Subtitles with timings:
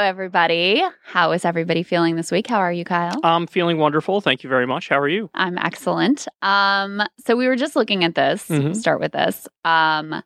[0.00, 0.82] everybody.
[1.04, 2.46] How is everybody feeling this week?
[2.46, 3.18] How are you, Kyle?
[3.22, 4.20] I'm feeling wonderful.
[4.20, 4.88] Thank you very much.
[4.88, 5.30] How are you?
[5.34, 6.26] I'm excellent.
[6.42, 8.48] Um, so we were just looking at this.
[8.48, 8.74] Mhm.
[8.76, 9.48] Start with this.
[9.64, 10.22] Um,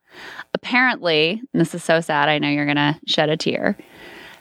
[0.55, 2.29] apparently, and this is so sad.
[2.29, 3.77] I know you're gonna shed a tear.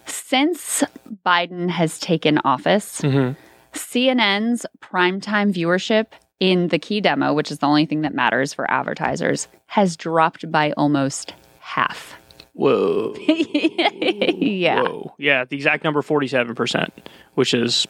[0.06, 0.84] Since
[1.26, 3.34] Biden has taken office, Mm-hmm.
[3.74, 6.08] CNN's primetime viewership
[6.40, 10.52] in the key demo, which is the only thing that matters for advertisers, has dropped
[10.52, 12.16] by almost half.
[12.54, 13.16] Whoa.
[13.20, 14.82] yeah.
[14.84, 15.16] Whoa.
[15.18, 16.90] Yeah, the exact number 47%,
[17.34, 17.88] which is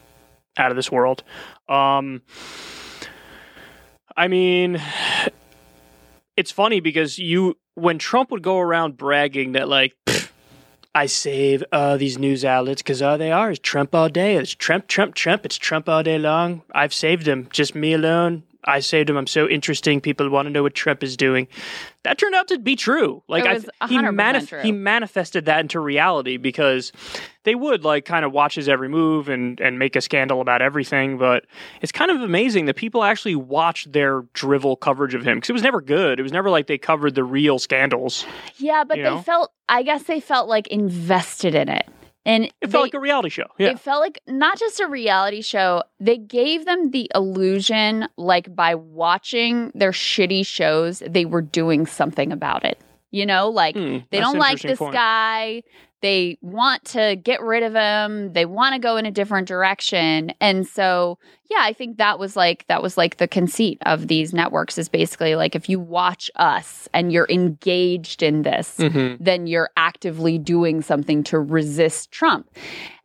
[0.57, 1.23] out of this world.
[1.67, 2.21] Um
[4.15, 4.81] I mean
[6.37, 9.95] it's funny because you when Trump would go around bragging that like
[10.95, 14.35] I save uh, these news outlets because all they are is Trump all day.
[14.35, 15.43] It's Trump, Trump, Trump.
[15.43, 16.61] It's Trump all day long.
[16.71, 17.47] I've saved them.
[17.51, 18.43] Just me alone.
[18.65, 19.17] I saved him.
[19.17, 20.01] I'm so interesting.
[20.01, 21.47] People want to know what Trump is doing.
[22.03, 23.23] That turned out to be true.
[23.27, 24.61] Like I, he 100% manif- true.
[24.61, 26.91] he manifested that into reality because
[27.43, 30.61] they would like kind of watch his every move and and make a scandal about
[30.61, 31.17] everything.
[31.17, 31.45] But
[31.81, 35.53] it's kind of amazing that people actually watched their drivel coverage of him because it
[35.53, 36.19] was never good.
[36.19, 38.25] It was never like they covered the real scandals.
[38.57, 39.21] Yeah, but they know?
[39.21, 41.87] felt, I guess they felt like invested in it.
[42.25, 43.47] And It felt they- like a reality show.
[43.57, 43.69] Yeah.
[43.71, 45.83] It felt like not just a reality show.
[45.99, 52.31] They gave them the illusion, like by watching their shitty shows, they were doing something
[52.31, 52.79] about it.
[53.11, 54.93] You know, like Hmm, they don't like this point.
[54.93, 55.63] guy.
[56.03, 58.33] They want to get rid of him.
[58.33, 60.33] They want to go in a different direction.
[60.41, 61.17] And so,
[61.49, 64.89] yeah, I think that was like that was like the conceit of these networks is
[64.89, 69.17] basically like if you watch us and you're engaged in this, Mhm.
[69.21, 72.49] then you're actively doing something to resist Trump.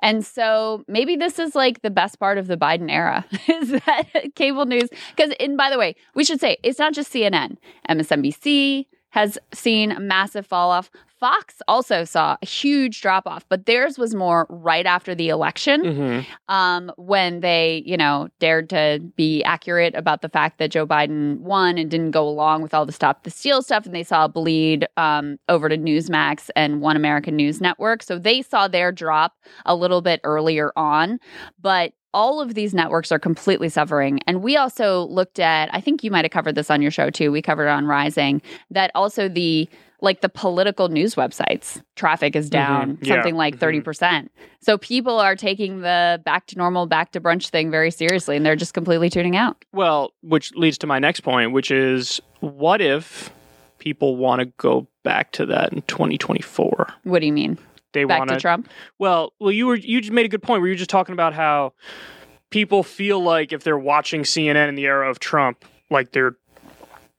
[0.02, 4.04] And so maybe this is like the best part of the Biden era is that
[4.34, 4.88] cable news.
[5.14, 9.90] Because, and by the way, we should say it's not just CNN, MSNBC has seen
[9.92, 10.90] a massive fall off.
[11.18, 15.82] Fox also saw a huge drop off, but theirs was more right after the election
[15.82, 16.26] Mhm.
[16.48, 21.40] um, when they, you know, dared to be accurate about the fact that Joe Biden
[21.40, 24.26] won and didn't go along with all the stop the steal stuff, and they saw
[24.26, 28.02] a bleed um, over to Newsmax and One American News Network.
[28.02, 29.32] So they saw their drop
[29.66, 31.18] a little bit earlier on,
[31.60, 31.92] but.
[32.14, 34.18] All of these networks are completely suffering.
[34.26, 37.10] And we also looked at, I think you might have covered this on your show
[37.10, 37.30] too.
[37.30, 38.40] We covered it on Rising,
[38.70, 39.68] that also the
[40.00, 43.06] like the political news websites traffic is down Mhm.
[43.06, 43.14] Yeah.
[43.14, 43.58] something like Mhm.
[43.58, 44.30] 30%.
[44.60, 48.46] So people are taking the back to normal, back to brunch thing very seriously and
[48.46, 49.56] they're just completely tuning out.
[49.72, 53.30] Well, which leads to my next point, which is what if
[53.78, 56.88] people want to go back to that in 2024?
[57.04, 57.58] What do you mean?
[57.92, 58.68] They Back want to Trump?
[58.98, 61.14] Well, well, you were you just made a good point where you were just talking
[61.14, 61.72] about how
[62.50, 66.36] people feel like if they're watching CNN in the era of Trump, like they're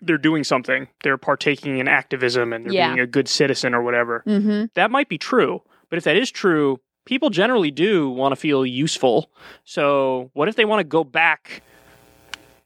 [0.01, 2.89] they're doing something, they're partaking in activism and they're Yeah.
[2.89, 4.23] being a good citizen or whatever.
[4.27, 4.65] Mm-hmm.
[4.75, 8.65] That might be true, but if that is true, people generally do want to feel
[8.65, 9.31] useful.
[9.65, 11.63] So, what if they want to go back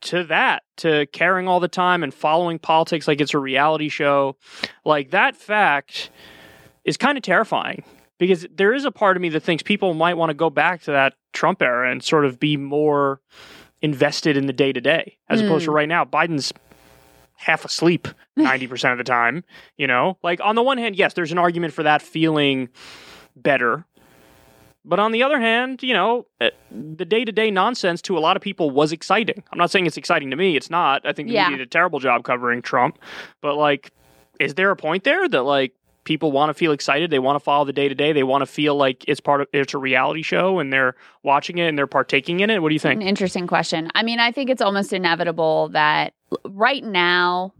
[0.01, 4.35] to that, to caring all the time and following politics like it's a reality show?
[4.85, 6.09] Like that fact
[6.83, 7.83] is kind of terrifying
[8.19, 10.81] because there is a part of me that thinks people might want to go back
[10.83, 13.21] to that Trump era and sort of be more
[13.81, 16.05] invested in the day to day as opposed to right now.
[16.05, 16.53] Biden's
[17.43, 19.43] half asleep 90% of the time,
[19.77, 20.17] you know?
[20.23, 22.69] Like on the one hand, yes, there's an argument for that feeling
[23.35, 23.85] better.
[24.85, 28.19] But on the other hand, you know, eh, the day to day nonsense to a
[28.19, 29.41] lot of people was exciting.
[29.51, 30.57] I'm not saying it's exciting to me.
[30.57, 31.05] It's not.
[31.05, 31.43] I think the Yeah.
[31.45, 32.99] media did a terrible job covering Trump.
[33.39, 33.91] But, like,
[34.41, 35.71] is there a point there that, like,
[36.03, 37.11] people want to feel excited?
[37.11, 38.11] They want to follow the day to day.
[38.11, 41.59] They want to feel like it's part of it's a reality show and they're watching
[41.59, 42.61] it and they're partaking in it.
[42.61, 43.01] What do you think?
[43.01, 43.89] An interesting question.
[43.95, 46.13] I mean, I think it's almost inevitable that
[46.45, 47.53] right now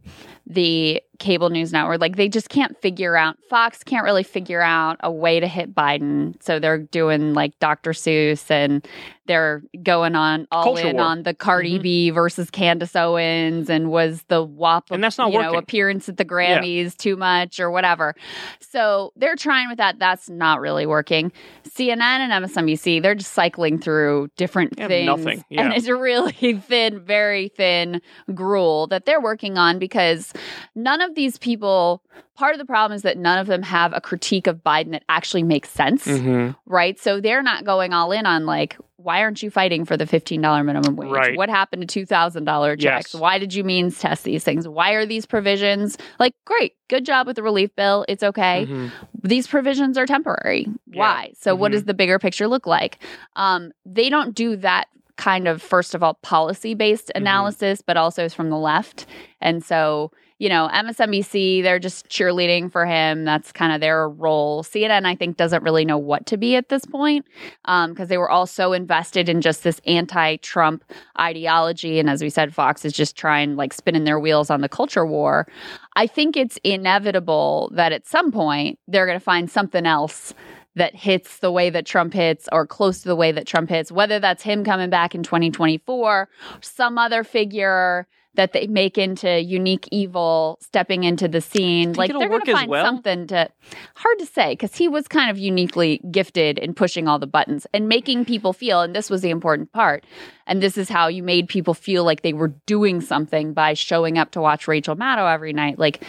[0.45, 4.97] the cable news network like they just can't figure out Fox can't really figure out
[5.01, 6.35] a way to hit Biden.
[6.43, 7.91] So they're doing like Dr.
[7.91, 8.85] Seuss and
[9.25, 11.05] they're going on all Culture in war.
[11.05, 11.81] on the Cardi Mhm.
[11.83, 15.59] B versus Candace Owens and was the WAP And that's not you know working.
[15.59, 18.15] appearance at the Grammys too much or whatever.
[18.59, 19.97] So they're trying with that.
[19.99, 21.31] That's not really working.
[21.63, 25.05] CNN and MSNBC, they're just cycling through different They things.
[25.05, 25.61] nothing, yeah.
[25.63, 26.33] And it's a really
[26.67, 28.01] thin, very thin
[28.33, 30.32] gruel that they're working on because
[30.75, 32.01] none of these people,
[32.35, 35.03] part of the problem is that none of them have a critique of Biden that
[35.09, 36.51] actually makes sense, Mm-hmm.
[36.65, 36.99] right?
[36.99, 40.65] So they're not going all in on like, why aren't you fighting for the $15
[40.65, 41.09] minimum wage?
[41.11, 41.37] Right.
[41.37, 43.13] What happened to $2,000 checks?
[43.13, 43.19] Yes.
[43.21, 44.65] Why did you means test these things?
[44.67, 48.05] Why are these provisions like, great, good job with the relief bill.
[48.07, 48.87] It's okay Mm-hmm.
[49.23, 50.67] these provisions are temporary.
[50.87, 50.99] Yeah.
[50.99, 51.33] Why?
[51.37, 51.73] So, what Mhm.
[51.73, 52.99] does the bigger picture look like?
[53.35, 54.87] Um, they don't do that
[55.17, 57.17] kind of, first of all, policy based Mm-hmm.
[57.23, 59.05] analysis, but also is from the left.
[59.41, 60.11] And so,
[60.43, 63.23] you know, MSNBC, they're just cheerleading for him.
[63.23, 64.61] That's kind of their role.
[64.61, 67.25] CNN, I think, doesn't really know what to be at this point
[67.63, 70.83] because um, they were all so invested in just this anti Trump
[71.17, 71.97] ideology.
[71.97, 75.05] And as we said, Fox is just trying, like, spinning their wheels on the culture
[75.05, 75.47] war.
[75.95, 80.33] I think it's inevitable that at some point they're going to find something else
[80.75, 83.93] that hits the way that Trump hits or close to the way that Trump hits,
[83.93, 86.27] whether that's him coming back in 2024,
[86.59, 91.93] some other figure that they make into unique evil stepping into the scene.
[91.93, 92.83] Like they're going to find well?
[92.83, 93.49] something to
[93.95, 97.67] hard to say because he was kind of uniquely gifted in pushing all the buttons
[97.73, 98.81] and making people feel.
[98.81, 100.03] And this was the important part.
[100.47, 104.17] And this is how you made people feel like they were doing something by showing
[104.17, 105.77] up to watch Rachel Maddow every night.
[105.77, 106.03] Like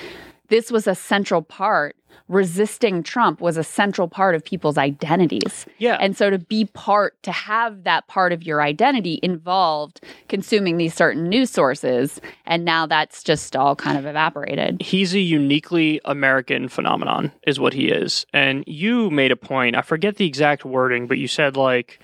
[0.48, 1.96] this was a central part
[2.28, 5.66] resisting Trump was a central part of people's identities.
[5.78, 5.96] Yeah.
[6.00, 10.94] And so to be part, to have that part of your identity involved consuming these
[10.94, 12.20] certain news sources.
[12.46, 14.80] And now that's just all kind of evaporated.
[14.80, 18.26] He's a uniquely American phenomenon, is what he is.
[18.32, 22.00] And you made a point, I forget the exact wording, but you said like,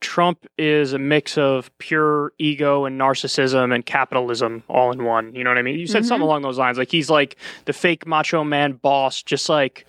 [0.00, 5.34] Trump is a mix of pure ego and narcissism and capitalism all in one.
[5.34, 5.78] You know what I mean?
[5.78, 6.08] You said mm-hmm.
[6.08, 6.78] something along those lines.
[6.78, 7.36] Like he's like
[7.66, 9.86] the fake macho man boss, just like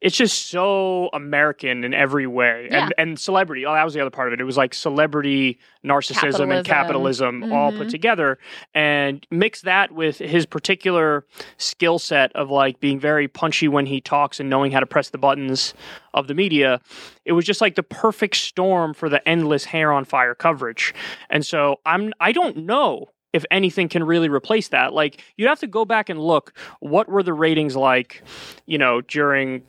[0.00, 2.68] it's just so American in every way.
[2.70, 2.84] Yeah.
[2.84, 4.40] And and celebrity, oh, that was the other part of it.
[4.40, 6.50] It was like celebrity, narcissism, capitalism.
[6.50, 7.52] and capitalism mm-hmm.
[7.52, 7.88] all put mm-hmm.
[7.88, 8.38] together.
[8.74, 11.24] And mix that with his particular
[11.56, 15.10] skill set of like being very punchy when he talks and knowing how to press
[15.10, 15.74] the buttons
[16.12, 16.80] of the media.
[17.24, 20.94] It was just like the perfect storm for the endless hair on fire coverage.
[21.30, 24.92] And so I'm I don't know if anything can really replace that.
[24.92, 28.22] Like you'd have to go back and look what were the ratings like,
[28.64, 29.62] you know, during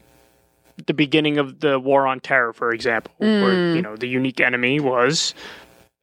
[0.86, 3.42] the beginning of the war on terror, for example, mm.
[3.42, 5.34] where you know the unique enemy was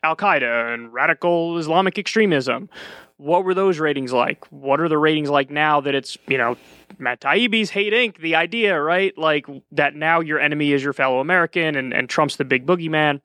[0.03, 2.69] Al Qaeda and radical Islamic extremism.
[3.19, 4.45] What were those ratings like?
[4.51, 6.57] What are the ratings like now that it's you know
[6.99, 8.19] Matt Taibbi's Hate Inc.
[8.19, 9.17] The idea, right?
[9.19, 13.21] Like that now your enemy is your fellow American and, and Trump's the big boogeyman.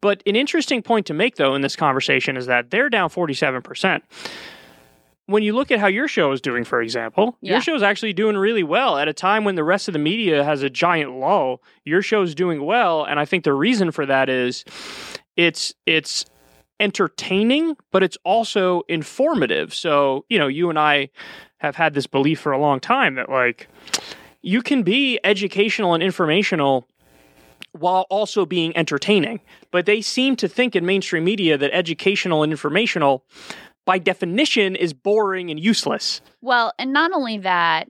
[0.00, 3.34] But an interesting point to make though in this conversation is that they're down forty
[3.34, 4.04] seven percent
[5.28, 7.52] when you look at how your show is doing, for example, yeah.
[7.52, 9.98] your show is actually doing really well at a time when the rest of the
[9.98, 11.62] media has a giant lull.
[11.84, 14.64] Your show is doing well, and I think the reason for that is
[15.36, 16.24] it's it's
[16.80, 19.74] entertaining, but it's also informative.
[19.74, 21.10] So you know, you and I
[21.58, 23.68] have had this belief for a long time that like
[24.40, 26.88] you can be educational and informational
[27.72, 29.40] while also being entertaining.
[29.70, 33.24] But they seem to think in mainstream media that educational and informational
[33.88, 36.20] by definition is boring and useless.
[36.42, 37.88] Well, and not only that,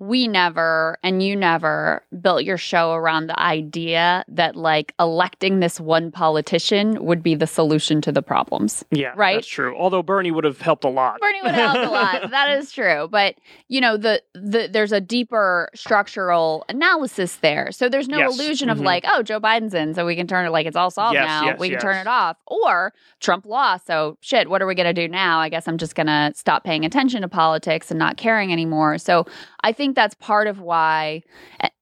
[0.00, 5.80] we never and you never built your show around the idea that like electing this
[5.80, 8.84] one politician would be the solution to the problems.
[8.90, 9.36] Yeah, right.
[9.36, 9.76] That's true.
[9.76, 11.20] Although Bernie would have helped a lot.
[11.20, 12.30] Bernie would have helped a lot.
[12.38, 13.08] That is true.
[13.10, 13.36] But
[13.68, 17.72] you know, the the there's a deeper structural analysis there.
[17.72, 18.38] So there's no yes.
[18.38, 18.78] illusion mm-hmm.
[18.78, 21.14] of like, oh, Joe Biden's in, so we can turn it like it's all solved
[21.14, 21.44] yes, now.
[21.46, 22.36] Yes, we can turn it off.
[22.46, 24.48] Or Trump lost, so shit.
[24.48, 25.40] What are we gonna do now?
[25.40, 28.98] I guess I'm just gonna stop paying attention to politics and not caring anymore.
[28.98, 29.26] So
[29.68, 31.20] I think that's part of why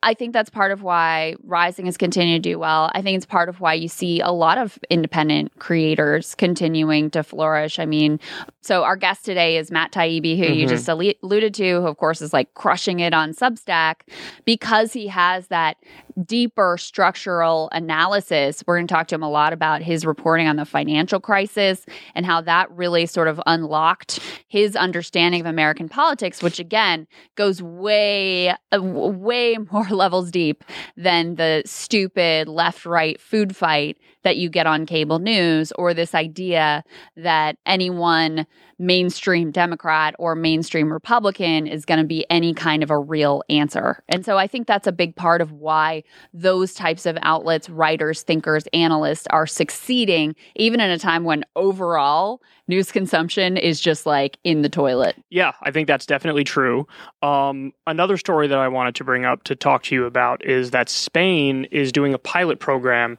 [0.07, 2.93] I think that's part of why Rising has continued to do well.
[2.95, 7.25] I think it's part of why you see a lot of independent creators continuing to
[7.25, 7.81] flourish.
[7.81, 8.21] I mean,
[8.61, 10.55] so our guest today is Matt Taibbi, who mm-hmm.
[10.55, 14.03] you just alluded to, who of course is like crushing it on Substack
[14.45, 15.77] because he has that
[16.25, 18.63] deeper structural analysis.
[18.65, 21.85] We're going to talk to him a lot about his reporting on the financial crisis
[22.15, 27.61] and how that really sort of unlocked his understanding of American politics, which again goes
[27.61, 30.63] way, uh, way more levels deep
[30.97, 36.15] than the stupid left right food fight that you get on cable news or this
[36.15, 36.85] idea
[37.17, 38.47] that anyone
[38.79, 44.03] mainstream Democrat or mainstream Republican is going to be any kind of a real answer.
[44.09, 46.03] And so I think that's a big part of why
[46.35, 52.43] those types of outlets, writers, thinkers, analysts are succeeding, even in a time when overall
[52.69, 55.17] news consumption is just like in the toilet.
[55.31, 56.87] Yeah, I think that's definitely true.
[57.23, 60.73] Um, another story that I wanted to bring up to talk to you about is
[60.73, 63.19] that Spain is doing a pilot program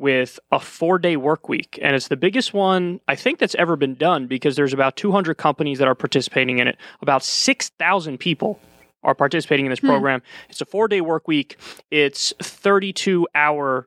[0.00, 1.78] with a four day work week.
[1.82, 5.34] And it's the biggest one I think that's ever been done because there's about 200
[5.34, 8.58] companies that are participating in it, about 6,000 people
[9.02, 9.88] are participating in this hmm.
[9.88, 10.22] program.
[10.48, 11.58] It's a four day work week,
[11.90, 13.86] it's 32 hour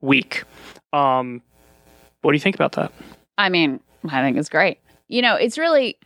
[0.00, 0.44] week.
[0.92, 1.42] Um,
[2.22, 2.92] what do you think about that?
[3.36, 4.78] I mean, I think it's great.
[5.08, 5.98] You know, it's really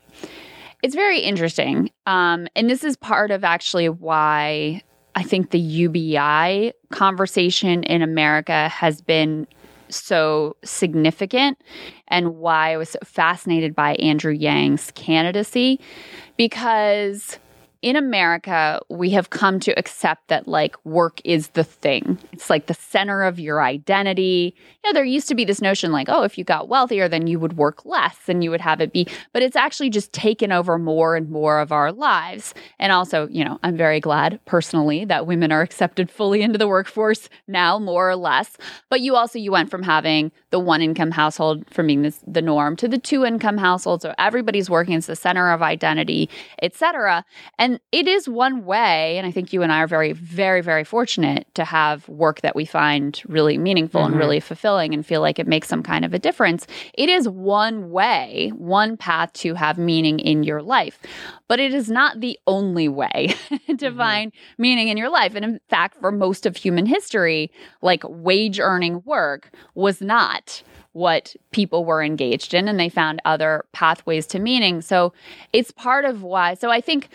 [0.83, 1.91] it's very interesting.
[2.07, 4.83] Um, and this is part of actually why
[5.15, 9.47] I think the UBI conversation in America has been
[9.89, 11.59] so significant
[12.09, 15.81] and why I was fascinated by Andrew Yang's candidacy
[16.37, 17.39] because
[17.83, 22.17] in America, we have come to accept that like work is the thing.
[22.33, 24.55] It's like the center of your identity.
[24.83, 27.27] You know, there used to be this notion like, oh, if you got wealthier, then
[27.27, 30.53] you would work less and you would have it be, but it's actually just taken
[30.53, 32.55] over more and more of our lives.
[32.79, 36.69] And also, you know, I'm very glad personally that women are accepted fully into the
[36.69, 38.57] workforce now, more or less.
[38.91, 42.41] But you also, you went from having the one income household from being this, the
[42.43, 44.03] norm to the two income household.
[44.03, 44.95] So everybody's working.
[44.95, 46.31] It's the center of identity,
[46.63, 47.25] etc.
[47.59, 50.85] And it is one way, and I think you and I are very, very, very
[50.85, 54.13] fortunate to have work that we find really meaningful Mm-hmm.
[54.13, 56.67] and really fulfilling and feel like it makes some kind of a difference.
[56.95, 60.99] It is one way, one path to have meaning in your life,
[61.49, 63.97] but it is not the only way to Mm-hmm.
[63.99, 65.35] find meaning in your life.
[65.35, 70.42] And in fact, for most of human history, like wage earning work was not
[70.93, 74.83] what people were engaged in and they found other pathways to meaning.
[74.83, 75.13] So
[75.53, 76.55] it's part of why.
[76.55, 77.09] So I think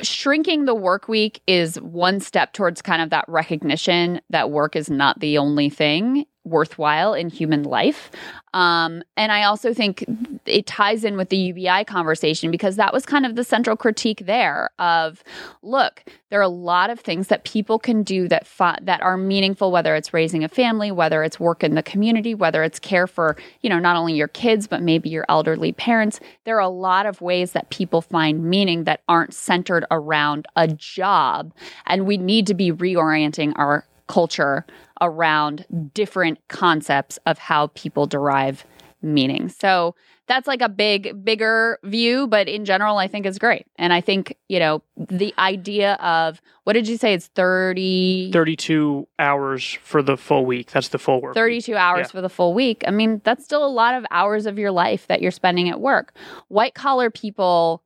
[0.00, 4.88] shrinking the work week is one step towards kind of that recognition that work is
[4.88, 8.10] not the only thing worthwhile in human life.
[8.52, 10.04] Um, and I also think
[10.46, 14.26] it ties in with the UBI conversation because that was kind of the central critique
[14.26, 15.24] there of
[15.62, 18.46] look, there are a lot of things that people can do that
[18.82, 22.62] that are meaningful whether it's raising a family, whether it's work in the community, whether
[22.62, 26.20] it's care for, you know, not only your kids but maybe your elderly parents.
[26.44, 30.68] There are a lot of ways that people find meaning that aren't centered around a
[30.68, 31.52] job
[31.86, 34.64] and we need to be reorienting our culture
[35.00, 38.64] around different concepts of how people derive
[39.02, 39.48] meaning.
[39.48, 39.94] So
[40.26, 43.66] that's like a big, bigger view, but in general, I think is great.
[43.76, 47.12] And I think, you know, the idea of what did you say?
[47.12, 50.70] It's 30, 32 hours for the full week.
[50.70, 51.34] That's the full work.
[51.34, 51.42] week.
[51.42, 52.12] 32 hours Yeah.
[52.12, 52.82] for the full week.
[52.86, 55.80] I mean, that's still a lot of hours of your life that you're spending at
[55.80, 56.14] work.
[56.48, 57.82] White collar people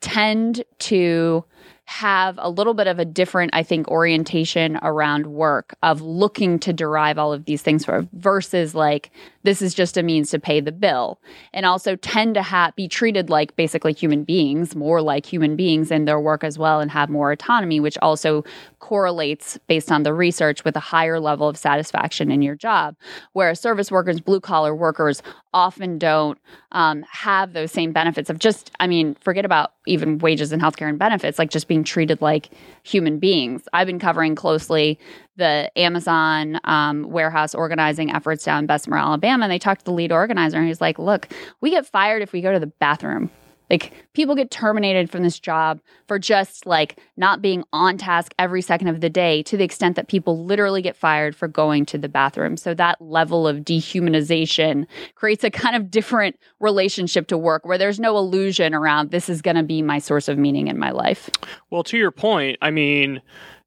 [0.00, 1.44] tend to
[1.90, 6.72] have a little bit of a different, I think, orientation around work of looking to
[6.72, 9.10] derive all of these things for versus like
[9.42, 11.20] this is just a means to pay the bill,
[11.52, 15.90] and also tend to have be treated like basically human beings, more like human beings
[15.90, 18.44] in their work as well, and have more autonomy, which also
[18.78, 22.96] correlates based on the research with a higher level of satisfaction in your job.
[23.32, 26.38] Whereas service workers, blue collar workers often don't
[26.72, 30.88] um, have those same benefits of just, I mean, forget about even wages and healthcare
[30.88, 32.50] and benefits, like just being treated like
[32.82, 33.62] human beings.
[33.72, 34.98] I've been covering closely
[35.36, 39.44] the Amazon um, warehouse organizing efforts down in Bessemer, Alabama.
[39.44, 41.28] And they talked to the lead organizer, and he's like, Look,
[41.60, 43.30] we get fired if we go to the bathroom.
[43.70, 48.60] Like people get terminated from this job for just like not being on task every
[48.60, 51.98] second of the day to the extent that people literally get fired for going to
[51.98, 52.56] the bathroom.
[52.56, 58.00] So that level of dehumanization creates a kind of different relationship to work where there's
[58.00, 61.30] no illusion around this is going to be my source of meaning in my life.
[61.70, 63.22] Well, to your point, I mean,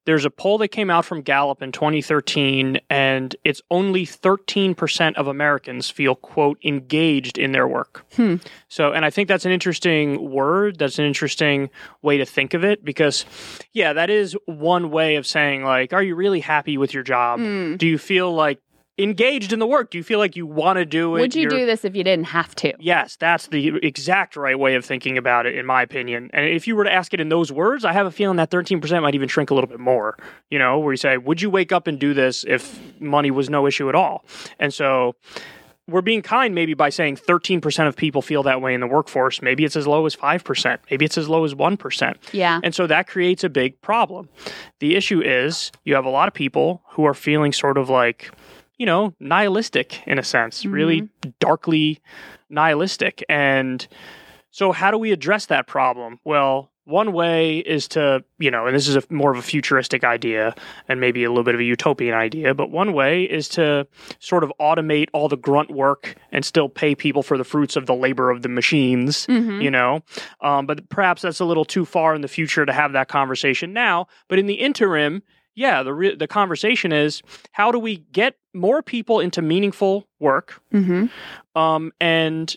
[0.05, 5.27] there's a poll that came out from Gallup in 2013, and it's only 13% of
[5.27, 8.05] Americans feel, quote, engaged in their work.
[8.15, 8.35] Hmm.
[8.67, 10.79] So, and I think that's an interesting word.
[10.79, 11.69] That's an interesting
[12.01, 13.25] way to think of it because,
[13.71, 17.39] yeah, that is one way of saying, like, are you really happy with your job?
[17.39, 17.77] Mm.
[17.77, 18.59] Do you feel like
[18.97, 19.89] engaged in the work?
[19.91, 21.21] Do you feel like you want to do it?
[21.21, 22.73] Would you You're- do this if you didn't have to?
[22.79, 26.29] Yes, that's the exact right way of thinking about it, in my opinion.
[26.33, 28.49] And if you were to ask it in those words, I have a feeling that
[28.51, 30.17] 13% might even shrink a little bit more.
[30.49, 33.49] You know, where you say, Would you wake up and do this if money was
[33.49, 34.25] no issue at all?
[34.59, 35.15] And so
[35.85, 39.41] we're being kind maybe by saying 13% of people feel that way in the workforce.
[39.41, 40.77] Maybe it's as low as 5%.
[40.89, 42.15] Maybe it's as low as 1%.
[42.31, 42.61] Yeah.
[42.63, 44.29] And so that creates a big problem.
[44.79, 48.31] The issue is you have a lot of people who are feeling sort of like,
[48.77, 51.99] you know, nihilistic in a sense, really darkly
[52.49, 53.23] nihilistic.
[53.29, 53.85] And
[54.51, 56.19] so, how do we address that problem?
[56.23, 60.03] Well, one way is to, you know, and this is a, more of a futuristic
[60.03, 60.53] idea
[60.89, 63.87] and maybe a little bit of a utopian idea, but one way is to
[64.19, 67.85] sort of automate all the grunt work and still pay people for the fruits of
[67.85, 69.63] the labor of the machines, Mhm.
[69.63, 70.01] you know?
[70.41, 73.71] Um, but perhaps that's a little too far in the future to have that conversation
[73.71, 74.07] now.
[74.27, 75.23] But in the interim,
[75.55, 80.61] yeah, the re- the conversation is how do we get more people into meaningful work?
[80.73, 81.59] Mm-hmm.
[81.59, 82.55] Um, and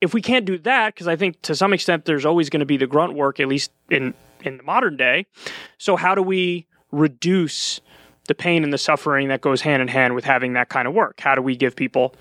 [0.00, 2.66] if we can't do that, because I think to some extent there's always going to
[2.66, 5.26] be the grunt work, at least in in the modern day.
[5.78, 7.80] So how do we reduce
[8.28, 10.94] the pain and the suffering that goes hand in hand with having that kind of
[10.94, 11.20] work?
[11.20, 12.14] How do we give people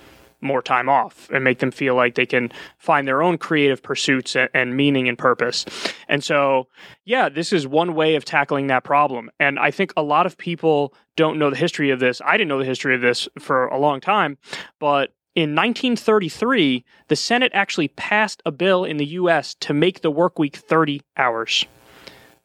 [0.43, 4.35] more time off and make them feel like they can find their own creative pursuits
[4.35, 5.65] and, meaning and purpose.
[6.07, 6.67] And so,
[7.05, 9.29] yeah, this is one way of tackling that problem.
[9.39, 12.21] And I think a lot of people don't know the history of this.
[12.25, 14.37] I didn't know the history of this for a long time,
[14.79, 20.11] but in 1933, the Senate actually passed a bill in the US to make the
[20.11, 21.65] work week 30 hours.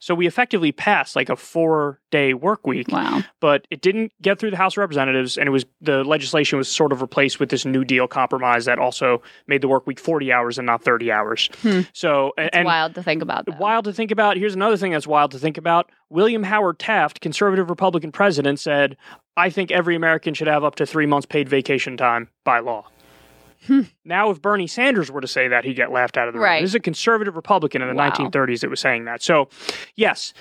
[0.01, 3.23] So we effectively passed like a four day work week, Wow.
[3.41, 6.69] but it didn't get through the House of Representatives, and it was the legislation was
[6.69, 10.33] sort of replaced with this New Deal compromise that also made the work week 40
[10.33, 11.51] hours and not 30 hours.
[11.63, 11.81] Hmm.
[11.93, 13.47] So, It's and wild to think about.
[13.47, 13.57] Though.
[13.59, 14.37] wild to think about.
[14.37, 15.91] Here's another thing that's wild to think about.
[16.11, 18.97] William Howard Taft, conservative Republican president, said,
[19.37, 22.87] I think every American should have up to three months paid vacation time by law.
[23.67, 23.83] Hmm.
[24.05, 26.45] Now, if Bernie Sanders were to say that, he'd get laughed out of the room.
[26.45, 26.61] Right.
[26.61, 28.11] This is a conservative Republican in the Wow.
[28.11, 29.23] 1930s that was saying that.
[29.23, 29.49] So,
[29.97, 30.33] yes,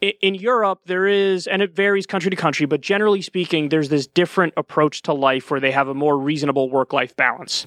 [0.00, 4.06] in Europe, there is, and it varies country to country, but generally speaking, there's this
[4.06, 7.66] different approach to life where they have a more reasonable work life balance.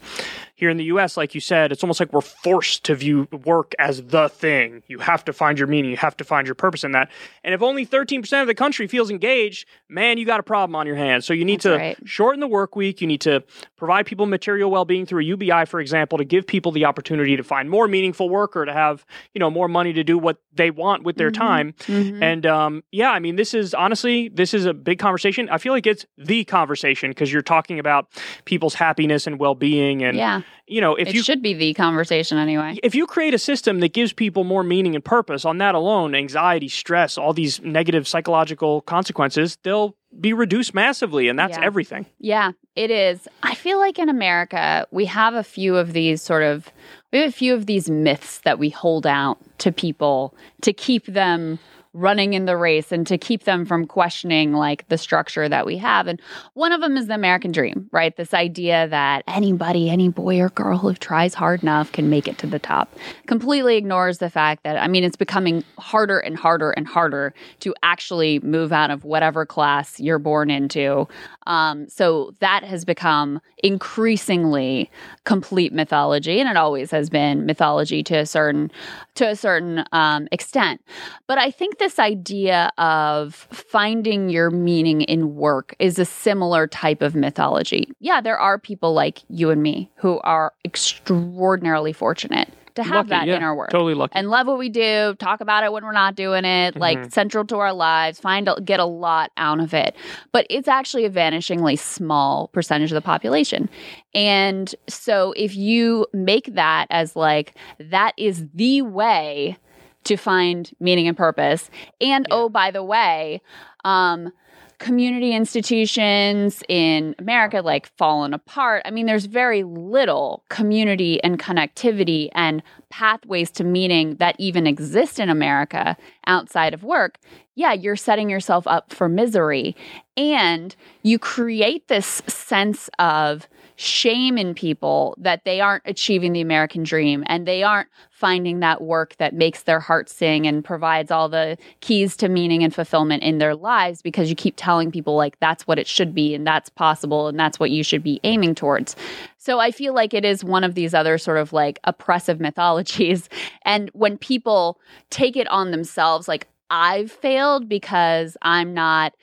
[0.60, 3.74] Here in the US, like you said, it's almost like we're forced to view work
[3.80, 4.84] as the thing.
[4.88, 7.10] You have to find your meaning, you have to find your purpose in that.
[7.46, 10.86] And if only 13% of the country feels engaged, man, you got a problem on
[10.86, 11.25] your hands.
[11.25, 11.98] So you need That's to right.
[12.04, 13.00] shorten the work week.
[13.00, 13.42] You need to
[13.78, 17.38] provide people material well being through a UBI, for example, to give people the opportunity
[17.38, 20.39] to find more meaningful work or to have, you know, more money to do what
[20.54, 21.36] they want with their Mhm.
[21.38, 21.74] time.
[21.88, 22.22] Mhm.
[22.22, 25.48] And um, yeah, I mean, this is honestly, this is a big conversation.
[25.50, 28.08] I feel like it's the conversation because you're talking about
[28.44, 30.04] people's happiness and well being.
[30.04, 32.77] And, yeah, you know, if it you should be the conversation anyway.
[32.84, 36.13] if you create a system that gives people more meaning and purpose on that alone,
[36.15, 41.27] anxiety, stress, all these negative psychological consequences, they'll be reduced massively.
[41.27, 41.65] And that's Yeah.
[41.65, 42.06] everything.
[42.20, 43.27] Yeah, it is.
[43.44, 46.70] I feel like in America, we have a few of these sort of,
[47.12, 51.06] we have a few of these myths that we hold out to people to keep
[51.06, 51.60] them
[52.00, 55.77] running in the race and to keep them from questioning like the structure that we
[55.77, 56.08] have.
[56.08, 56.22] And
[56.53, 58.15] one of them is the American dream, right?
[58.15, 62.38] This idea that anybody, any boy or girl who tries hard enough can make it
[62.39, 62.94] to the top.
[63.27, 67.75] Completely ignores the fact that, I mean, it's becoming harder and harder and harder to
[67.84, 71.08] actually move out of whatever class you're born into.
[71.48, 74.91] Um, so that has become increasingly
[75.24, 78.72] complete mythology, and it always has been mythology to a certain
[79.15, 80.82] to a certain um, extent.
[81.25, 87.02] But I think this idea of finding your meaning in work is a similar type
[87.02, 87.89] of mythology.
[87.99, 93.10] Yeah, there are people like you and me who are extraordinarily fortunate to have Lucky,
[93.10, 94.13] that yeah, in our work Totally lucky.
[94.15, 97.12] and love what we do talk about it when we're not doing it like Mhm.
[97.12, 99.95] central to our lives find get a lot out of it
[100.32, 103.67] but it's actually a vanishingly small percentage of the population
[104.13, 109.58] and so if you make that as like that is the way
[110.05, 111.69] to find meaning and purpose
[112.01, 112.35] and Yeah.
[112.35, 113.41] oh by the way
[113.85, 114.31] um
[114.79, 118.81] community institutions in America like fallen apart.
[118.85, 125.19] I mean, there's very little community and connectivity and pathways to meaning that even exist
[125.19, 127.19] in America outside of work.
[127.55, 129.75] Yeah, you're setting yourself up for misery.
[130.15, 133.49] And you create this sense of
[133.80, 138.82] shame in people that they aren't achieving the American dream and they aren't finding that
[138.82, 143.24] work that makes their heart sing and provides all the keys to meaning and fulfillment
[143.24, 146.46] in their lives because you keep telling people like that's what it should be and
[146.46, 148.98] that's possible and that's what you should be aiming towards.
[149.38, 153.30] So I feel like it is one of these other sort of like oppressive mythologies
[153.63, 154.78] and when people
[155.10, 159.13] take it on themselves like I've failed because I'm not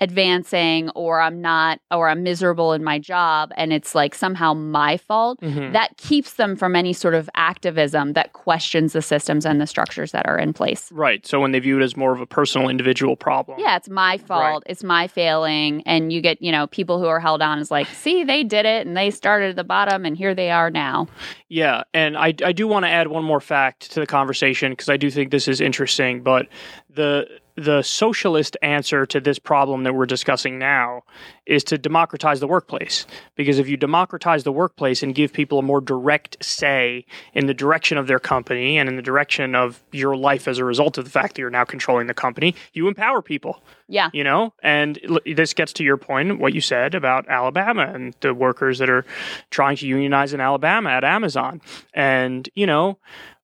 [0.00, 4.96] advancing or I'm not or I'm miserable in my job and it's like somehow my
[4.96, 5.72] fault Mhm.
[5.72, 10.12] that keeps them from any sort of activism that questions the systems and the structures
[10.12, 10.90] that are in place.
[10.92, 11.26] Right.
[11.26, 13.58] So when they view it as more of a personal, individual problem.
[13.58, 14.62] Yeah, it's my fault.
[14.66, 15.82] It's my failing.
[15.86, 18.66] And you get, you know, people who are held on as like, see, they did
[18.66, 21.06] it and they started at the bottom and here they are now.
[21.48, 24.88] Yeah, and I, I do want to add one more fact to the conversation because
[24.88, 26.22] I do think this is interesting.
[26.22, 26.48] But
[26.90, 31.02] the the socialist answer to this problem that we're discussing now
[31.46, 33.06] is to democratize the workplace.
[33.34, 37.54] Because if you democratize the workplace and give people a more direct say in the
[37.54, 41.04] direction of their company and in the direction of your life as a result of
[41.04, 43.62] the fact that you're now controlling the company, you empower people.
[43.88, 44.10] Yeah.
[44.12, 48.14] You know, and l- this gets to your point, what you said about Alabama and
[48.20, 49.06] the workers that are
[49.50, 51.62] trying to unionize in Alabama at Amazon.
[51.94, 52.98] And, you know,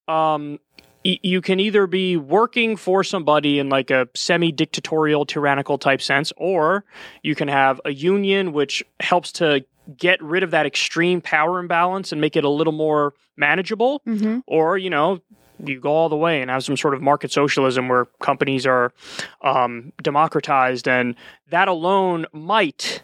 [0.08, 0.58] um,
[1.04, 6.32] you can either be working for somebody in like a semi dictatorial, tyrannical type sense,
[6.36, 6.84] or
[7.22, 9.64] you can have a union which helps to
[9.96, 14.40] get rid of that extreme power imbalance and make it a little more manageable Mm-hmm.
[14.46, 15.20] or you know
[15.64, 18.92] you go all the way and have some sort of market socialism where companies are
[19.42, 21.14] um, democratized and
[21.50, 23.02] that alone might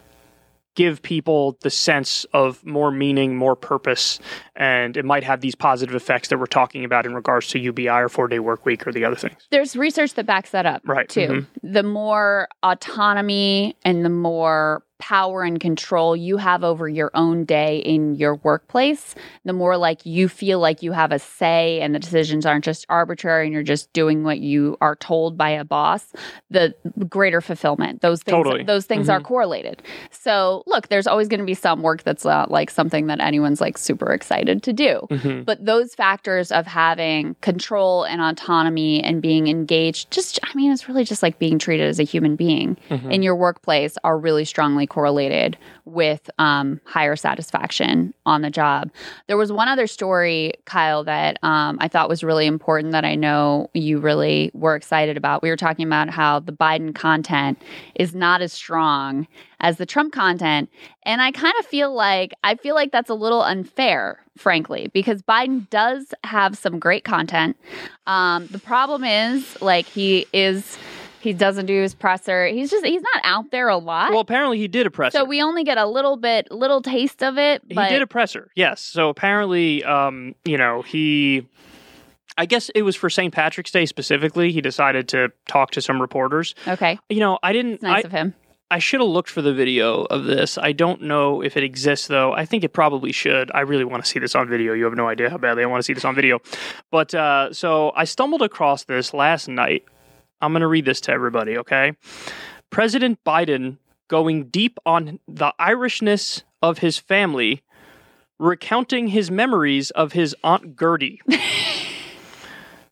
[0.79, 4.17] give people the sense of more meaning, more purpose,
[4.55, 7.89] and it might have these positive effects that we're talking about in regards to UBI
[7.89, 9.35] or four day work week or the other things.
[9.51, 11.27] There's research that backs that up, Right, Too.
[11.27, 11.47] mhm.
[11.63, 17.77] The more autonomy and the more power and control you have over your own day
[17.79, 21.99] in your workplace, the more like you feel like you have a say and the
[21.99, 26.11] decisions aren't just arbitrary and you're just doing what you are told by a boss,
[26.51, 26.75] the
[27.07, 28.01] greater fulfillment.
[28.01, 28.63] Those things Totally.
[28.63, 29.81] those things are correlated.
[30.11, 33.61] So, look, there's always going to be some work that's not like something that anyone's
[33.61, 35.07] like super excited to do.
[35.09, 35.45] Mhm.
[35.45, 40.89] But those factors of having control and autonomy and being engaged, just, I mean, it's
[40.89, 43.11] really just like being treated as a human being Mhm.
[43.11, 48.91] in your workplace are really strongly correlated with um, higher satisfaction on the job.
[49.27, 53.15] There was one other story, Kyle, that um, I thought was really important that I
[53.15, 55.41] know you really were excited about.
[55.41, 57.61] We were talking about how the Biden content
[57.95, 59.27] is not as strong
[59.59, 60.69] as the Trump content.
[61.03, 65.21] And I kind of feel like I feel like that's a little unfair, frankly, because
[65.21, 67.57] Biden does have some great content.
[68.07, 70.77] Um, the problem is like he is
[71.21, 72.47] he doesn't do his presser.
[72.47, 74.11] He's just he's not out there a lot.
[74.11, 75.19] Well, apparently he did a presser.
[75.19, 77.61] so we only get a little bit little taste of it.
[77.67, 78.81] But he did a presser, yes.
[78.81, 81.47] So apparently, um, you know, he.
[82.37, 83.33] I guess it was for St.
[83.33, 84.53] Patrick's Day specifically.
[84.53, 86.55] He decided to talk to some reporters.
[86.65, 86.97] okay.
[87.09, 87.73] You know, I didn't.
[87.73, 88.33] It's nice I, of him.
[88.71, 90.57] I should have looked for the video of this.
[90.57, 92.33] I don't know if it exists though.
[92.33, 93.51] I think it probably should.
[93.53, 94.73] I really want to see this on video.
[94.73, 96.39] You have no idea how badly I want to see this on video.
[96.91, 99.85] But uh, so I stumbled across this last night.
[100.41, 101.93] I'm going to read this to everybody, okay?
[102.69, 107.63] President Biden going deep on the Irishness of his family,
[108.37, 111.21] recounting his memories of his Aunt Gertie.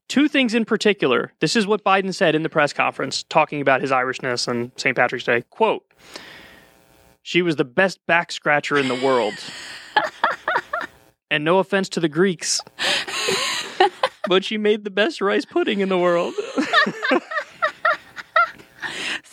[0.07, 1.33] Two things in particular.
[1.41, 4.95] This is what Biden said in the press conference, talking about his Irishness and St.
[4.95, 5.43] Patrick's Day.
[5.49, 5.85] Quote
[7.23, 9.33] She was the best back scratcher in the world.
[11.31, 12.61] and no offense to the Greeks,
[14.29, 16.33] but she made the best rice pudding in the world.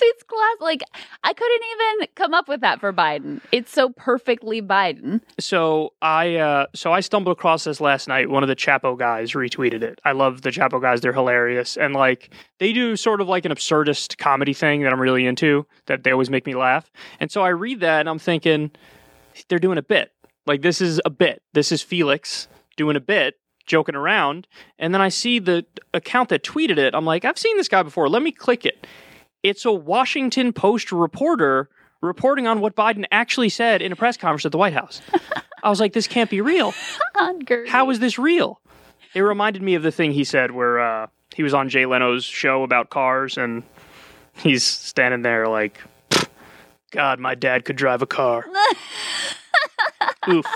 [0.07, 0.57] It's class.
[0.61, 0.83] Like
[1.23, 3.40] I couldn't even come up with that for Biden.
[3.53, 5.21] It's so perfectly Biden.
[5.38, 8.29] So I uh, so I stumbled across this last night.
[8.29, 10.01] One of the Chapo guys retweeted it.
[10.05, 13.53] I love the Chapo guys; they're hilarious, and like they do sort of like an
[13.53, 15.67] absurdist comedy thing that I'm really into.
[15.87, 16.90] That they always make me laugh.
[17.21, 18.71] And so I read that, and I'm thinking
[19.49, 20.12] they're doing a bit.
[20.47, 21.43] Like this is a bit.
[21.55, 23.37] This is Felix doing a bit,
[23.67, 24.47] joking around.
[24.79, 26.95] And then I see the account that tweeted it.
[26.95, 28.09] I'm like, I've seen this guy before.
[28.09, 28.87] Let me click it.
[29.45, 31.69] It's a Washington Post reporter
[32.01, 35.03] reporting on what Biden actually said in a press conference at the White House.
[35.63, 36.73] I was like, this can't be real.
[37.69, 38.59] How is this real?
[39.15, 42.25] It reminded me of the thing he said where uh, he was on Jay Leno's
[42.25, 43.63] show about cars and
[44.33, 45.79] he's standing there like,
[46.91, 48.47] God, my dad could drive a car.
[50.31, 50.47] Oof.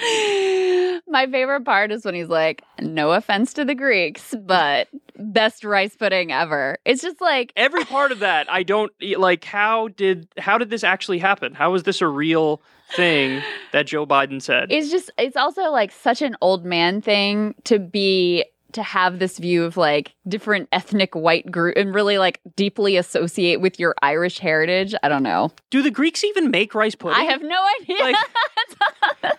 [1.06, 5.94] My favorite part is when he's like, "No offense to the Greeks, but best rice
[5.96, 9.44] pudding ever." It's just like Every part of that, I don't like.
[9.44, 11.54] How did how did this actually happen?
[11.54, 12.62] How is this a real
[12.96, 14.72] thing that Joe Biden said?
[14.72, 19.38] it's just it's also like such an old man thing to be to have this
[19.38, 24.38] view of like different ethnic white group and really like deeply associate with your Irish
[24.38, 24.94] heritage.
[25.02, 25.50] I don't know.
[25.70, 27.18] Do the Greeks even make rice pudding?
[27.18, 27.98] I have no idea.
[28.02, 28.16] Like-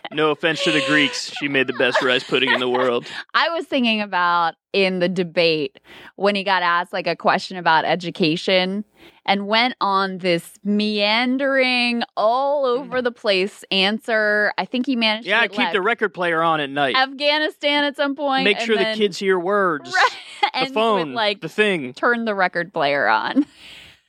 [0.12, 3.06] no offense to the Greeks, she made the best rice pudding in the world.
[3.34, 5.80] I was thinking about in the debate
[6.16, 8.86] when he got asked like a question about education
[9.26, 12.80] and went on this meandering all mm.
[12.80, 14.54] over the place answer.
[14.58, 16.96] I think he managed Yeah, to keep the record player on at night.
[16.96, 18.44] Afghanistan at some point.
[18.44, 19.94] Make sure the kids hear words.
[20.54, 21.94] right, The phone, with like the thing.
[21.94, 23.46] turn the record player on.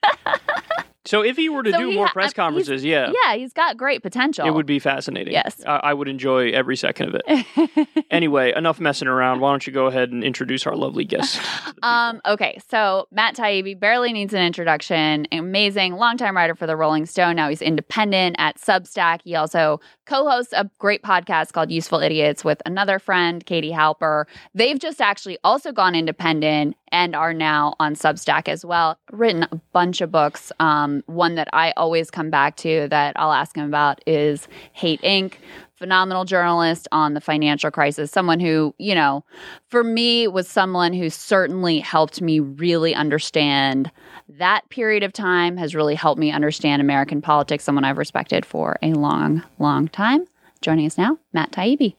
[1.04, 3.76] So if he were to So do more ha- press conferences, yeah, Yeah, he's got
[3.76, 4.46] great potential.
[4.46, 5.32] it would be fascinating.
[5.32, 5.60] Yes.
[5.66, 8.06] I, I would enjoy every second of it.
[8.10, 9.40] anyway, enough messing around.
[9.40, 11.34] Why don't you go ahead and introduce our lovely guest?
[11.34, 11.72] to the people?
[11.82, 15.26] Um, okay, so Matt Taibbi barely needs an introduction.
[15.32, 17.34] Amazing, longtime writer for the Rolling Stone.
[17.34, 19.20] Now he's independent at Substack.
[19.24, 24.26] He also co-hosts a great podcast called Useful Idiots with another friend, Katie Halper.
[24.54, 28.98] They've just actually also gone independent and are now on Substack as well.
[29.10, 30.52] Written a bunch of books.
[30.60, 35.02] Um, one that I always come back to that I'll ask him about is Hate
[35.02, 35.34] Inc
[35.82, 39.24] phenomenal journalist on the financial crisis, someone who, you know,
[39.68, 43.90] for me was someone who certainly helped me really understand
[44.28, 48.78] that period of time, has really helped me understand American politics, someone I've respected for
[48.80, 50.24] a long, long time.
[50.60, 51.96] Joining us now, Matt Taibbi.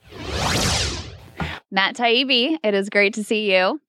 [1.70, 3.82] Matt Taibbi, it is great to see you.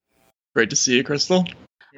[0.55, 1.45] Great to see you, Crystal.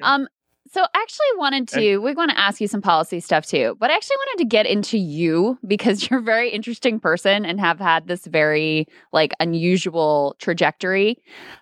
[0.01, 0.27] Um,
[0.69, 3.89] so I actually wanted to, we want to ask you some policy stuff too, but
[3.89, 7.79] I actually wanted to get into you because you're a very interesting person and have
[7.79, 11.17] had this very like unusual trajectory.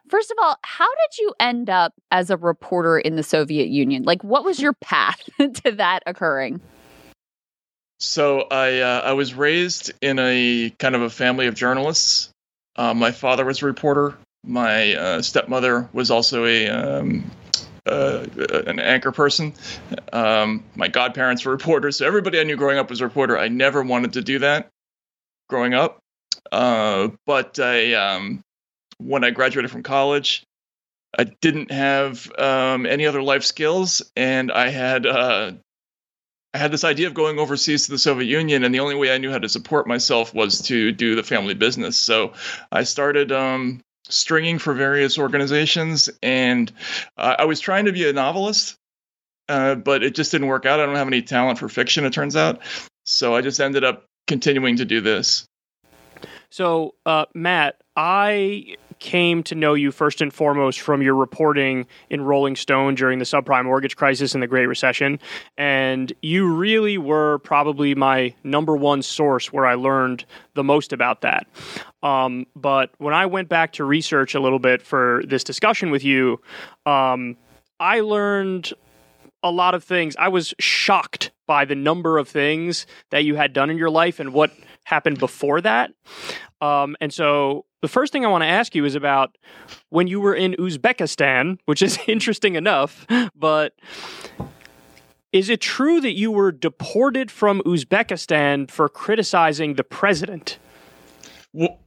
[0.10, 4.04] First of all, how did you end up as a reporter in the Soviet Union?
[4.04, 6.62] Like, what was your path to that occurring?
[8.00, 12.30] So I uh, I was raised in a kind of a family of journalists.
[12.76, 14.18] Uh, my father was a reporter.
[14.46, 17.30] My uh, stepmother was also a um,
[17.86, 18.26] uh,
[18.68, 19.54] an anchor person.
[20.14, 23.38] Um, my godparents were reporters, so everybody I knew growing up was a reporter.
[23.38, 24.70] I never wanted to do that
[25.50, 26.00] growing up,
[26.52, 28.42] uh, but I um,
[28.98, 30.44] when I graduated from college,
[31.18, 35.52] I didn't have um, any other life skills, and I had uh,
[36.54, 39.14] I had this idea of going overseas to the Soviet Union, and the only way
[39.14, 41.98] I knew how to support myself was to do the family business.
[41.98, 42.34] So
[42.72, 46.72] I started um, stringing for various organizations, and
[47.18, 48.76] uh, I was trying to be a novelist,
[49.50, 50.80] uh, but it just didn't work out.
[50.80, 52.62] I don't have any talent for fiction, it turns out.
[53.04, 55.46] So I just ended up continuing to do this.
[56.50, 62.22] So, uh, Matt, I came to know you first and foremost from your reporting in
[62.22, 65.20] Rolling Stone during the subprime mortgage crisis and the Great Recession.
[65.60, 71.22] And you really were probably my number one source where I learned the most about
[71.22, 71.46] that.
[72.02, 76.04] Um, but when I went back to research a little bit for this discussion with
[76.04, 76.42] you,
[76.88, 77.38] um,
[77.80, 78.74] I learned
[79.44, 80.16] a lot of things.
[80.18, 84.20] I was shocked by the number of things that you had done in your life
[84.20, 84.52] and what
[84.84, 85.92] happened before that.
[86.60, 89.38] Um, and so the first thing I want to ask you is about
[89.90, 93.74] when you were in Uzbekistan, which is interesting enough, but
[95.32, 100.58] is it true that you were deported from Uzbekistan for criticizing the president?
[101.54, 101.80] Well,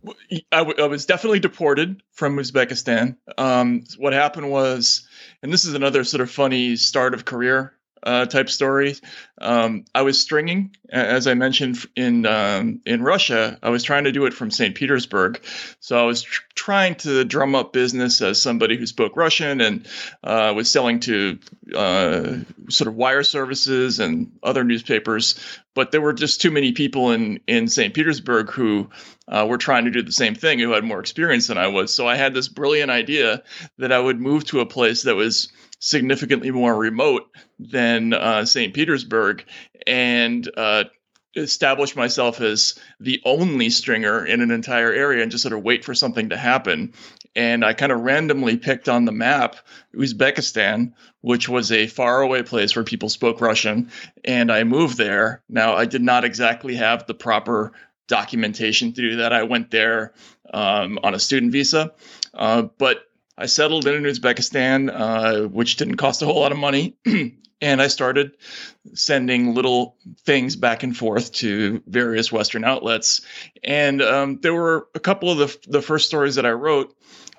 [0.52, 3.16] I, w- I was definitely deported from Uzbekistan.
[3.36, 5.04] Um, what happened was,
[5.42, 8.96] and this is another sort of funny start of career uh, type story.
[9.40, 13.58] Um, I was stringing, as I mentioned in um, in Russia.
[13.62, 14.74] I was trying to do it from St.
[14.74, 15.40] Petersburg,
[15.80, 19.86] so I was tr- trying to drum up business as somebody who spoke Russian and
[20.24, 21.38] uh, was selling to
[21.74, 25.38] uh, sort of wire services and other newspapers.
[25.74, 27.94] But there were just too many people in in St.
[27.94, 28.90] Petersburg who
[29.28, 31.94] uh, were trying to do the same thing, who had more experience than I was.
[31.94, 33.42] So I had this brilliant idea
[33.78, 38.74] that I would move to a place that was significantly more remote than uh, St.
[38.74, 39.44] Petersburg
[39.86, 40.84] and uh,
[41.36, 45.84] establish myself as the only stringer in an entire area and just sort of wait
[45.84, 46.92] for something to happen.
[47.36, 49.56] And I kind of randomly picked on the map
[49.94, 53.90] Uzbekistan, which was a faraway place where people spoke Russian,
[54.24, 55.42] and I moved there.
[55.48, 57.72] Now, I did not exactly have the proper
[58.08, 59.32] documentation to do that.
[59.32, 60.14] I went there
[60.52, 61.92] um, on a student visa,
[62.34, 63.07] uh, but
[63.38, 66.96] I settled in Uzbekistan, uh, which didn't cost a whole lot of money.
[67.60, 68.32] and I started
[68.94, 73.20] sending little things back and forth to various Western outlets.
[73.62, 76.96] And um, there were a couple of the, the first stories that I wrote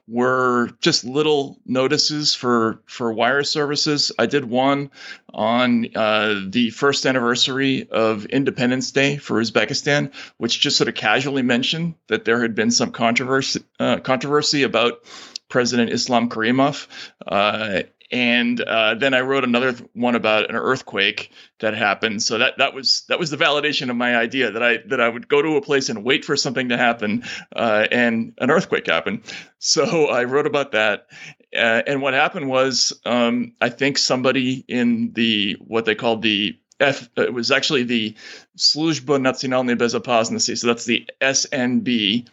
[0.07, 4.11] were just little notices for for wire services.
[4.17, 4.89] I did one
[5.31, 11.43] on uh, the first anniversary of Independence Day for Uzbekistan, which just sort of casually
[11.43, 15.03] mentioned that there had been some controversy uh, controversy about
[15.49, 16.87] President Islam Karimov.
[17.25, 17.81] Uh,
[18.11, 22.23] and uh, then I wrote another one about an earthquake that happened.
[22.23, 25.07] So that that was that was the validation of my idea that I that I
[25.07, 27.23] would go to a place and wait for something to happen,
[27.55, 29.21] uh, and an earthquake happened.
[29.59, 31.07] So I wrote about that.
[31.55, 36.57] Uh, and what happened was, um, I think somebody in the what they called the
[36.79, 38.15] F, it was actually the
[38.57, 40.57] Sluzhba Nacionalnej Bezopasnosti.
[40.57, 42.27] So that's the SNB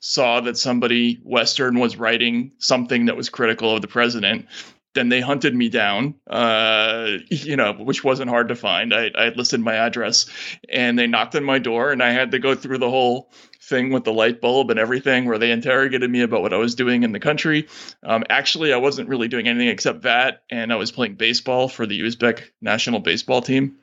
[0.00, 4.46] saw that somebody Western was writing something that was critical of the president.
[4.92, 8.92] Then they hunted me down, uh, you know, which wasn't hard to find.
[8.92, 10.28] I, I listed my address
[10.68, 13.30] and they knocked on my door, and I had to go through the whole
[13.62, 16.74] thing with the light bulb and everything where they interrogated me about what I was
[16.74, 17.68] doing in the country.
[18.02, 21.86] Um, actually, I wasn't really doing anything except that, and I was playing baseball for
[21.86, 23.76] the Uzbek national baseball team.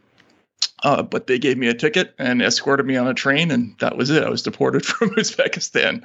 [0.84, 3.98] Uh, but they gave me a ticket and escorted me on a train, and that
[3.98, 4.24] was it.
[4.24, 6.04] I was deported from Uzbekistan.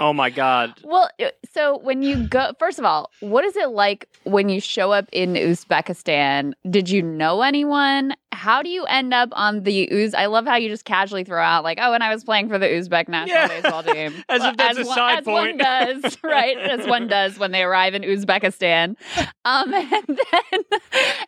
[0.00, 0.74] oh my god.
[0.84, 4.60] Well, uh, so when you go first of all, what is it like when you
[4.60, 6.52] show up in Uzbekistan?
[6.70, 8.14] Did you know anyone?
[8.34, 10.12] How do you end up on the Uz?
[10.14, 12.58] I love how you just casually throw out like, "Oh, and I was playing for
[12.58, 13.48] the Uzbek national yeah.
[13.48, 15.56] baseball team." as if that's as a one, side as point.
[15.56, 16.58] one does, right?
[16.58, 18.96] As one does when they arrive in Uzbekistan.
[19.44, 20.80] Um, and then,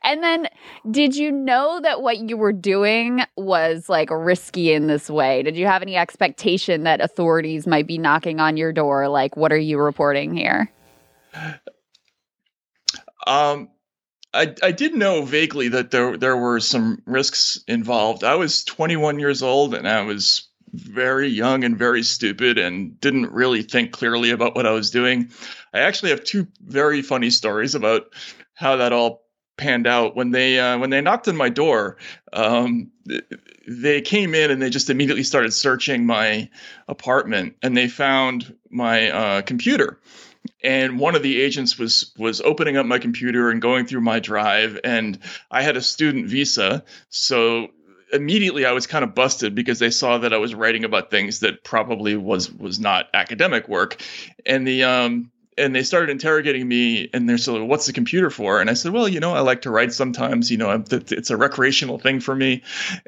[0.03, 0.49] and then,
[0.91, 5.43] did you know that what you were doing was like risky in this way?
[5.43, 9.09] Did you have any expectation that authorities might be knocking on your door?
[9.09, 10.71] Like, what are you reporting here?
[13.27, 13.69] Um,
[14.37, 18.23] I, I did know vaguely that there there were some risks involved.
[18.23, 23.33] I was 21 years old and I was very young and very stupid and didn't
[23.33, 25.31] really think clearly about what I was doing.
[25.73, 28.13] I actually have two very funny stories about
[28.55, 29.25] how that all
[29.57, 31.97] panned out when they uh, when they knocked on my door.
[32.33, 32.91] Um,
[33.67, 36.51] they came in and they just immediately started searching my
[36.89, 39.99] apartment and they found my uh, computer
[40.63, 44.19] and one of the agents was was opening up my computer and going through my
[44.21, 45.19] drive and
[45.51, 46.85] i had a student visa.
[47.09, 47.69] So
[48.13, 51.41] immediately i was kind of busted because they saw that i was writing about things
[51.41, 54.03] that probably was was not academic work.
[54.45, 58.61] And the um and they started interrogating me and they're like what's the computer for?
[58.61, 60.51] And i said well you know i like to write sometimes.
[60.51, 62.63] You know it's a recreational thing for me.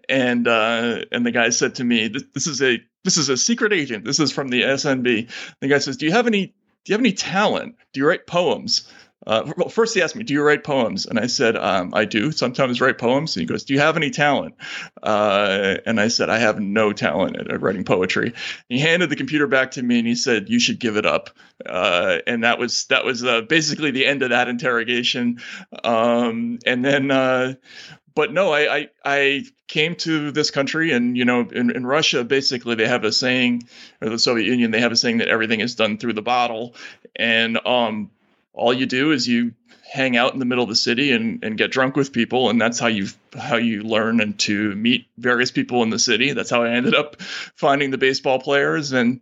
[0.09, 3.73] And uh, and the guy said to me this is a this is a secret
[3.73, 4.05] agent.
[4.05, 7.01] This is from the snb the guy says do you have any do you have
[7.01, 7.77] any talent?
[7.93, 8.91] Do you write poems?
[9.27, 12.07] Uh, well, first he asked me, "Do you write poems?" And I said, um, "I
[12.07, 14.55] do sometimes write poems." And he goes, "Do you have any talent?"
[15.03, 18.33] Uh, and I said, "I have no talent at writing poetry."
[18.69, 21.31] He handed the computer back to me and he said, "You should give it up."
[21.67, 25.41] Uh, and that was that was uh, basically the end of that interrogation.
[25.85, 27.55] Um, and then uh,
[28.19, 32.25] but no, I, I, I came to this country, and you know, in, in Russia,
[32.25, 33.69] basically they have a saying,
[34.01, 36.75] or the Soviet Union, they have a saying that everything is done through the bottle,
[37.15, 38.11] and um,
[38.53, 39.55] all you do is you
[39.89, 42.61] hang out in the middle of the city and, and get drunk with people, and
[42.61, 43.07] that's how you
[43.39, 46.33] how you learn and to meet various people in the city.
[46.33, 48.91] That's how I ended up finding the baseball players.
[48.91, 49.21] And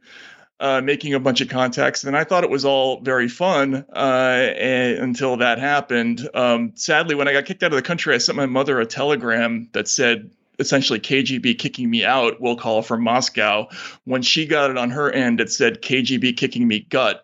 [0.59, 4.49] uh, making a bunch of contacts, and I thought it was all very fun uh,
[4.57, 6.29] and, until that happened.
[6.35, 8.87] Um, sadly, when I got kicked out of the country, I sent my mother a
[8.87, 12.41] telegram that said essentially KGB kicking me out.
[12.41, 13.69] We'll call from Moscow.
[14.05, 17.23] When she got it on her end, it said KGB kicking me gut.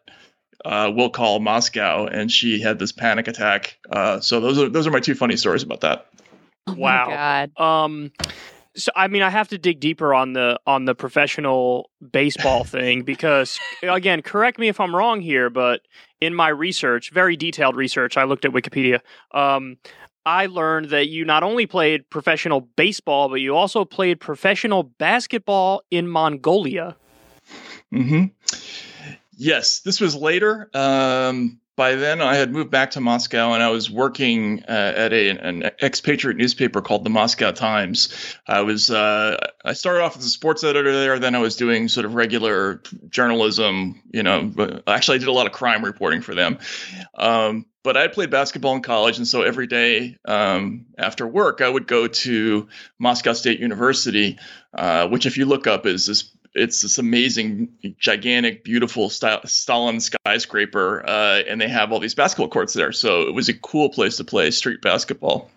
[0.64, 3.78] Uh, we'll call Moscow, and she had this panic attack.
[3.90, 6.06] Uh, so those are those are my two funny stories about that.
[6.66, 7.48] Oh wow.
[7.56, 8.12] Um,
[8.74, 13.02] so I mean, I have to dig deeper on the on the professional baseball thing
[13.02, 15.82] because again, correct me if I'm wrong here, but
[16.20, 19.00] in my research, very detailed research, I looked at Wikipedia.
[19.32, 19.76] Um,
[20.24, 25.82] I learned that you not only played professional baseball, but you also played professional basketball
[25.90, 26.96] in Mongolia.
[27.90, 28.26] Hmm.
[29.36, 30.70] Yes, this was later.
[30.74, 35.12] Um, by then I had moved back to Moscow and I was working uh, at
[35.12, 38.36] a, an expatriate newspaper called the Moscow Times.
[38.46, 41.88] I was uh, I started off as a sports editor there, then I was doing
[41.88, 44.02] sort of regular journalism.
[44.12, 46.58] You know, actually I did a lot of crime reporting for them.
[47.14, 51.68] Um, but I played basketball in college, and so every day um, after work, I
[51.68, 54.38] would go to Moscow State University,
[54.72, 61.04] uh, which, if you look up, is this it's this amazing, gigantic, beautiful Stalin skyscraper,
[61.06, 62.92] uh, and they have all these basketball courts there.
[62.92, 65.50] So it was a cool place to play street basketball.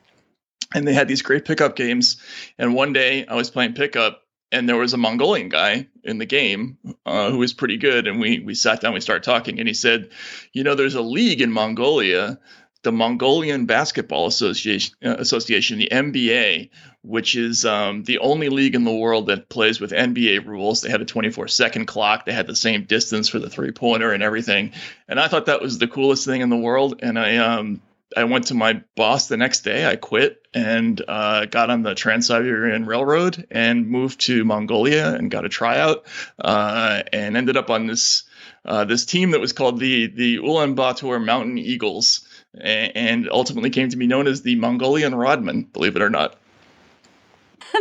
[0.74, 2.18] And they had these great pickup games.
[2.58, 6.26] And one day I was playing pickup, and there was a Mongolian guy in the
[6.26, 8.08] game uh, who was pretty good.
[8.08, 10.10] And we we sat down, we started talking, and he said,
[10.54, 12.40] "You know, there's a league in Mongolia."
[12.84, 16.70] The Mongolian Basketball Association, uh, Association, the MBA,
[17.06, 20.82] which is um, the only league in the world that plays with NBA rules.
[20.82, 22.26] They had a 24 second clock.
[22.26, 24.74] They had the same distance for the three pointer and everything.
[25.08, 27.00] And I thought that was the coolest thing in the world.
[27.04, 27.82] And I, um,
[28.18, 29.86] I went to my boss the next day.
[29.86, 35.30] I quit and uh, got on the Trans Siberian Railroad and moved to Mongolia and
[35.30, 36.06] got a tryout
[36.40, 38.24] uh, and ended up on this
[38.64, 42.28] uh, this team that was called the the Ulaanbaatar Mountain Eagles
[42.60, 45.64] and ultimately came to be known as the Mongolian Rodman.
[45.64, 46.40] Believe it or not.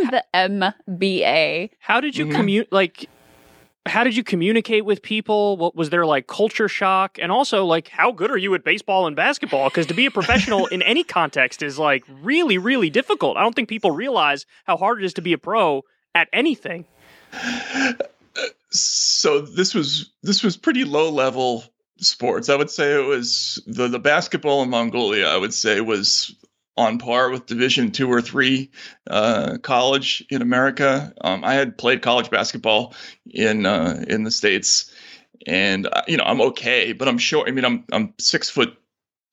[0.11, 1.71] the MBA.
[1.79, 2.35] How did you mm-hmm.
[2.35, 2.71] commute?
[2.71, 3.09] Like,
[3.85, 5.57] how did you communicate with people?
[5.57, 7.19] What was there like culture shock?
[7.21, 9.69] And also, like, how good are you at baseball and basketball?
[9.69, 13.37] Because to be a professional in any context is like really, really difficult.
[13.37, 15.83] I don't think people realize how hard it is to be a pro
[16.15, 16.85] at anything.
[18.71, 21.63] So this was this was pretty low level
[21.97, 22.49] sports.
[22.49, 25.27] I would say it was the the basketball in Mongolia.
[25.27, 26.35] I would say was
[26.77, 28.71] on par with Division two or three
[29.09, 31.13] uh, college in America.
[31.21, 32.93] Um, I had played college basketball
[33.29, 34.91] in uh, in the states,
[35.47, 37.47] and uh, you know I'm okay, but I'm short.
[37.47, 38.77] I mean I'm I'm six foot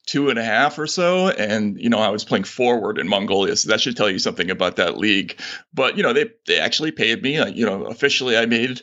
[0.05, 3.55] two and a half or so, and you know I was playing forward in Mongolia,
[3.55, 5.39] so that should tell you something about that league.
[5.73, 7.35] But you know they they actually paid me.
[7.51, 8.81] you know officially I made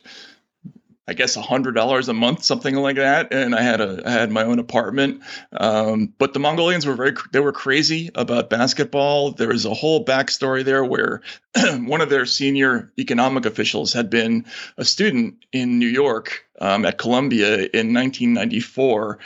[1.11, 4.31] I guess hundred dollars a month, something like that, and I had a I had
[4.31, 5.23] my own apartment.
[5.53, 9.33] Um, but the Mongolians were very they were crazy about basketball.
[9.33, 11.21] There was a whole backstory there where
[11.81, 14.47] one of their senior economic officials had been
[14.79, 19.19] a student in New York um, at Columbia in 1994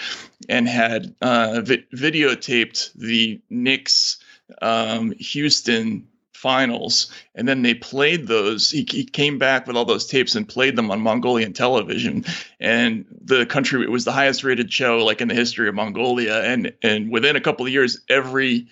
[0.49, 4.17] and had uh, vi- videotaped the Knicks
[4.63, 6.09] um, Houston
[6.45, 10.47] finals and then they played those he, he, came back with all those tapes and
[10.47, 12.23] played them on mongolian television.
[12.61, 16.43] And the country it was the highest rated show like in the history of mongolia.
[16.43, 18.67] And and within a couple of years every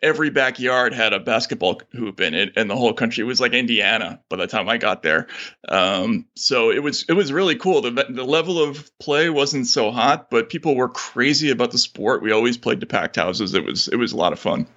[0.00, 3.54] every backyard had a basketball hoop in it and the whole country it was like
[3.54, 5.26] indiana by the time i got there.
[5.68, 7.82] Um, so it was it was really cool.
[7.82, 12.22] The, the level of play wasn't so hot but people were crazy about the sport.
[12.22, 13.54] We always played to packed houses.
[13.54, 14.68] It was it was a lot of fun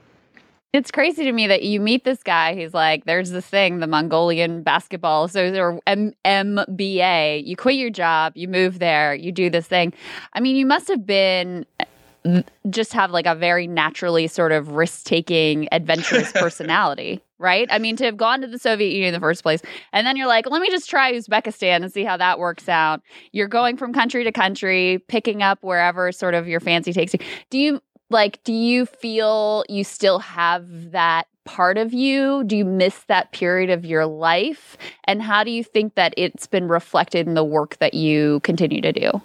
[0.74, 3.88] it's crazy to me that you meet this guy who's like, there's this thing, the
[3.88, 7.45] Mongolian basketball, so or M- MBA.
[7.45, 9.93] You quit your job, you move there, you do this thing.
[10.34, 14.69] I mean, you must have been uh, just have like a very naturally sort of
[14.69, 17.67] risk taking, adventurous personality, right?
[17.69, 19.61] I mean, to have gone to the Soviet Union in the first place,
[19.91, 23.01] and then you're like, let me just try Uzbekistan and see how that works out.
[23.32, 27.19] You're going from country to country, picking up wherever sort of your fancy takes you.
[27.51, 27.82] Do you
[28.14, 32.45] like do you feel you still have that part of you?
[32.45, 34.78] Do you miss that period of your life?
[35.03, 38.80] And how do you think that it's been reflected in the work that you continue
[38.80, 39.22] to do?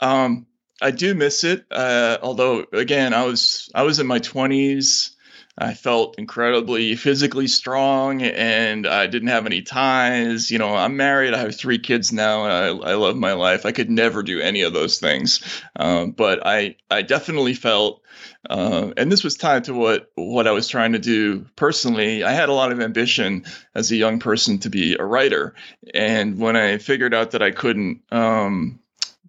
[0.00, 0.46] Um
[0.82, 5.10] i do miss it uh although again i was i was in my 20s
[5.60, 10.50] I felt incredibly physically strong and I didn't have any ties.
[10.50, 13.66] You know, I'm married, I have three kids now, and I, I love my life.
[13.66, 15.62] I could never do any of those things.
[15.76, 18.02] Um, but I, I definitely felt,
[18.48, 22.24] uh, and this was tied to what, what I was trying to do personally.
[22.24, 23.44] I had a lot of ambition
[23.74, 25.54] as a young person to be a writer.
[25.92, 28.80] And when I figured out that I couldn't, um,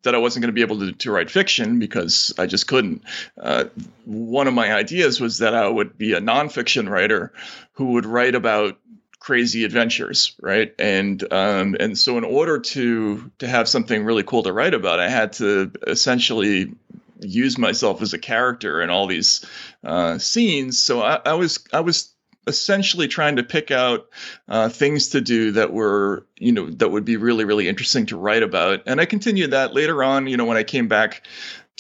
[0.04, 3.04] that I wasn't going to be able to, to write fiction because I just couldn't.
[3.40, 3.66] Uh,
[4.06, 7.32] one of my ideas was that I would be a nonfiction writer
[7.74, 8.78] who would write about
[9.20, 10.74] crazy adventures, right?
[10.80, 15.00] And um, and so in order to to have something really cool to write about,
[15.00, 16.74] I had to essentially
[17.22, 19.46] use myself as a character in all these
[19.84, 20.82] uh, scenes.
[20.82, 22.11] So I, I was I was
[22.48, 24.08] essentially trying to pick out
[24.48, 28.18] uh, things to do that were you know that would be really really interesting to
[28.18, 28.82] write about.
[28.86, 31.24] And i continued that later on you know when i came back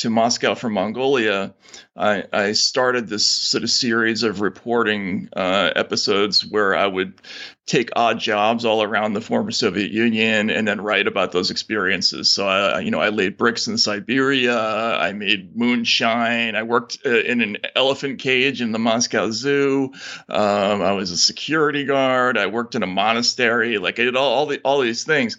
[0.02, 1.54] to Moscow from Mongolia,
[1.96, 7.22] I, I, started this sort of series of reporting uh, episodes where I would
[7.68, 12.32] take odd jobs all around the former Soviet Union and then write about those experiences.
[12.32, 17.20] So, I, you know, I laid bricks in Siberia, I made moonshine, I worked uh,
[17.20, 19.92] in an elephant cage in the Moscow Zoo,
[20.30, 24.34] um, I was a security guard, I worked in a monastery, like I did all,
[24.34, 25.38] all, the, all these things.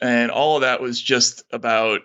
[0.00, 2.02] And all of that was just about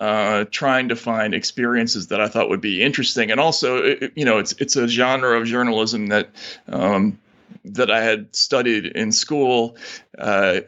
[0.00, 4.24] uh, trying to find experiences that I thought would be interesting, and also, it, you
[4.24, 6.30] know, it's it's a genre of journalism that
[6.68, 7.18] um,
[7.64, 9.76] that I had studied in school.
[10.18, 10.60] Uh,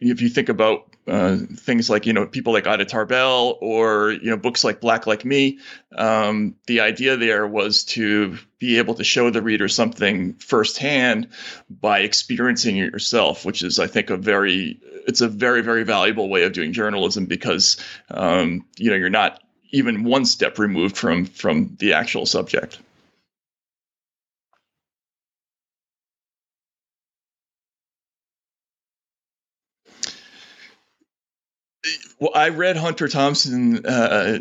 [0.00, 4.30] if you think about uh, things like you know people like Ida Tarbell or you
[4.30, 5.58] know books like Black Like Me,
[5.96, 11.28] um, the idea there was to be able to show the reader something firsthand
[11.68, 16.28] by experiencing it yourself, which is I think a very it's a very very valuable
[16.28, 17.76] way of doing journalism because
[18.10, 19.42] um, you know you're not
[19.72, 22.78] even one step removed from from the actual subject.
[32.24, 33.84] Well, I read Hunter Thompson.
[33.84, 34.38] Uh,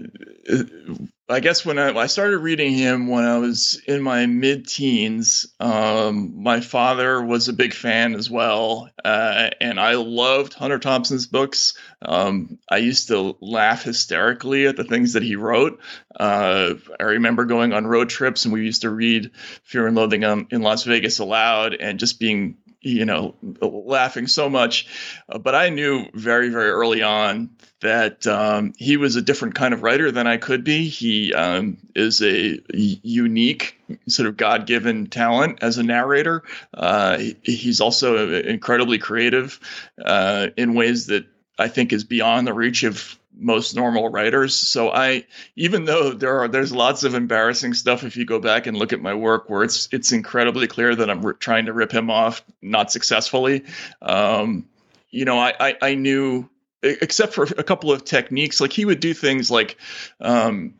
[1.27, 6.41] I guess when I, I, started reading him when I was in my mid-teens, um,
[6.41, 11.77] my father was a big fan as well, uh, and I loved Hunter Thompson's books.
[12.01, 15.81] Um, I used to laugh hysterically at the things that he wrote.
[16.17, 19.31] Uh, I remember going on road trips, and we used to read
[19.63, 24.87] Fear and Loathing in Las Vegas aloud, and just being you know, laughing so much.
[25.29, 29.73] Uh, but I knew very, very early on that um, he was a different kind
[29.73, 30.87] of writer than I could be.
[30.87, 36.43] He um, is a unique, sort of God given talent as a narrator.
[36.73, 39.59] Uh, he's also incredibly creative
[40.03, 41.25] uh, in ways that
[41.57, 44.55] I think is beyond the reach of most normal writers.
[44.55, 45.25] So I,
[45.55, 48.93] even though there are there's lots of embarrassing stuff if you go back and look
[48.93, 52.43] at my work where it's it's incredibly clear that I'm trying to rip him off,
[52.61, 53.63] not successfully.
[54.01, 54.65] Um,
[55.09, 56.49] you know, I, I, I knew
[56.81, 59.77] except for a couple of techniques, like he would do things like
[60.19, 60.73] um,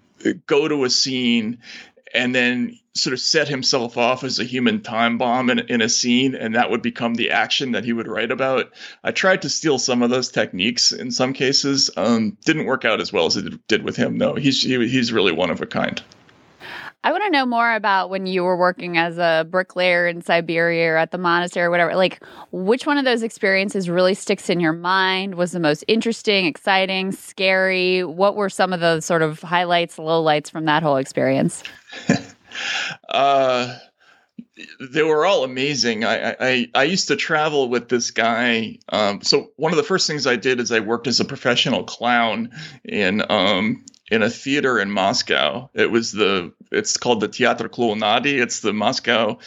[0.45, 1.59] go to a scene
[2.13, 5.89] and then sort of set himself off as a human time bomb in, in a
[5.89, 8.71] scene, and that would become the action that he would write about.
[9.03, 11.89] I tried to steal some of those techniques in some cases.
[11.97, 14.35] Um, didn't work out as well as it did with him, though.
[14.35, 16.01] He's he, he's really one of a kind.
[17.05, 20.93] I want to know more about when you were working as a bricklayer in Siberia
[20.93, 21.97] or at the monastery or whatever.
[21.97, 22.23] Like,
[22.53, 25.35] which one of those experiences really sticks in your mind?
[25.35, 28.05] Was the most interesting, exciting, scary?
[28.05, 31.61] What were some of the sort of highlights, lowlights from that whole experience?
[33.09, 33.77] uh,
[34.79, 36.03] they were all amazing.
[36.03, 38.79] I, I I used to travel with this guy.
[38.89, 41.83] Um, so one of the first things I did is I worked as a professional
[41.83, 42.51] clown
[42.83, 45.69] in um, in a theater in Moscow.
[45.73, 48.41] It was the it's called the Teatr Klounady.
[48.41, 49.39] It's the Moscow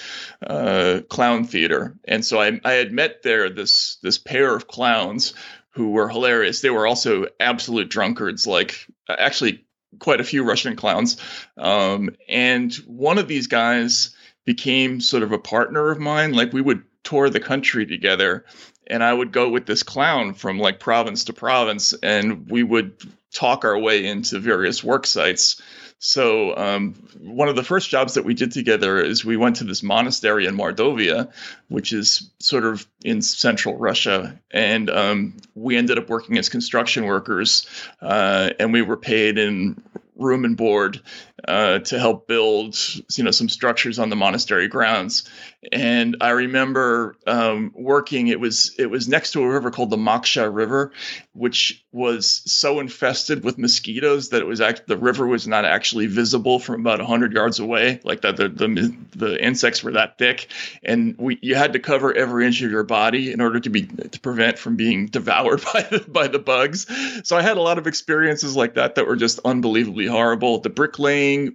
[0.45, 1.97] uh, clown theater.
[2.05, 5.35] And so I I had met there this this pair of clowns
[5.71, 6.63] who were hilarious.
[6.63, 9.66] They were also absolute drunkards, like actually
[9.99, 11.16] quite a few Russian clowns.
[11.57, 16.32] Um, and one of these guys became sort of a partner of mine.
[16.32, 18.44] Like we would tour the country together
[18.86, 23.03] and I would go with this clown from like province to province, and we would
[23.32, 25.61] talk our way into various work sites.
[25.99, 29.64] So um, one of the first jobs that we did together is we went to
[29.64, 31.32] this monastery in Mordovia,
[31.68, 37.07] which is sort of in central Russia, and um, we ended up working as construction
[37.07, 37.66] workers,
[38.03, 39.82] uh, and we were paid in
[40.16, 41.01] room and board
[41.47, 42.76] uh, to help build
[43.16, 45.28] you know some structures on the monastery grounds.
[45.72, 49.97] And i remember um, working it was it was next to a river called the
[49.97, 50.92] moksha river
[51.32, 56.07] which was so infested with mosquitoes that it was act- the river was not actually
[56.07, 60.49] visible from about 100 yards away like that the, the, the insects were that thick.
[60.82, 63.86] And we you had to cover every inch of your body in order to be
[63.86, 66.86] to prevent from being devoured by the, by the bugs.
[67.24, 70.61] So i had a lot of experiences like that that were just unbelievably horrible.
[70.61, 70.70] The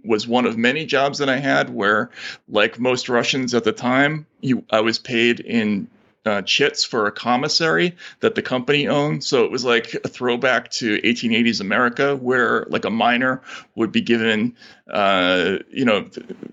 [0.04, 2.10] was one of many jobs that i had where
[2.48, 5.88] like most russians at the time you i was paid in
[6.26, 9.24] uh, chits for a commissary that the company owned.
[9.24, 13.42] So it was like a throwback to 1880s America, where like a miner
[13.76, 14.56] would be given,
[14.90, 16.08] uh, you know,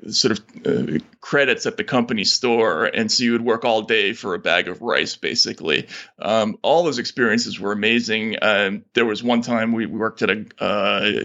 [0.09, 4.15] sort of uh, credits at the company store, and so you would work all day
[4.15, 5.87] for a bag of rice, basically.
[6.19, 8.37] Um, all those experiences were amazing.
[8.41, 11.23] Um, there was one time we worked at a uh,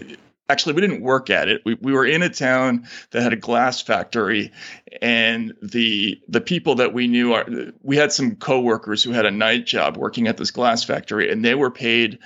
[0.48, 1.62] actually we didn't work at it.
[1.64, 4.52] We, we were in a town that had a glass factory
[5.00, 7.46] and the the people that we knew are
[7.82, 11.44] we had some coworkers who had a night job working at this glass factory and
[11.44, 12.18] they were paid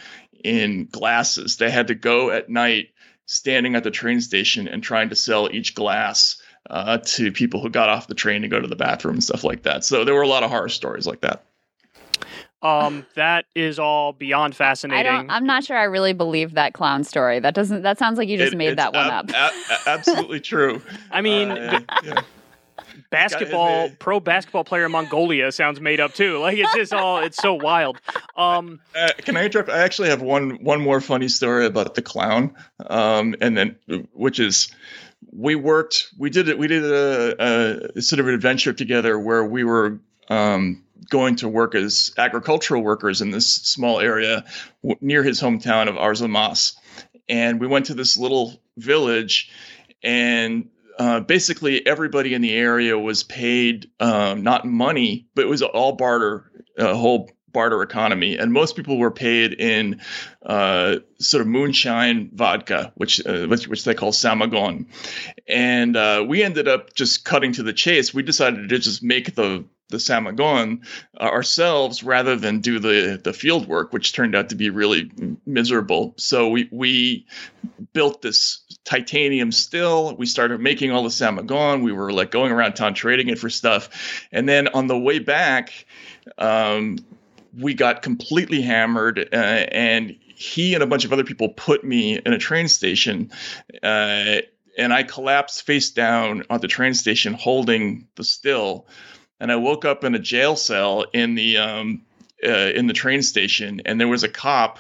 [0.45, 1.57] in glasses.
[1.57, 2.91] They had to go at night
[3.27, 6.41] standing at the train station and trying to sell each glass
[6.71, 9.45] uh, to people who got off the train to go to the bathroom and stuff
[9.45, 9.85] like that.
[9.85, 11.45] So there were a lot of horror stories like that
[12.63, 15.07] um, that is all beyond fascinating.
[15.07, 17.39] I don't, I'm not sure I really believe that clown story.
[17.41, 17.83] That doesn't.
[17.83, 19.53] That sounds like you just It- made that one ab- up.
[19.55, 20.81] a- absolutely true
[21.11, 22.21] I mean, Uh, yeah.
[23.11, 26.39] basketball, pro basketball player in Mongolia sounds made up too.
[26.39, 28.01] Like it's just all, it's so wild.
[28.37, 29.69] Um, Uh, can I interrupt?
[29.71, 32.55] I actually have one one more funny story about the clown,
[32.89, 33.77] um, and then
[34.13, 34.69] which is
[35.33, 39.45] we worked, we did it, we did a, a sort of an adventure together where
[39.45, 39.99] we were
[40.29, 44.45] um, going to work as agricultural workers in this small area
[44.83, 46.75] w- near his hometown of Arzamas,
[47.29, 49.51] and we went to this little village,
[50.03, 55.63] and uh, basically everybody in the area was paid um, not money, but it was
[55.63, 60.01] all barter, a whole barter economy, and most people were paid in
[60.45, 64.87] uh, sort of moonshine vodka, which, uh, which which they call samogon,
[65.47, 68.15] and uh, we ended up just cutting to the chase.
[68.15, 70.85] We decided to just make the the samogon
[71.19, 75.11] uh, ourselves rather than do the the field work, which turned out to be really
[75.47, 76.15] miserable.
[76.17, 77.27] So we we
[77.93, 80.15] built this titanium still.
[80.17, 81.83] We started making all the samogon.
[81.83, 85.19] We were like going around town trading it for stuff, and then on the way
[85.19, 85.87] back.
[86.37, 86.99] Um,
[87.57, 92.19] we got completely hammered, uh, and he and a bunch of other people put me
[92.19, 93.31] in a train station.
[93.83, 94.37] Uh,
[94.79, 98.87] and I collapsed face down on the train station holding the still.
[99.41, 102.03] And I woke up in a jail cell in the um,
[102.45, 104.79] uh, in the train station, and there was a cop,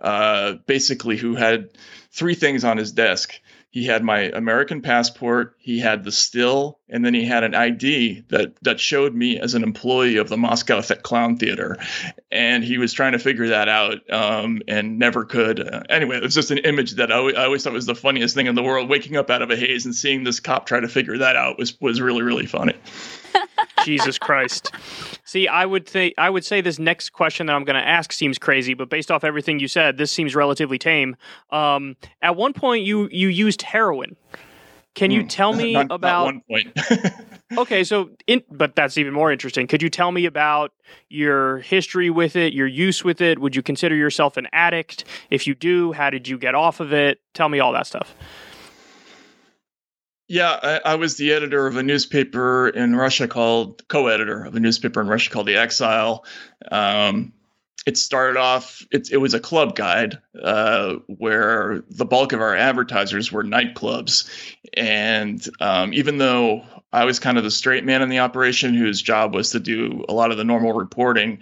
[0.00, 1.70] uh, basically who had
[2.12, 3.40] three things on his desk.
[3.70, 8.24] He had my American passport, he had the still, and then he had an ID
[8.28, 11.76] that that showed me as an employee of the Moscow Th- Clown Theater.
[12.32, 15.60] And he was trying to figure that out um, and never could.
[15.60, 17.94] Uh, anyway, it was just an image that I, always- I always thought was the
[17.94, 18.88] funniest thing in the world.
[18.88, 21.58] Waking up out of a haze and seeing this cop try to figure that out
[21.58, 22.74] was was really really funny.
[23.84, 24.72] Jesus Christ.
[25.24, 28.12] See, I would think I would say this next question that I'm going to ask
[28.12, 31.16] seems crazy, but based off everything you said, this seems relatively tame.
[31.50, 34.16] Um, at one point, you you used heroin.
[34.94, 35.26] Can you Hmm.
[35.28, 36.76] tell me Not- not about one point?
[37.58, 39.66] Okay, so in, but that's even more interesting.
[39.66, 40.72] Could you tell me about
[41.10, 43.38] your history with it, your use with it?
[43.40, 45.04] Would you consider yourself an addict?
[45.28, 47.20] If you do, how did you get off of it?
[47.34, 48.14] Tell me all that stuff.
[50.28, 54.60] Yeah, I, I was the editor of a newspaper in Russia called co-editor of a
[54.60, 56.24] newspaper in Russia called The Exile.
[56.70, 57.34] Um,
[57.86, 62.54] it started off it, it was a club guide uh, where the bulk of our
[62.54, 64.28] advertisers were nightclubs.
[64.74, 66.64] And um, even though
[66.94, 70.04] i was kind of the straight man in the operation whose job was to do
[70.08, 71.38] a lot of the normal reporting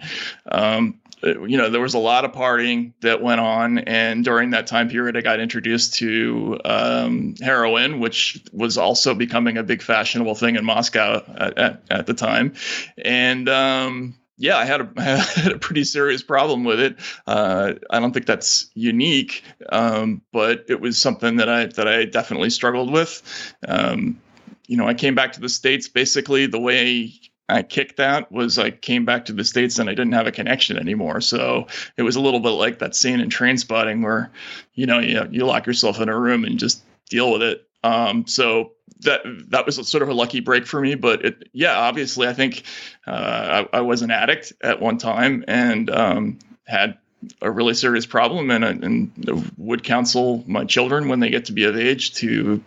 [0.49, 3.79] um, you know there was a lot of partying that went on.
[3.79, 9.57] And during that time period i got introduced to um, heroin which was also becoming
[9.57, 12.53] a big fashionable thing in moscow at, at, at the time.
[12.97, 16.97] And um, yeah, I had a, I had a pretty serious problem with it.
[17.27, 22.05] Uh, I don't think that's unique, um, but it was something that I that I
[22.05, 23.21] definitely struggled with.
[23.67, 24.19] Um,
[24.67, 27.13] you know, I came back to the states basically the way
[27.49, 30.31] I kicked that was I came back to the states and I didn't have a
[30.31, 31.21] connection anymore.
[31.21, 31.67] So
[31.97, 34.31] it was a little bit like that scene in Trainspotting where,
[34.73, 37.67] you know, you you lock yourself in a room and just deal with it.
[37.83, 38.71] Um, so
[39.01, 40.95] that that was sort of a lucky break for me.
[40.95, 42.63] But it, yeah, obviously, I think
[43.07, 46.97] uh, I, I, was an addict at one time and um, had
[47.41, 51.65] a really serious problem, and, and would counsel my children when they get to be
[51.65, 52.63] of age to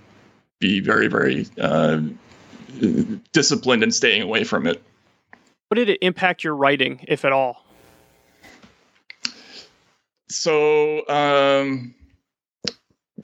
[0.61, 2.01] be very, very uh,
[3.32, 4.82] disciplined and staying away from it.
[5.68, 7.64] What did it impact your writing, if at all?
[10.28, 11.09] So.
[11.09, 11.95] Um,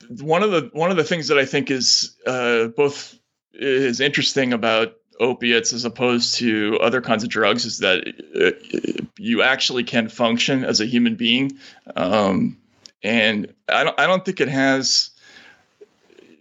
[0.09, 3.19] one of the one of the things that I think is uh, both
[3.53, 9.43] is interesting about opiates as opposed to other kinds of drugs is that uh, you
[9.43, 11.59] actually can function as a human being,
[11.95, 12.57] um,
[13.03, 15.11] and I don't I don't think it has.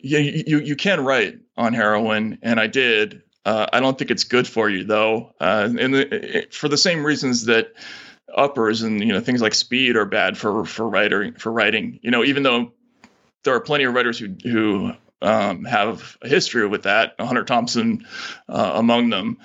[0.01, 3.22] You you you can write on heroin, and I did.
[3.45, 7.05] Uh, I don't think it's good for you though, uh, and the, for the same
[7.05, 7.74] reasons that
[8.36, 11.99] uppers and you know things like speed are bad for for writing for writing.
[12.01, 12.74] You know, even though
[13.44, 17.16] there are plenty of writers who who um, have a history with that.
[17.20, 18.06] Hunter Thompson
[18.48, 19.38] uh, among them.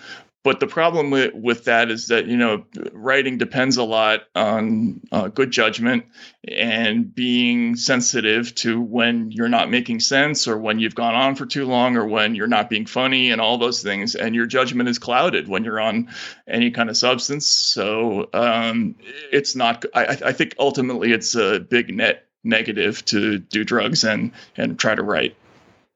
[0.44, 5.00] But the problem with, with that is that you know writing depends a lot on
[5.10, 6.04] uh, good judgment
[6.46, 11.46] and being sensitive to when you're not making sense or when you've gone on for
[11.46, 14.14] too long or when you're not being funny and all those things.
[14.14, 16.10] And your judgment is clouded when you're on
[16.46, 17.46] any kind of substance.
[17.48, 18.96] So um,
[19.32, 19.86] it's not.
[19.94, 24.94] I, I think ultimately it's a big net negative to do drugs and and try
[24.94, 25.34] to write.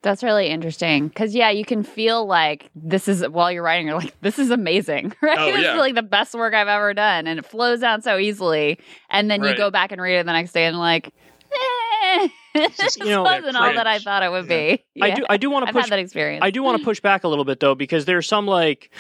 [0.03, 3.99] That's really interesting because yeah, you can feel like this is while you're writing, you're
[3.99, 5.39] like, this is amazing, right?
[5.39, 8.17] Oh, this is like the best work I've ever done, and it flows out so
[8.17, 8.79] easily.
[9.11, 11.13] And then you go back and read it the next day, and like,
[11.53, 14.77] eh, this you know, wasn't all that I thought it would Yeah.
[14.77, 15.03] be.
[15.03, 16.45] I do I do want to push that experience.
[16.45, 18.91] I do want to push back a little bit though, because there's some like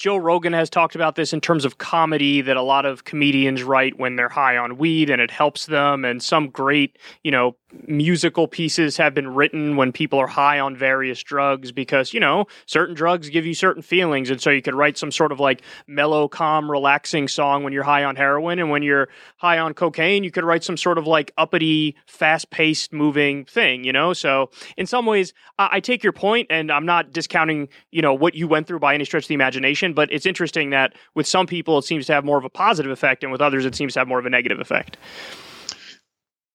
[0.00, 3.62] Joe Rogan has talked about this in terms of comedy that a lot of comedians
[3.62, 6.06] write when they're high on weed and it helps them.
[6.06, 7.54] And some great, you know,
[7.86, 12.46] musical pieces have been written when people are high on various drugs because, you know,
[12.64, 14.30] certain drugs give you certain feelings.
[14.30, 17.82] And so you could write some sort of like mellow, calm, relaxing song when you're
[17.82, 18.58] high on heroin.
[18.58, 22.48] And when you're high on cocaine, you could write some sort of like uppity, fast
[22.48, 24.14] paced, moving thing, you know?
[24.14, 28.14] So in some ways, I, I take your point, and I'm not discounting, you know,
[28.14, 29.89] what you went through by any stretch of the imagination.
[29.92, 32.92] But it's interesting that with some people, it seems to have more of a positive
[32.92, 34.96] effect, and with others, it seems to have more of a negative effect.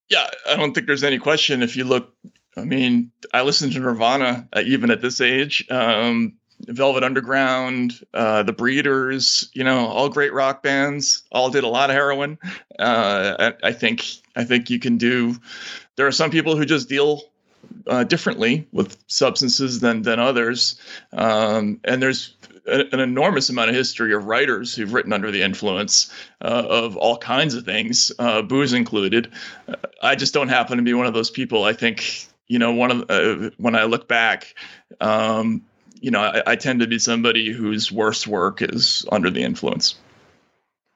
[0.09, 1.63] Yeah, I don't think there's any question.
[1.63, 2.13] If you look,
[2.55, 5.65] I mean, I listened to Nirvana uh, even at this age.
[5.69, 11.67] Um, Velvet Underground, uh, The Breeders, you know, all great rock bands, all did a
[11.67, 12.37] lot of heroin.
[12.79, 14.05] Uh, I, I think
[14.35, 15.35] I think you can do.
[15.95, 17.23] There are some people who just deal
[17.87, 20.79] uh, differently with substances than than others,
[21.11, 22.35] um, and there's
[22.67, 26.11] a- an enormous amount of history of writers who've written under the influence
[26.41, 29.31] uh, of all kinds of things, uh, booze included.
[29.67, 31.63] Uh, I just don't happen to be one of those people.
[31.63, 34.55] I think you know one of uh, when I look back.
[35.01, 35.63] Um,
[36.01, 39.95] you know, I, I tend to be somebody whose worst work is under the influence.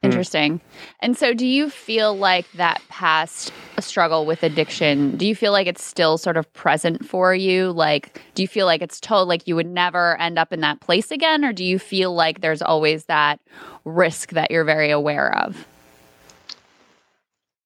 [0.02, 0.08] Hmm.
[0.08, 0.62] Interesting.
[1.02, 5.68] And so, do you feel like that past struggle with addiction, do you feel like
[5.68, 7.72] it's still sort of present for you?
[7.72, 10.80] Like, do you feel like it's told like you would never end up in that
[10.80, 11.43] place again?
[11.43, 13.39] Or do you feel like there's always that
[13.84, 15.66] risk that you're very aware of?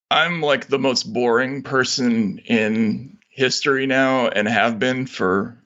[0.09, 5.57] I'm like the most boring person in history now and have been for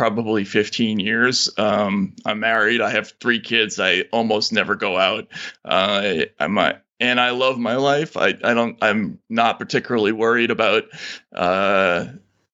[0.00, 1.50] probably 15 years.
[1.58, 2.80] Um, I'm married.
[2.80, 3.78] I have three kids.
[3.78, 5.28] I almost never go out.
[5.62, 8.16] Uh, I'm a, and I love my life.
[8.16, 8.78] I, I don't.
[8.80, 10.84] I'm not particularly worried about
[11.34, 12.06] uh,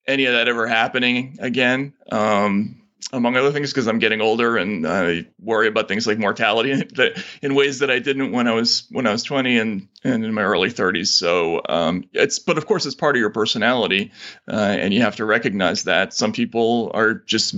[0.09, 1.93] any of that ever happening again.
[2.11, 2.83] Um,
[3.13, 7.23] among other things, because I'm getting older and I worry about things like mortality that
[7.43, 10.35] in ways that I didn't when I was when I was 20 and and in
[10.35, 11.09] my early 30s.
[11.09, 14.13] So um, it's but of course it's part of your personality,
[14.49, 17.57] uh, and you have to recognize that some people are just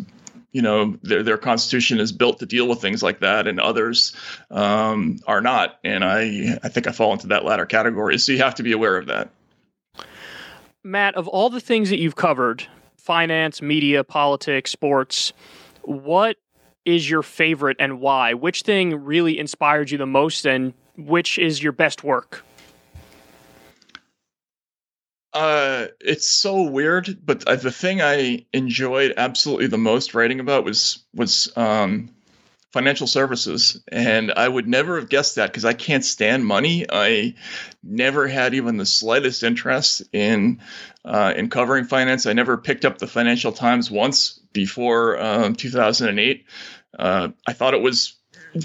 [0.53, 4.15] you know their their constitution is built to deal with things like that, and others
[4.51, 5.79] um, are not.
[5.85, 8.19] And I I think I fall into that latter category.
[8.19, 9.31] So you have to be aware of that.
[10.85, 12.67] Matt, of all the things that you've covered,
[13.09, 15.33] finance, media, politics, sports,
[15.81, 16.37] what
[16.85, 18.35] is your favorite and why?
[18.35, 22.45] Which thing really inspired you the most, and which is your best work?
[25.33, 30.65] Uh, it's so weird, but uh, the thing I enjoyed absolutely the most writing about
[30.65, 32.15] was was um,
[32.73, 36.87] financial services, and I would never have guessed that because I can't stand money.
[36.91, 37.35] I
[37.83, 40.61] never had even the slightest interest in
[41.05, 42.27] uh, in covering finance.
[42.27, 46.45] I never picked up the Financial Times once before um, 2008.
[46.99, 48.19] Uh, I thought it was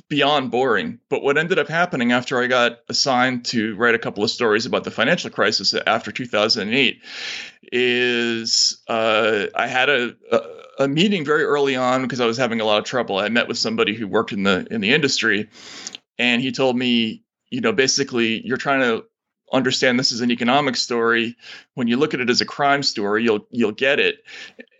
[0.10, 0.99] beyond boring.
[1.10, 4.66] But what ended up happening after I got assigned to write a couple of stories
[4.66, 7.01] about the financial crisis after 2008
[7.72, 10.38] is uh, I had a, a,
[10.80, 13.18] a meeting very early on because I was having a lot of trouble.
[13.18, 15.50] I met with somebody who worked in the in the industry,
[16.18, 19.06] and he told me, you know, basically you're trying to
[19.54, 21.38] understand this as an economic story.
[21.76, 24.24] When you look at it as a crime story you'll you'll get it.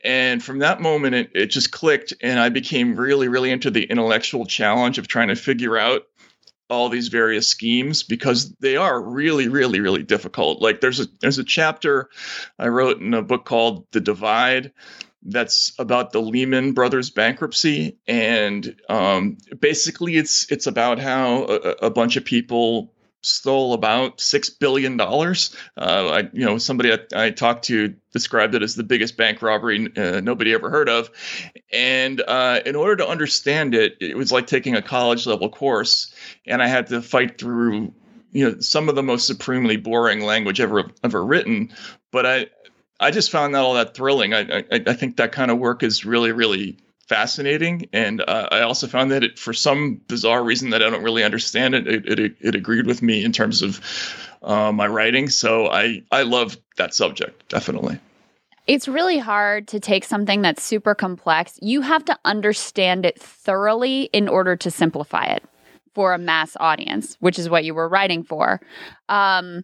[0.04, 3.84] And from that moment it, it just clicked and i became really really into the
[3.84, 6.04] intellectual challenge of trying to figure out
[6.70, 10.62] all these various schemes because they are really really really difficult.
[10.62, 12.10] Like there's a there's a chapter
[12.58, 14.72] i wrote in a book called the divide
[15.26, 21.90] that's about the Lehman Brothers bankruptcy, and um, basically, it's it's about how a, a
[21.90, 22.94] bunch of people
[23.24, 25.56] stole about six billion dollars.
[25.78, 29.42] Uh, I, you know, somebody I, I, talked to described it as the biggest bank
[29.42, 31.10] robbery uh, nobody ever heard of.
[31.72, 36.14] And uh, in order to understand it, it was like taking a college level course,
[36.46, 37.94] and I had to fight through,
[38.34, 41.72] you know, some of the most supremely boring language ever ever written.
[42.12, 42.48] But I.
[43.04, 44.34] I just found that all that thrilling.
[44.34, 46.78] I, I, I think that kind of work is really, really
[47.08, 47.90] fascinating.
[47.92, 51.24] And uh, I also found that it, for some bizarre reason that I don't really
[51.24, 53.82] understand it, it, it, it agreed with me in terms of
[54.42, 55.30] uh, my writing.
[55.30, 58.00] So I, I love that subject, definitely.
[58.68, 61.60] It's really hard to take something that's super complex.
[61.62, 65.44] You have to understand it thoroughly in order to simplify it
[65.94, 68.62] for a mass audience, which is what you were writing for.
[69.10, 69.64] Um,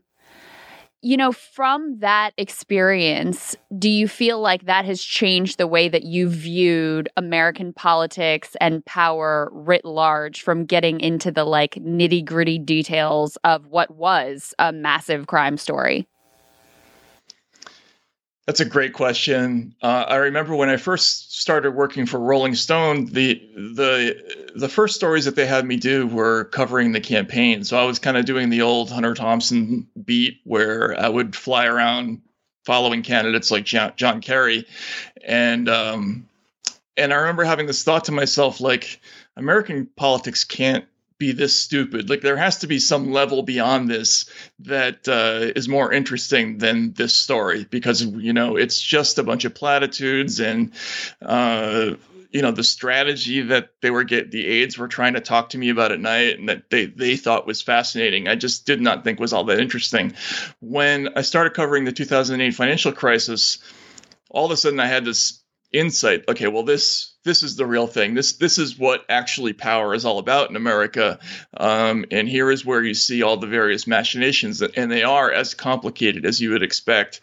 [1.02, 6.04] you know, from that experience, do you feel like that has changed the way that
[6.04, 12.60] you viewed American politics and power writ large from getting into the like nitty gritty
[12.60, 16.06] details of what was a massive crime story?
[18.50, 19.76] That's a great question.
[19.80, 24.95] Uh, I remember when I first started working for Rolling Stone, the the the first
[24.95, 27.64] stories that they had me do were covering the campaign.
[27.64, 31.68] So I was kind of doing the old Hunter Thompson beat, where I would fly
[31.68, 32.24] around
[32.66, 34.66] following candidates like John, John Kerry,
[35.24, 36.28] and um,
[36.97, 39.00] and I remember having this thought to myself, like
[39.38, 40.86] American politics can't
[41.20, 42.09] be this stupid.
[42.09, 44.26] Like there has to be some level beyond this
[44.59, 49.45] that uh, is more interesting than this story because you know it's just a bunch
[49.45, 50.72] of platitudes and
[51.22, 51.91] uh,
[52.32, 55.57] you know the strategy that they were get the aides were trying to talk to
[55.57, 58.30] me about at night and that they they thought was fascinating.
[58.30, 60.13] I just did not think was all that interesting.
[60.61, 63.59] When I started covering the 2008 financial crisis,
[64.30, 65.43] all of a sudden I had this
[65.74, 66.24] insight.
[66.30, 68.13] Okay, well this this is the real thing.
[68.13, 71.20] This this is what actually power is all about in America.
[71.55, 75.53] Um, and here is where you see all the various machinations, and they are as
[75.53, 77.22] complicated as you would expect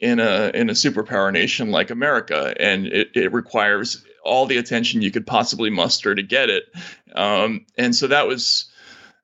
[0.00, 2.54] in a in a superpower nation like America.
[2.58, 6.64] And it, it requires all the attention you could possibly muster to get it.
[7.14, 8.70] Um, and so that was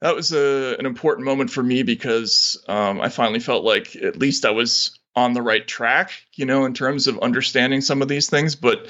[0.01, 4.17] that was a, an important moment for me because um, I finally felt like at
[4.17, 8.09] least I was on the right track, you know, in terms of understanding some of
[8.09, 8.57] these things.
[8.57, 8.89] But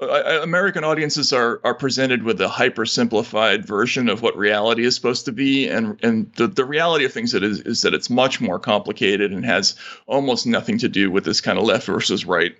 [0.00, 5.24] American audiences are are presented with a hyper simplified version of what reality is supposed
[5.26, 8.40] to be, and and the, the reality of things that is is that it's much
[8.40, 9.74] more complicated and has
[10.06, 12.56] almost nothing to do with this kind of left versus right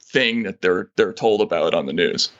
[0.00, 2.30] thing that they're they're told about on the news.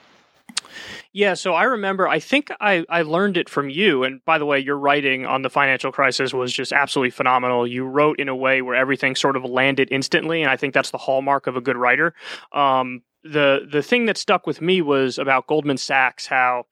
[1.13, 4.05] Yeah, so I remember, I think I, I learned it from you.
[4.05, 7.67] And by the way, your writing on the financial crisis was just absolutely phenomenal.
[7.67, 10.43] You wrote in a way where everything sort of landed instantly.
[10.43, 12.13] And I think that's the hallmark of a good writer.
[12.53, 13.01] Um,
[13.31, 16.67] the the thing that stuck with me was about Goldman Sachs, how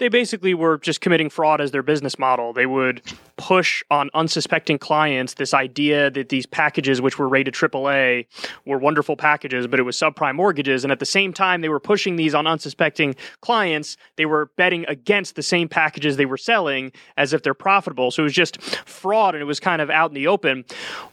[0.00, 2.54] they basically were just committing fraud as their business model.
[2.54, 3.02] They would
[3.36, 8.26] push on unsuspecting clients this idea that these packages, which were rated AAA,
[8.64, 10.84] were wonderful packages, but it was subprime mortgages.
[10.84, 13.98] And at the same time, they were pushing these on unsuspecting clients.
[14.16, 18.10] They were betting against the same packages they were selling as if they're profitable.
[18.10, 20.64] So it was just fraud, and it was kind of out in the open.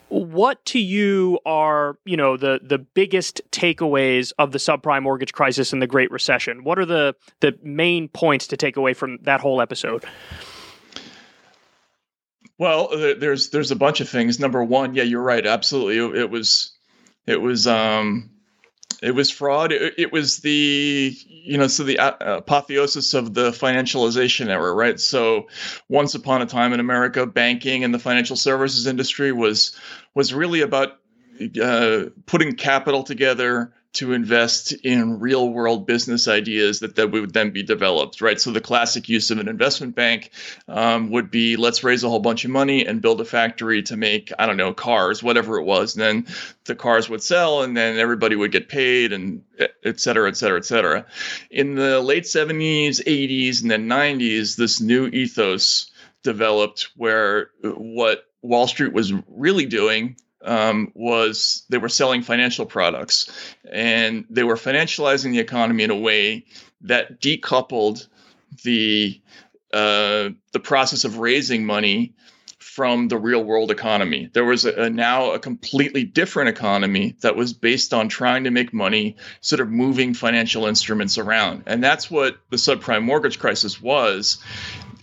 [0.09, 5.73] What to you are you know the the biggest takeaways of the subprime mortgage crisis
[5.73, 6.63] and the Great Recession?
[6.63, 10.05] What are the the main points to take away from that whole episode?
[12.57, 14.39] Well, there's there's a bunch of things.
[14.39, 15.45] Number one, yeah, you're right.
[15.45, 16.75] Absolutely, it was
[17.25, 18.31] it was um
[19.01, 19.71] it was fraud.
[19.71, 24.99] It, it was the you know so the apotheosis of the financialization era, right?
[24.99, 25.47] So
[25.89, 29.77] once upon a time in America, banking and the financial services industry was
[30.13, 30.99] was really about
[31.61, 37.49] uh, putting capital together to invest in real world business ideas that, that would then
[37.49, 38.39] be developed, right?
[38.39, 40.29] So the classic use of an investment bank
[40.67, 43.97] um, would be let's raise a whole bunch of money and build a factory to
[43.97, 45.95] make, I don't know, cars, whatever it was.
[45.95, 46.35] And then
[46.65, 49.41] the cars would sell and then everybody would get paid and
[49.83, 51.05] et cetera, et cetera, et cetera.
[51.49, 55.89] In the late 70s, 80s, and then 90s, this new ethos
[56.21, 60.17] developed where what Wall Street was really doing
[60.47, 63.29] um, was they were selling financial products
[63.69, 66.45] and they were financializing the economy in a way
[66.81, 68.07] that decoupled
[68.63, 69.21] the
[69.73, 72.13] uh, the process of raising money
[72.59, 74.29] from the real world economy.
[74.31, 78.51] There was a, a, now a completely different economy that was based on trying to
[78.51, 81.63] make money, sort of moving financial instruments around.
[81.65, 84.37] And that's what the subprime mortgage crisis was.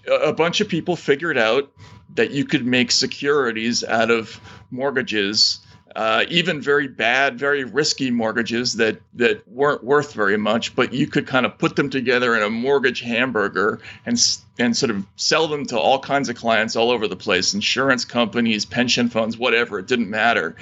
[0.07, 1.73] A, a bunch of people figured out
[2.15, 4.41] that you could make securities out of
[4.75, 5.61] mortgages,
[5.97, 11.07] uh, even very bad, very risky mortgages that that weren't worth very much, but you
[11.07, 14.21] could kind of put them together in a mortgage hamburger and
[14.59, 18.05] and sort of sell them to all kinds of clients all over the place, insurance
[18.05, 19.79] companies, pension funds, whatever.
[19.79, 20.57] It didn't matter,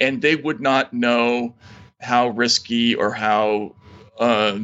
[0.00, 1.54] and they would not know
[2.00, 3.74] how risky or how
[4.20, 4.58] uh,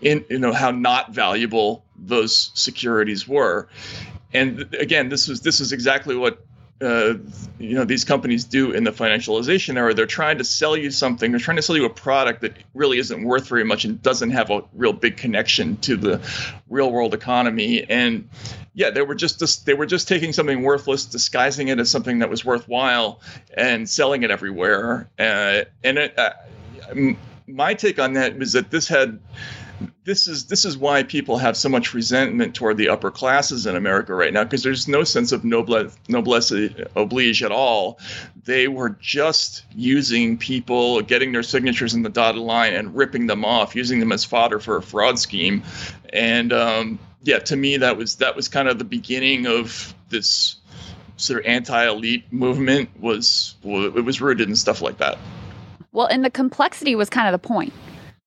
[0.00, 3.68] in you know how not valuable those securities were
[4.32, 6.44] and again, this is this is exactly what
[6.80, 7.14] uh,
[7.58, 9.94] you know these companies do in the financialization era.
[9.94, 11.32] They're trying to sell you something.
[11.32, 14.30] They're trying to sell you a product that really isn't worth very much and doesn't
[14.30, 16.20] have a real big connection to the
[16.68, 17.84] real world economy.
[17.88, 18.28] And
[18.74, 22.30] yeah, they were just they were just taking something worthless, disguising it as something that
[22.30, 23.20] was worthwhile,
[23.54, 25.10] and selling it everywhere.
[25.18, 26.32] Uh, and it, uh,
[27.48, 29.18] my take on that was that this had
[30.08, 33.76] this is this is why people have so much resentment toward the upper classes in
[33.76, 36.50] America right now because there's no sense of noblesse, noblesse
[36.96, 37.98] oblige at all.
[38.44, 43.44] They were just using people, getting their signatures in the dotted line and ripping them
[43.44, 45.62] off, using them as fodder for a fraud scheme.
[46.10, 50.56] And um, yeah, to me that was that was kind of the beginning of this
[51.18, 52.88] sort of anti-elite movement.
[52.98, 55.18] Was well, it was rooted in stuff like that.
[55.92, 57.74] Well, and the complexity was kind of the point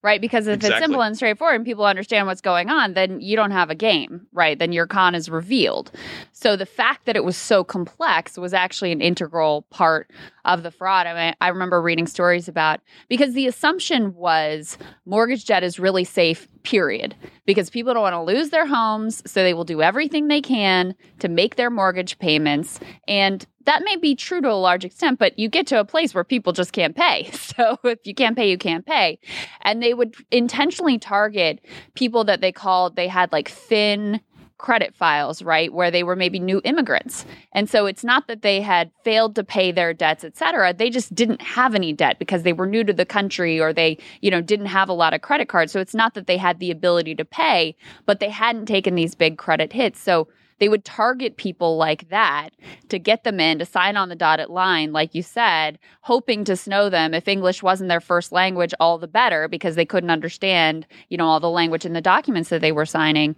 [0.04, 0.20] right?
[0.20, 0.78] Because if exactly.
[0.78, 3.76] it's simple and straightforward and people understand what's going on, then you don't have a
[3.76, 4.58] game, right?
[4.58, 5.92] Then your con is revealed.
[6.32, 10.10] So the fact that it was so complex was actually an integral part
[10.46, 11.06] of the fraud.
[11.06, 12.80] I mean, I remember reading stories about
[13.10, 18.22] because the assumption was mortgage debt is really safe, period, because people don't want to
[18.22, 22.80] lose their homes, so they will do everything they can to make their mortgage payments.
[23.08, 26.14] And that may be true to a large extent, but you get to a place
[26.14, 27.30] where people just can't pay.
[27.52, 29.20] So if you can't pay, you can't pay.
[29.62, 31.60] And they would intentionally target
[31.96, 34.22] people that they called, they had like thin
[34.62, 37.26] credit files, right, where they were maybe new immigrants.
[37.52, 40.74] And so it's not that they had failed to pay their debts, et cetera.
[40.74, 43.98] They just didn't have any debt because they were new to the country or they,
[44.22, 45.74] you know, didn't have a lot of credit cards.
[45.74, 49.16] So it's not that they had the ability to pay, but they hadn't taken these
[49.16, 50.00] big credit hits.
[50.00, 50.28] So
[50.62, 52.52] they would target people like that
[52.90, 56.56] to get them in to sign on the dotted line, like you said, hoping to
[56.56, 57.16] snow them.
[57.16, 61.26] If English wasn't their first language, all the better because they couldn't understand, you know,
[61.26, 63.36] all the language in the documents that they were signing.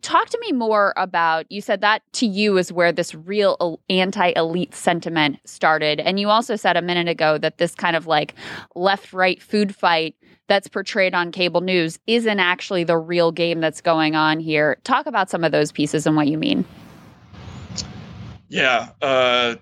[0.00, 4.32] Talk to me more about you said that to you is where this real anti
[4.36, 5.98] elite sentiment started.
[5.98, 8.32] And you also said a minute ago that this kind of like
[8.76, 10.14] left right food fight
[10.46, 14.78] that's portrayed on cable news isn't actually the real game that's going on here.
[14.84, 16.64] Talk about some of those pieces and what you mean.
[18.48, 18.90] Yeah.
[19.00, 19.56] Uh,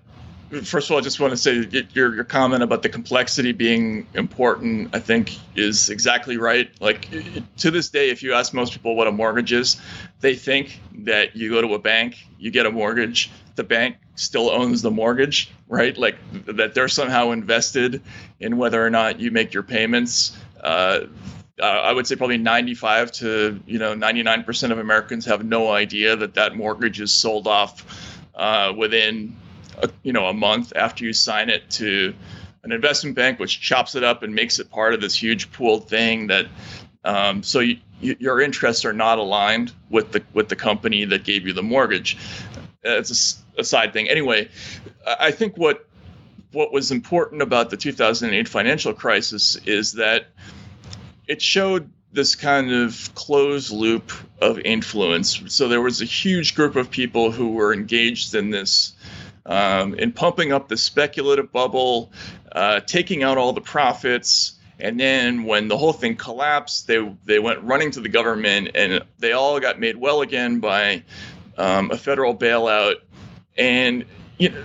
[0.63, 4.05] first of all, I just want to say your, your comment about the complexity being
[4.13, 6.69] important, I think, is exactly right.
[6.81, 7.09] Like,
[7.57, 9.81] to this day, if you ask most people what a mortgage is,
[10.19, 14.49] they think that you go to a bank, you get a mortgage, the bank still
[14.49, 15.97] owns the mortgage, right?
[15.97, 18.01] Like, that they're somehow invested
[18.39, 21.01] in whether or not you make your payments uh,
[21.61, 26.15] uh, I would say probably 95 to you know 99% of Americans have no idea
[26.15, 29.35] that that mortgage is sold off uh, within
[29.81, 32.13] a, you know a month after you sign it to
[32.63, 35.89] an investment bank, which chops it up and makes it part of this huge pooled
[35.89, 36.27] thing.
[36.27, 36.47] That
[37.03, 41.23] um, so you, you, your interests are not aligned with the with the company that
[41.23, 42.17] gave you the mortgage.
[42.83, 44.09] It's a, a side thing.
[44.09, 44.49] Anyway,
[45.05, 45.87] I think what
[46.53, 50.27] what was important about the 2008 financial crisis is that
[51.27, 55.41] it showed this kind of closed loop of influence.
[55.47, 58.93] So there was a huge group of people who were engaged in this,
[59.45, 62.11] um, in pumping up the speculative bubble,
[62.51, 64.53] uh, taking out all the profits.
[64.79, 69.03] And then when the whole thing collapsed, they they went running to the government, and
[69.17, 71.03] they all got made well again by
[71.57, 72.95] um, a federal bailout.
[73.57, 74.05] And
[74.37, 74.63] you know,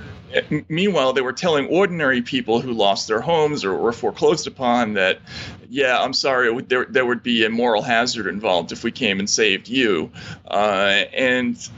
[0.69, 5.21] meanwhile, they were telling ordinary people who lost their homes or were foreclosed upon that,
[5.69, 9.19] yeah, I'm sorry, would, there, there would be a moral hazard involved if we came
[9.19, 10.11] and saved you.
[10.47, 11.69] Uh, and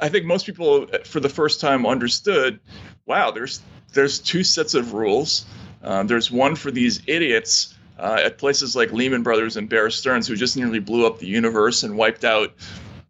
[0.00, 2.60] I think most people, for the first time, understood,
[3.06, 3.60] wow, there's
[3.92, 5.44] there's two sets of rules.
[5.82, 10.26] Uh, there's one for these idiots uh, at places like Lehman Brothers and Bear Stearns
[10.26, 12.52] who just nearly blew up the universe and wiped out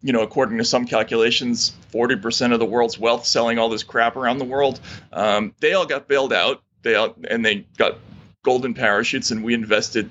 [0.01, 4.15] you know, according to some calculations, 40% of the world's wealth selling all this crap
[4.15, 4.79] around the world.
[5.13, 6.61] Um, they all got bailed out.
[6.81, 7.97] They all, and they got
[8.43, 10.09] golden parachutes, and we invested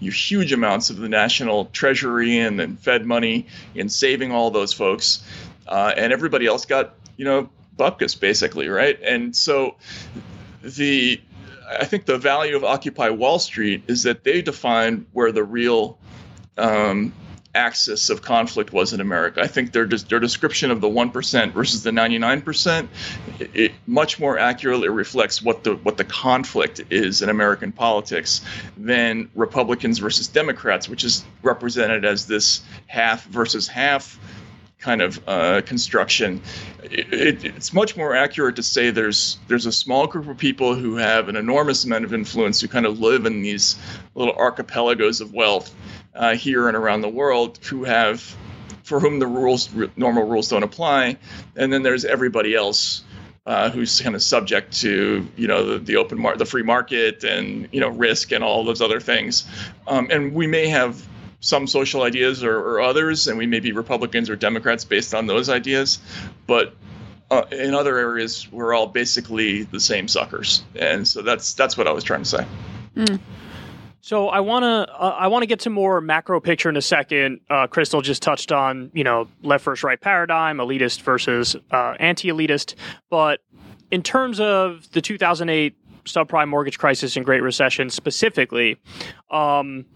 [0.00, 5.24] huge amounts of the national treasury and, and Fed money in saving all those folks.
[5.66, 7.48] Uh, and everybody else got, you know,
[7.78, 9.00] bupkis basically, right?
[9.02, 9.76] And so
[10.62, 11.20] the
[11.78, 15.98] I think the value of Occupy Wall Street is that they define where the real
[16.58, 17.14] um,
[17.54, 19.40] axis of conflict was in America.
[19.40, 22.90] I think their their description of the one percent versus the ninety nine percent,
[23.38, 28.44] it much more accurately reflects what the what the conflict is in American politics
[28.76, 34.18] than Republicans versus Democrats, which is represented as this half versus half
[34.84, 36.42] kind of uh, construction.
[36.82, 40.74] It, it, it's much more accurate to say there's there's a small group of people
[40.74, 43.76] who have an enormous amount of influence who kind of live in these
[44.14, 45.74] little archipelagos of wealth
[46.14, 48.36] uh, here and around the world who have
[48.82, 51.16] for whom the rules normal rules don't apply,
[51.56, 53.02] and then there's everybody else.
[53.46, 57.24] Uh, who's kind of subject to you know the, the open market, the free market,
[57.24, 59.44] and you know risk and all those other things,
[59.86, 61.06] um, and we may have
[61.44, 65.26] some social ideas or, or, others, and we may be Republicans or Democrats based on
[65.26, 65.98] those ideas.
[66.46, 66.74] But
[67.30, 71.86] uh, in other areas, we're all basically the same suckers, and so that's that's what
[71.86, 72.46] I was trying to say.
[72.96, 73.20] Mm.
[74.04, 76.82] So I want to uh, I want to get to more macro picture in a
[76.82, 77.40] second.
[77.48, 82.74] Uh, Krystal just touched on you know left versus right paradigm, elitist versus uh, anti-elitist,
[83.08, 83.40] but
[83.90, 85.74] in terms of the 2008
[86.04, 88.76] subprime mortgage crisis and Great Recession specifically,
[89.30, 89.86] um,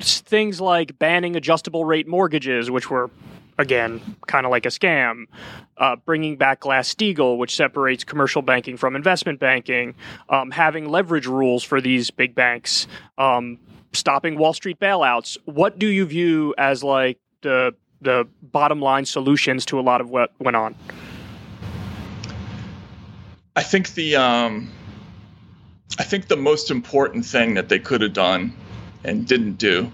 [0.00, 3.08] things like banning adjustable rate mortgages, which were
[3.58, 5.24] again kind of like a scam,
[5.78, 9.94] uh, bringing back Glass Steagall, which separates commercial banking from investment banking,
[10.28, 12.86] um, having leverage rules for these big banks,
[13.18, 13.58] um,
[13.92, 15.36] stopping Wall Street bailouts.
[15.44, 20.10] What do you view as like the the bottom line solutions to a lot of
[20.10, 20.74] what went on?
[23.56, 24.70] I think the um,
[25.98, 28.54] I think the most important thing that they could have done
[29.04, 29.90] and didn't do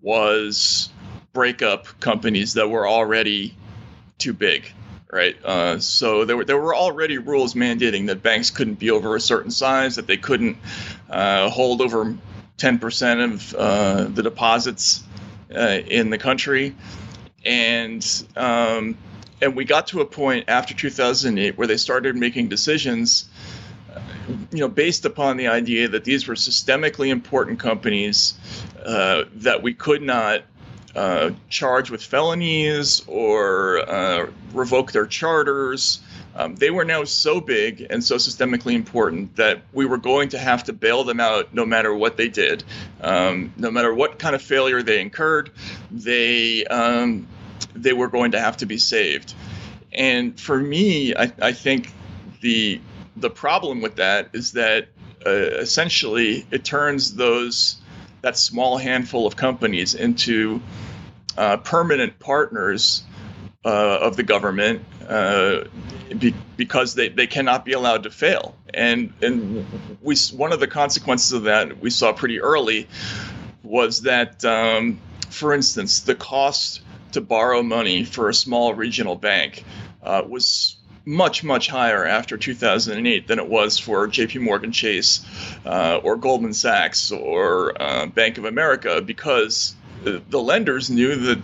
[0.00, 0.90] was
[1.38, 3.54] break up companies that were already
[4.18, 4.72] too big
[5.10, 5.36] right?
[5.44, 9.20] Uh, so there were there were already rules mandating that banks couldn't be over a
[9.20, 10.56] certain size, that they couldn't
[11.08, 12.16] uh, hold over
[12.58, 15.04] 10% of uh, the deposits
[15.54, 16.74] uh, in the country,
[17.44, 18.98] and um,
[19.40, 23.30] and we got to a point after 2008 where they started making decisions
[24.50, 28.38] you know, based upon the idea that these were systemically important companies
[28.84, 30.42] uh, that we could not
[30.98, 36.00] uh, charge with felonies or uh, revoke their charters.
[36.34, 40.38] Um, they were now so big and so systemically important that we were going to
[40.38, 42.64] have to bail them out no matter what they did,
[43.00, 45.50] um, no matter what kind of failure they incurred.
[45.92, 47.28] They um,
[47.76, 49.34] they were going to have to be saved.
[49.92, 51.92] And for me, I, I think
[52.40, 52.80] the
[53.16, 54.88] the problem with that is that
[55.24, 57.76] uh, essentially it turns those
[58.22, 60.60] that small handful of companies into
[61.38, 63.04] uh, permanent partners
[63.64, 65.60] uh, of the government uh,
[66.18, 68.56] be, because they, they cannot be allowed to fail.
[68.74, 69.64] And and
[70.02, 72.88] we one of the consequences of that we saw pretty early
[73.62, 76.80] was that, um, for instance, the cost
[77.12, 79.64] to borrow money for a small regional bank
[80.02, 84.40] uh, was much much higher after 2008 than it was for J.P.
[84.40, 85.24] Morgan Chase
[85.64, 89.74] uh, or Goldman Sachs or uh, Bank of America because
[90.04, 91.38] the lenders knew that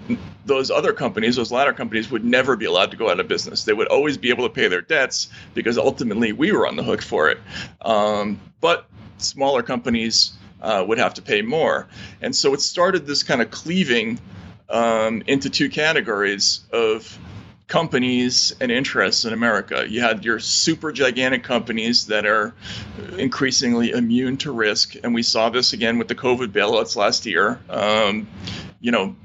[0.46, 3.64] those other companies, those latter companies, would never be allowed to go out of business.
[3.64, 6.82] They would always be able to pay their debts because ultimately we were on the
[6.82, 7.38] hook for it.
[7.82, 8.86] Um, but
[9.18, 11.88] smaller companies uh, would have to pay more.
[12.20, 14.18] And so it started this kind of cleaving
[14.68, 17.18] um, into two categories of
[17.66, 19.86] companies and interests in America.
[19.88, 22.54] You had your super gigantic companies that are
[23.18, 27.58] increasingly immune to risk, and we saw this again with the COVID bailouts last year.
[27.70, 28.28] Um,
[28.80, 29.16] you know,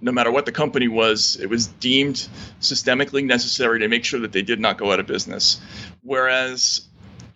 [0.00, 2.28] no matter what the company was, it was deemed
[2.60, 5.60] systemically necessary to make sure that they did not go out of business.
[6.02, 6.87] Whereas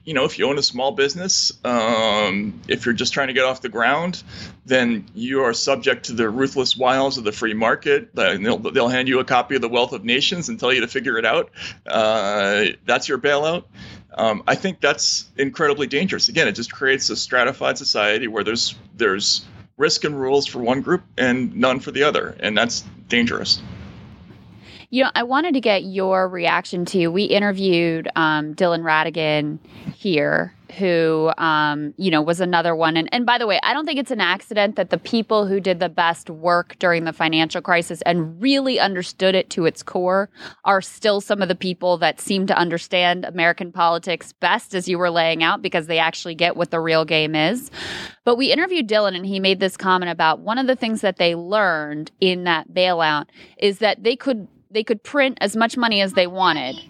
[0.04, 3.44] you know, if you own a small business, um, if you're just trying to get
[3.44, 4.22] off the ground,
[4.66, 8.14] then you are subject to the ruthless wiles of the free market.
[8.14, 10.88] They'll, they'll hand you a copy of the Wealth of Nations and tell you to
[10.88, 11.50] figure it out.
[11.86, 13.64] Uh, that's your bailout.
[14.14, 16.28] Um, I think that's incredibly dangerous.
[16.28, 19.46] Again, it just creates a stratified society where there's there's
[19.76, 23.62] risk and rules for one group and none for the other, and that's dangerous.
[24.92, 27.08] You know, I wanted to get your reaction to.
[27.08, 29.58] We interviewed um, Dylan Ratigan
[29.96, 32.98] here, who, um, you know, was another one.
[32.98, 35.60] And, and by the way, I don't think it's an accident that the people who
[35.60, 40.28] did the best work during the financial crisis and really understood it to its core
[40.66, 44.98] are still some of the people that seem to understand American politics best, as you
[44.98, 47.70] were laying out, because they actually get what the real game is.
[48.26, 51.16] But we interviewed Dylan, and he made this comment about one of the things that
[51.16, 56.00] they learned in that bailout is that they could they could print as much money
[56.00, 56.80] as they wanted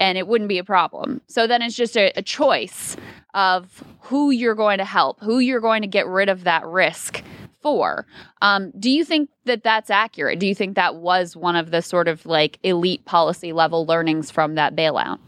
[0.00, 1.20] and it wouldn't be a problem.
[1.26, 2.96] So then it's just a, a, choice
[3.34, 7.22] of who you're going to help, who you're going to get rid of that risk
[7.60, 8.06] for.
[8.40, 10.38] Um, do you think that that's accurate?
[10.38, 14.30] Do you think that was one of the sort of like elite policy level learnings
[14.30, 15.18] from that bailout?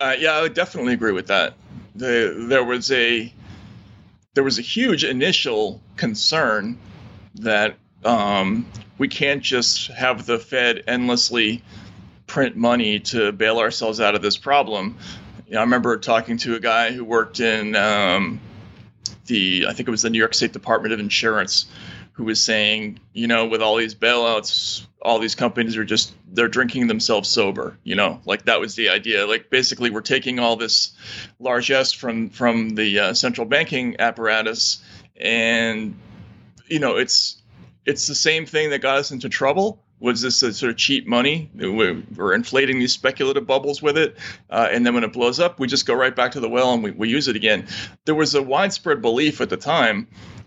[0.00, 1.54] Uh, yeah, I would definitely agree with that.
[1.94, 3.32] The, there was a
[4.34, 6.78] there was a huge initial concern
[7.36, 8.66] that um,
[8.98, 11.62] we can't just have the Fed endlessly
[12.26, 14.98] print money to bail ourselves out of this problem.
[15.46, 18.40] You know, I remember talking to a guy who worked in um,
[19.26, 21.66] the, I think it was the New York State Department of Insurance,
[22.12, 26.48] who was saying, you know, with all these bailouts, all these companies are just they're
[26.48, 27.78] drinking themselves sober.
[27.84, 29.26] You know, like that was the idea.
[29.26, 30.92] Like basically, we're taking all this
[31.38, 34.82] largesse from from the uh, central banking apparatus,
[35.16, 35.96] and
[36.66, 37.37] you know, it's
[37.88, 41.06] it's the same thing that got us into trouble was this a sort of cheap
[41.06, 41.50] money?
[41.54, 44.16] We're inflating these speculative bubbles with it,
[44.50, 46.72] uh, and then when it blows up, we just go right back to the well
[46.72, 47.66] and we, we use it again.
[48.04, 50.06] There was a widespread belief at the time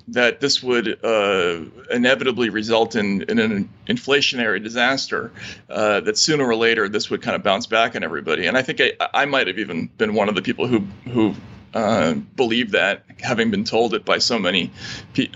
[0.10, 5.32] that this would uh, inevitably result in, in, an inflationary disaster.
[5.70, 8.62] Uh, that sooner or later this would kind of bounce back on everybody, and I
[8.62, 11.34] think I, I might have even been one of the people who who
[11.74, 14.72] uh, believed that, having been told it by so many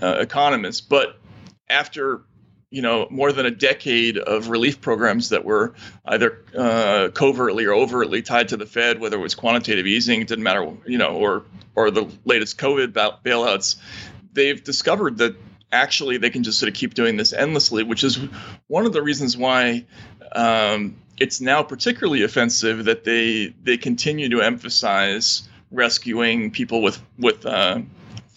[0.02, 1.18] uh, economists, but
[1.68, 2.22] after
[2.70, 5.74] you know more than a decade of relief programs that were
[6.06, 10.28] either uh, covertly or overtly tied to the Fed, whether it was quantitative easing, it
[10.28, 11.44] didn't matter, you know, or
[11.74, 12.92] or the latest COVID
[13.24, 13.76] bailouts,
[14.32, 15.36] they've discovered that
[15.72, 18.18] actually they can just sort of keep doing this endlessly, which is
[18.68, 19.84] one of the reasons why
[20.32, 27.44] um, it's now particularly offensive that they they continue to emphasize rescuing people with with
[27.46, 27.80] uh,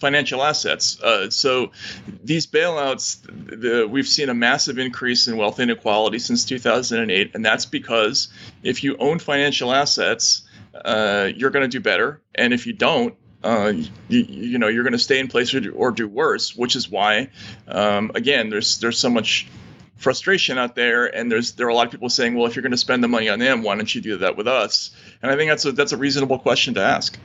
[0.00, 1.00] financial assets.
[1.00, 1.70] Uh, so
[2.24, 3.22] these bailouts,
[3.60, 8.28] the, we've seen a massive increase in wealth inequality since 2008, and that's because
[8.62, 10.42] if you own financial assets,
[10.84, 13.72] uh, you're going to do better, and if you don't, uh,
[14.08, 16.54] you, you, know you're going to stay in place or do, or do worse.
[16.54, 17.30] Which is why,
[17.68, 19.48] um, again, there's there's so much
[19.96, 22.62] frustration out there, and there's there are a lot of people saying, well, if you're
[22.62, 24.90] going to spend the money on them, why don't you do that with us?
[25.22, 27.18] And I think that's a that's a reasonable question to ask.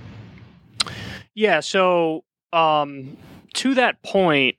[1.34, 1.59] Yeah.
[1.59, 2.23] So
[2.56, 3.18] um,
[3.56, 4.56] to that point,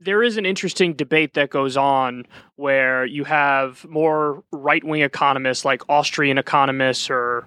[0.00, 5.64] there is an interesting debate that goes on where you have more right wing economists
[5.64, 7.46] like Austrian economists or,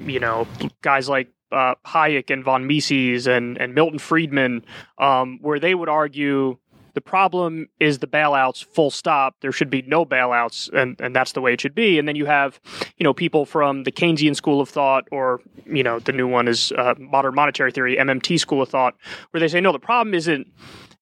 [0.00, 0.46] you know,
[0.82, 4.64] guys like uh, Hayek and von Mises and, and Milton Friedman,
[4.98, 6.58] um, where they would argue
[6.98, 9.36] the problem is the bailouts, full stop.
[9.40, 11.96] There should be no bailouts, and, and that's the way it should be.
[11.96, 12.58] And then you have,
[12.96, 16.48] you know, people from the Keynesian school of thought, or, you know, the new one
[16.48, 18.96] is uh, modern monetary theory, MMT school of thought,
[19.30, 20.48] where they say, no, the problem isn't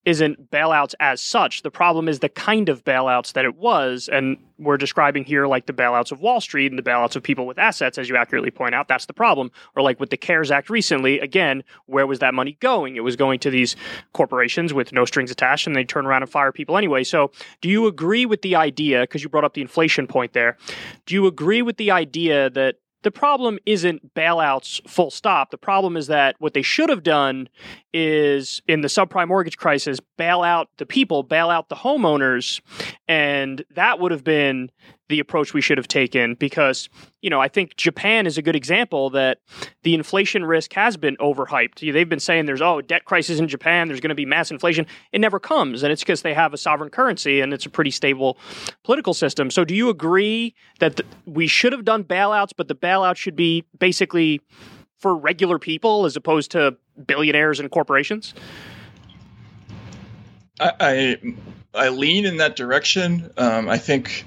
[0.07, 1.63] isn't bailouts as such.
[1.63, 4.09] The problem is the kind of bailouts that it was.
[4.11, 7.45] And we're describing here like the bailouts of Wall Street and the bailouts of people
[7.45, 8.87] with assets, as you accurately point out.
[8.87, 9.51] That's the problem.
[9.75, 12.95] Or like with the CARES Act recently, again, where was that money going?
[12.95, 13.75] It was going to these
[14.13, 17.03] corporations with no strings attached and they turn around and fire people anyway.
[17.03, 20.57] So do you agree with the idea, because you brought up the inflation point there,
[21.05, 25.51] do you agree with the idea that the problem isn't bailouts full stop.
[25.51, 27.49] The problem is that what they should have done
[27.93, 32.61] is in the subprime mortgage crisis, bail out the people, bail out the homeowners.
[33.07, 34.71] And that would have been
[35.09, 36.89] the approach we should have taken because,
[37.21, 39.39] you know, I think Japan is a good example that
[39.83, 41.93] the inflation risk has been overhyped.
[41.93, 44.87] They've been saying there's, oh, debt crisis in Japan, there's going to be mass inflation.
[45.13, 45.83] It never comes.
[45.83, 48.39] And it's because they have a sovereign currency and it's a pretty stable
[48.83, 49.51] political system.
[49.51, 53.37] So do you agree that th- we should have done bailouts, but the bailout should
[53.37, 54.41] be basically
[54.99, 56.77] for regular people as opposed to
[57.07, 58.35] billionaires and corporations?
[60.59, 61.17] I, I,
[61.75, 63.31] I lean in that direction.
[63.37, 64.25] Um, I think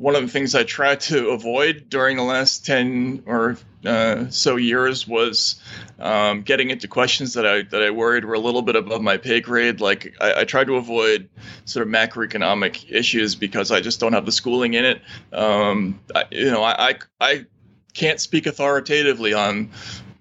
[0.00, 4.56] one of the things I tried to avoid during the last 10 or uh, so
[4.56, 5.60] years was
[5.98, 9.18] um, getting into questions that I that I worried were a little bit above my
[9.18, 9.82] pay grade.
[9.82, 11.28] Like I, I tried to avoid
[11.66, 15.02] sort of macroeconomic issues because I just don't have the schooling in it.
[15.34, 17.46] Um, I, you know, I, I I
[17.92, 19.70] can't speak authoritatively on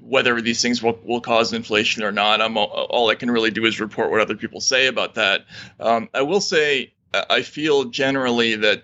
[0.01, 2.41] whether these things will, will cause inflation or not.
[2.41, 5.45] I'm all, all I can really do is report what other people say about that.
[5.79, 8.83] Um, I will say I feel generally that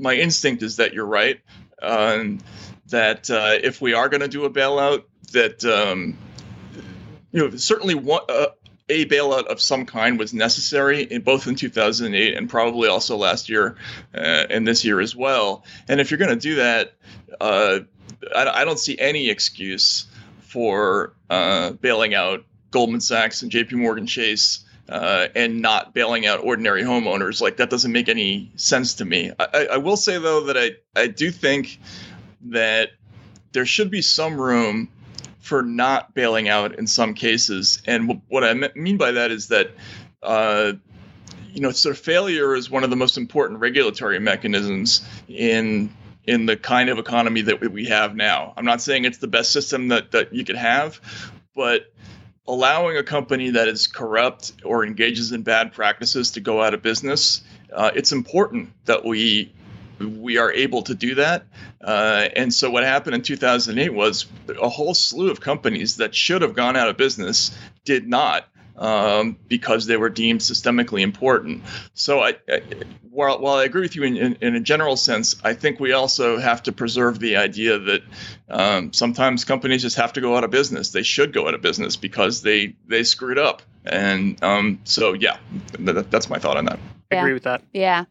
[0.00, 1.40] my instinct is that you're right.
[1.82, 2.40] Um,
[2.88, 6.18] that uh, if we are going to do a bailout, that um,
[7.30, 8.46] you know certainly one, uh,
[8.88, 13.48] a bailout of some kind was necessary in both in 2008 and probably also last
[13.48, 13.76] year
[14.14, 15.64] uh, and this year as well.
[15.88, 16.94] And if you're going to do that,
[17.40, 17.80] uh,
[18.34, 20.06] I, I, don't see any excuse
[20.40, 23.76] for uh, bailing out Goldman Sachs and J.P.
[23.76, 27.40] Morgan Chase uh, and not bailing out ordinary homeowners.
[27.40, 29.30] Like that doesn't make any sense to me.
[29.38, 31.80] I, I will say though that I I do think
[32.46, 32.90] that
[33.52, 34.88] there should be some room
[35.38, 37.80] for not bailing out in some cases.
[37.86, 39.70] And what I mean by that is that.
[40.22, 40.74] Uh,
[41.52, 45.92] you know, sort of failure is one of the most important regulatory mechanisms in
[46.24, 48.52] in the kind of economy that we have now.
[48.56, 51.00] I'm not saying it's the best system that that you could have,
[51.56, 51.92] but
[52.50, 56.82] allowing a company that is corrupt or engages in bad practices to go out of
[56.82, 59.52] business, uh, it's important that we
[60.00, 61.44] we are able to do that.
[61.82, 64.26] Uh, and so what happened in 2008 was
[64.60, 68.46] a whole slew of companies that should have gone out of business did not
[68.80, 71.62] um, because they were deemed systemically important.
[71.94, 72.62] So, I, I,
[73.10, 75.92] while, while I agree with you in, in, in, a general sense, I think we
[75.92, 78.02] also have to preserve the idea that
[78.48, 80.90] um, sometimes companies just have to go out of business.
[80.90, 83.62] They should go out of business because they they screwed up.
[83.84, 85.38] And um, so, yeah,
[85.78, 86.78] that, that's my thought on that.
[87.12, 87.62] I agree with that.
[87.72, 88.04] Yeah.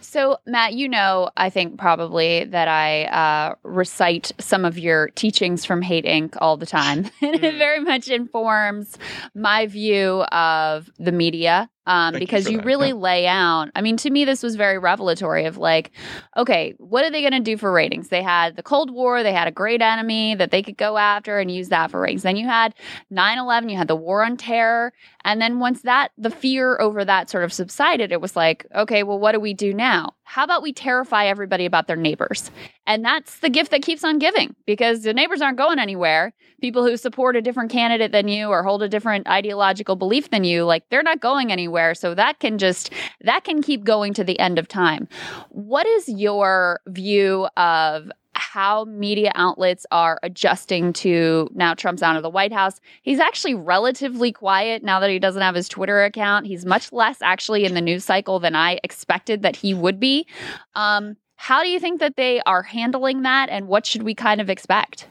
[0.00, 5.64] So, Matt, you know, I think probably that I uh, recite some of your teachings
[5.64, 6.36] from Hate Inc.
[6.40, 7.10] all the time.
[7.22, 7.58] and it mm.
[7.58, 8.96] very much informs
[9.34, 12.94] my view of the media um, because you, you really yeah.
[12.94, 13.70] lay out.
[13.74, 15.90] I mean, to me, this was very revelatory of like,
[16.36, 18.08] okay, what are they going to do for ratings?
[18.08, 21.38] They had the Cold War, they had a great enemy that they could go after
[21.38, 22.22] and use that for ratings.
[22.22, 22.74] Then you had
[23.10, 24.92] 9 11, you had the war on terror.
[25.24, 29.02] And then once that, the fear over that sort of subsided, it was like, okay,
[29.02, 30.14] well, what do we do now?
[30.24, 32.50] How about we terrify everybody about their neighbors?
[32.86, 36.34] And that's the gift that keeps on giving because the neighbors aren't going anywhere.
[36.60, 40.44] People who support a different candidate than you or hold a different ideological belief than
[40.44, 41.94] you, like they're not going anywhere.
[41.94, 42.90] So that can just,
[43.22, 45.08] that can keep going to the end of time.
[45.50, 48.10] What is your view of
[48.54, 52.80] how media outlets are adjusting to now Trump's out of the White House.
[53.02, 56.46] He's actually relatively quiet now that he doesn't have his Twitter account.
[56.46, 60.28] He's much less actually in the news cycle than I expected that he would be.
[60.76, 64.40] Um, how do you think that they are handling that, and what should we kind
[64.40, 65.08] of expect?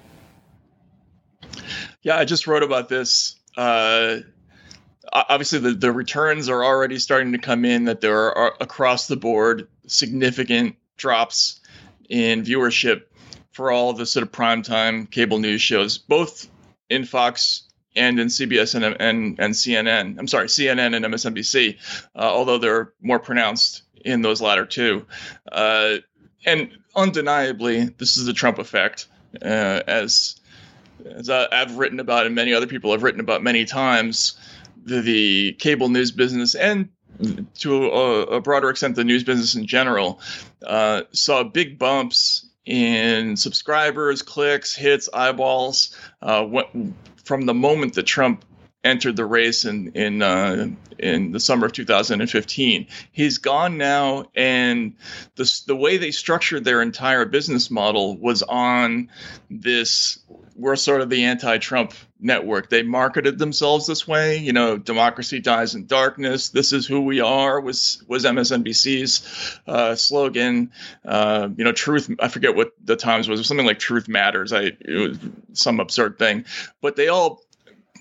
[2.01, 3.35] Yeah, I just wrote about this.
[3.57, 4.19] Uh,
[5.11, 9.17] obviously, the, the returns are already starting to come in, that there are across the
[9.17, 11.59] board significant drops
[12.07, 13.01] in viewership
[13.53, 16.49] for all the sort of primetime cable news shows, both
[16.89, 17.63] in Fox
[17.95, 20.17] and in CBS and, and, and CNN.
[20.17, 21.77] I'm sorry, CNN and MSNBC,
[22.15, 25.05] uh, although they're more pronounced in those latter two.
[25.51, 25.97] Uh,
[26.45, 29.07] and undeniably, this is the Trump effect,
[29.41, 30.35] uh, as
[31.05, 34.37] as I've written about and many other people have written about many times.
[34.85, 36.89] The, the cable news business and
[37.59, 40.19] to a, a, broader extent the news business in general
[40.65, 46.47] uh, saw big bumps in subscribers, clicks, hits, eyeballs uh,
[47.23, 48.45] from the moment that Trump
[48.83, 50.67] entered the race in in uh,
[50.99, 52.87] in the summer of 2015.
[53.11, 54.95] He's gone now, and
[55.35, 59.09] the the way they structured their entire business model was on
[59.49, 60.19] this.
[60.55, 62.69] We're sort of the anti-Trump network.
[62.69, 64.37] They marketed themselves this way.
[64.37, 66.49] You know, democracy dies in darkness.
[66.49, 67.59] This is who we are.
[67.59, 70.71] Was was MSNBC's uh, slogan.
[71.03, 72.09] Uh, you know, truth.
[72.19, 73.45] I forget what the Times was.
[73.47, 75.19] Something like "Truth Matters." I it was
[75.53, 76.45] some absurd thing,
[76.81, 77.43] but they all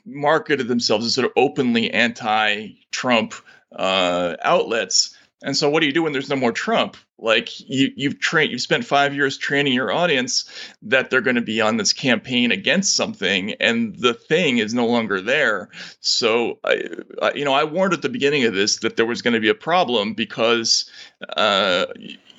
[0.04, 3.34] marketed themselves as sort of openly anti-Trump
[3.74, 5.16] uh, outlets.
[5.42, 6.96] And so, what do you do when there's no more Trump?
[7.18, 10.44] Like you, you've trained, you've spent five years training your audience
[10.82, 14.86] that they're going to be on this campaign against something, and the thing is no
[14.86, 15.68] longer there.
[16.00, 16.84] So, I,
[17.20, 19.40] I you know, I warned at the beginning of this that there was going to
[19.40, 20.90] be a problem because,
[21.36, 21.86] uh,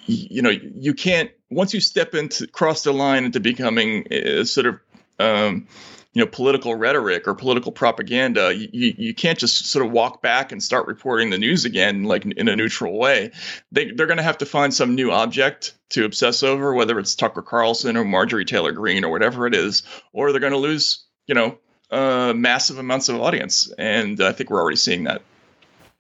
[0.06, 4.66] you know, you can't once you step into cross the line into becoming a sort
[4.66, 4.80] of
[5.20, 5.68] um,
[6.14, 10.52] you know political rhetoric or political propaganda you, you can't just sort of walk back
[10.52, 13.32] and start reporting the news again like in a neutral way.
[13.72, 17.16] They, they're going to have to find some new object to obsess over whether it's
[17.16, 19.84] tucker carlson or marjorie taylor greene or whatever it is
[20.14, 21.58] or they're going to lose you know
[21.92, 23.72] uh, massive amounts of audience.
[23.78, 25.22] And i think we're already seeing that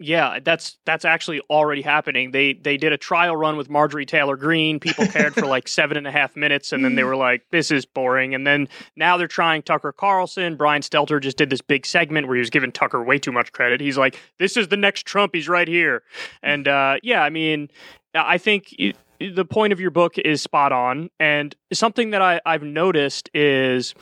[0.03, 2.31] yeah, that's that's actually already happening.
[2.31, 4.77] They they did a trial run with Marjorie Taylor Greene.
[4.77, 7.71] People cared for like seven and a half minutes, and then they were like, "This
[7.71, 8.67] is boring." And then
[8.97, 10.57] now they're trying Tucker Carlson.
[10.57, 13.53] Brian Stelter just did this big segment where he was giving Tucker way too much
[13.53, 13.79] credit.
[13.79, 15.33] He's like, "This is the next Trump.
[15.33, 16.03] He's right here."
[16.41, 17.69] And uh, yeah, I mean,
[18.13, 18.73] I think.
[18.77, 21.09] It, the point of your book is spot on.
[21.17, 23.95] And something that I, I've noticed is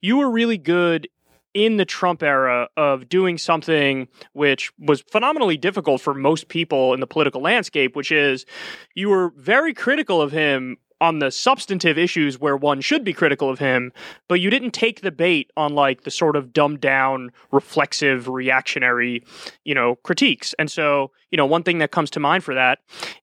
[0.00, 1.08] you were really good
[1.54, 7.00] in the Trump era of doing something which was phenomenally difficult for most people in
[7.00, 8.46] the political landscape, which is
[8.94, 13.48] you were very critical of him on the substantive issues where one should be critical
[13.50, 13.92] of him,
[14.28, 19.24] but you didn't take the bait on like the sort of dumbed down, reflexive, reactionary,
[19.64, 20.54] you know, critiques.
[20.58, 22.78] And so, you know, one thing that comes to mind for that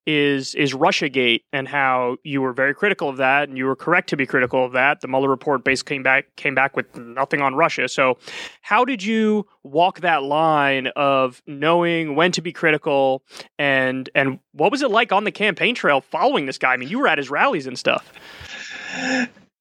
[0.06, 4.10] is is RussiaGate and how you were very critical of that, and you were correct
[4.10, 5.02] to be critical of that.
[5.02, 7.88] The Mueller report basically came back came back with nothing on Russia.
[7.88, 8.18] So,
[8.61, 13.23] how did you walk that line of knowing when to be critical
[13.57, 16.73] and and what was it like on the campaign trail following this guy?
[16.73, 18.11] I mean, you were at his rallies and stuff.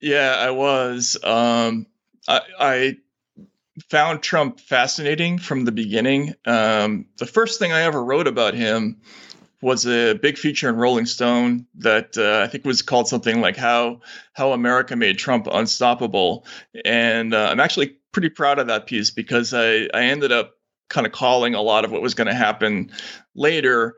[0.00, 1.16] Yeah, I was.
[1.24, 1.86] Um,
[2.28, 2.96] I, I
[3.88, 6.34] found Trump fascinating from the beginning.
[6.46, 9.00] Um, the first thing I ever wrote about him
[9.60, 13.56] was a big feature in Rolling Stone that uh, I think was called something like
[13.56, 14.00] "How
[14.34, 16.44] How America Made Trump Unstoppable,"
[16.84, 20.54] and uh, I'm actually pretty proud of that piece because I I ended up
[20.88, 22.90] kind of calling a lot of what was going to happen
[23.34, 23.96] later.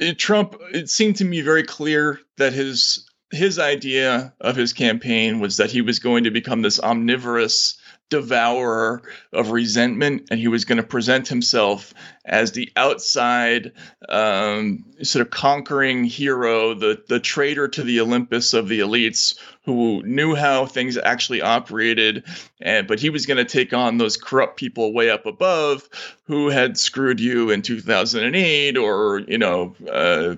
[0.00, 5.40] It, Trump, it seemed to me very clear that his his idea of his campaign
[5.40, 7.78] was that he was going to become this omnivorous
[8.10, 9.02] devourer
[9.32, 11.92] of resentment, and he was going to present himself
[12.24, 13.72] as the outside,
[14.08, 20.02] um, sort of conquering hero, the the traitor to the Olympus of the elites, who
[20.04, 22.24] knew how things actually operated,
[22.62, 25.88] and but he was going to take on those corrupt people way up above,
[26.24, 29.74] who had screwed you in 2008, or you know.
[29.90, 30.36] Uh,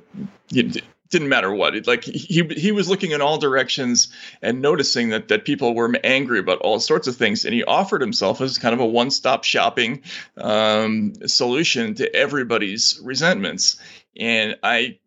[1.11, 1.74] didn't matter what.
[1.74, 4.09] It, like he he was looking in all directions
[4.41, 8.01] and noticing that that people were angry about all sorts of things, and he offered
[8.01, 10.03] himself as kind of a one-stop shopping
[10.37, 13.81] um, solution to everybody's resentments.
[14.16, 14.99] And I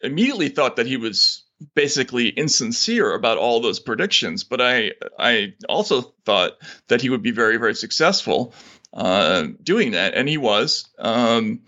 [0.00, 1.44] immediately thought that he was
[1.74, 6.52] basically insincere about all those predictions, but I I also thought
[6.88, 8.54] that he would be very very successful
[8.94, 10.88] uh, doing that, and he was.
[10.98, 11.60] Um,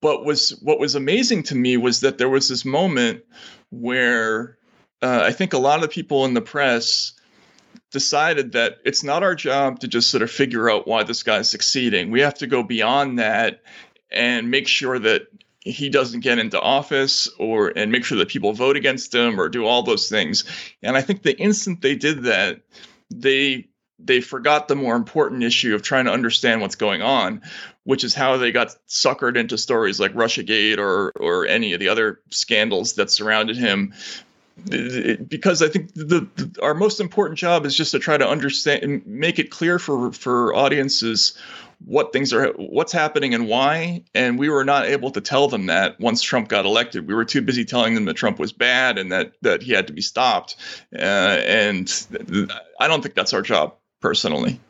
[0.00, 3.24] but was what was amazing to me was that there was this moment
[3.70, 4.58] where
[5.02, 7.12] uh, I think a lot of people in the press
[7.90, 11.50] decided that it's not our job to just sort of figure out why this guy's
[11.50, 12.10] succeeding.
[12.10, 13.62] We have to go beyond that
[14.10, 15.22] and make sure that
[15.60, 19.48] he doesn't get into office or and make sure that people vote against him or
[19.48, 20.44] do all those things.
[20.82, 22.60] And I think the instant they did that,
[23.10, 23.68] they
[23.98, 27.42] they forgot the more important issue of trying to understand what's going on,
[27.90, 31.88] which is how they got suckered into stories like Russiagate or or any of the
[31.88, 33.92] other scandals that surrounded him.
[35.26, 38.84] Because I think the, the, our most important job is just to try to understand
[38.84, 41.36] and make it clear for for audiences
[41.84, 45.66] what things are what's happening and why and we were not able to tell them
[45.66, 48.98] that once Trump got elected we were too busy telling them that Trump was bad
[48.98, 50.54] and that that he had to be stopped
[50.94, 52.06] uh, and
[52.78, 54.60] I don't think that's our job personally.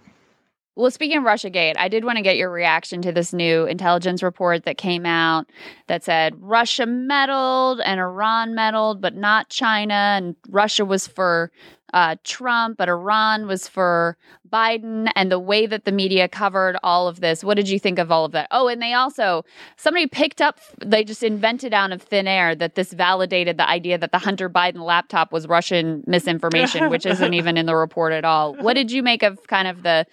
[0.76, 4.22] Well, speaking of Russiagate, I did want to get your reaction to this new intelligence
[4.22, 5.50] report that came out
[5.88, 9.94] that said Russia meddled and Iran meddled, but not China.
[9.94, 11.50] And Russia was for
[11.92, 14.16] uh, Trump, but Iran was for
[14.50, 17.44] Biden, and the way that the media covered all of this.
[17.44, 18.48] What did you think of all of that?
[18.50, 19.44] Oh, and they also,
[19.76, 23.98] somebody picked up, they just invented out of thin air that this validated the idea
[23.98, 28.24] that the Hunter Biden laptop was Russian misinformation, which isn't even in the report at
[28.24, 28.54] all.
[28.56, 30.06] What did you make of kind of the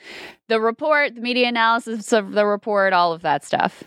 [0.48, 3.84] the report, the media analysis of the report, all of that stuff?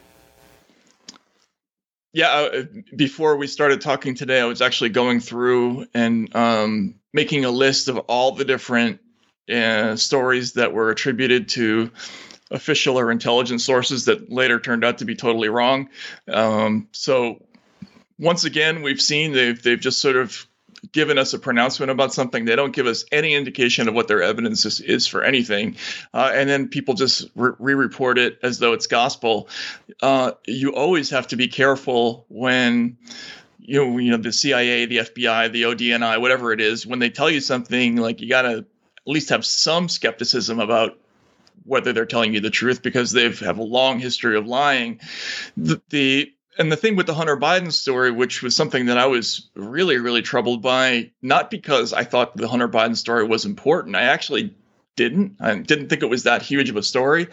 [2.12, 2.64] Yeah, uh,
[2.96, 7.88] before we started talking today, I was actually going through and um, making a list
[7.88, 9.00] of all the different
[9.52, 11.90] uh, stories that were attributed to
[12.50, 15.88] official or intelligence sources that later turned out to be totally wrong.
[16.28, 17.44] Um, so
[18.18, 20.46] once again, we've seen they've they've just sort of
[20.92, 22.44] given us a pronouncement about something.
[22.44, 25.76] They don't give us any indication of what their evidence is, is for anything,
[26.14, 29.48] uh, and then people just re-report it as though it's gospel.
[30.00, 32.98] Uh, you always have to be careful when
[33.70, 37.08] you know, you know the CIA, the FBI, the ODNI, whatever it is, when they
[37.08, 38.64] tell you something, like you got to at
[39.06, 40.98] least have some skepticism about
[41.62, 44.98] whether they're telling you the truth because they've have a long history of lying.
[45.56, 49.06] The, the and the thing with the Hunter Biden story, which was something that I
[49.06, 53.94] was really, really troubled by, not because I thought the Hunter Biden story was important.
[53.94, 54.52] I actually
[54.96, 55.36] didn't.
[55.38, 57.28] I didn't think it was that huge of a story,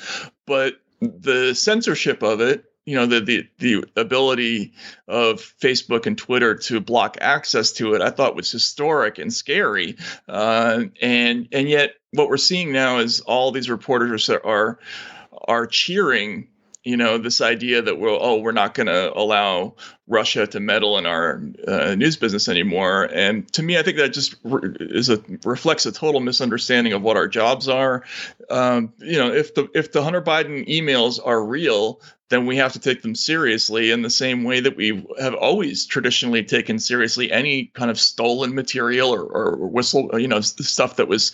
[0.46, 4.72] but the censorship of it you know the the the ability
[5.10, 9.98] of Facebook and Twitter to block access to it, I thought was historic and scary.
[10.28, 14.80] Uh, and and yet, what we're seeing now is all these reporters are
[15.50, 16.48] are, cheering
[16.86, 19.76] you know this idea that we're oh we're not going to allow
[20.08, 24.14] Russia to meddle in our uh, news business anymore and to me I think that
[24.14, 28.06] just re- is a reflects a total misunderstanding of what our jobs are
[28.50, 32.00] um, you know if the if the Hunter Biden emails are real
[32.30, 35.86] then we have to take them seriously in the same way that we have always
[35.86, 41.08] traditionally taken seriously any kind of stolen material or, or whistle, you know, stuff that
[41.08, 41.32] was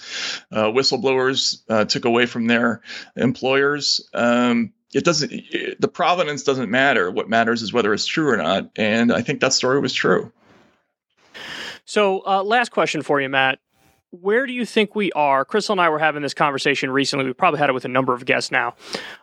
[0.52, 2.82] uh, whistleblowers uh, took away from their
[3.15, 4.07] employers.
[4.14, 5.32] Um, it doesn't
[5.80, 7.10] the provenance doesn't matter.
[7.10, 8.70] What matters is whether it's true or not.
[8.76, 10.32] And i think that story was true.
[11.86, 13.60] So uh, last question for you matt
[14.22, 15.44] where do you think we are?
[15.44, 17.26] Krystal and i were having this conversation recently.
[17.26, 18.76] We probably had it with a number of guests now.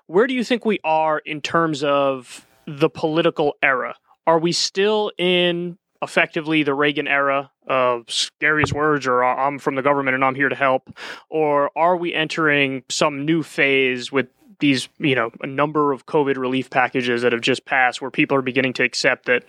[0.07, 3.95] Where do you think we are in terms of the political era?
[4.27, 9.83] Are we still in effectively the reagan era of scariest words or i'm from the
[9.83, 10.89] government and i'm here to help
[11.29, 14.27] or are we entering some new phase with
[14.61, 18.37] these, you know, a number of COVID relief packages that have just passed where people
[18.37, 19.45] are beginning to accept that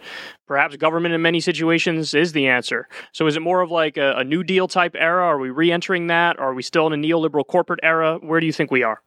[0.48, 2.88] perhaps government in many situations is the answer.
[3.12, 5.24] So is it more of like a, a New Deal type era?
[5.24, 6.40] Are we re entering that?
[6.40, 8.18] Are we still in a neoliberal corporate era?
[8.22, 9.02] Where do you think we are?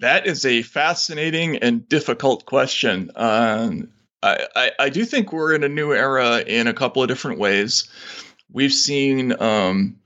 [0.00, 3.10] That is a fascinating and difficult question.
[3.16, 3.90] Um,
[4.22, 7.38] I, I, I, do think we're in a new era in a couple of different
[7.38, 7.88] ways.
[8.50, 9.99] We've seen um,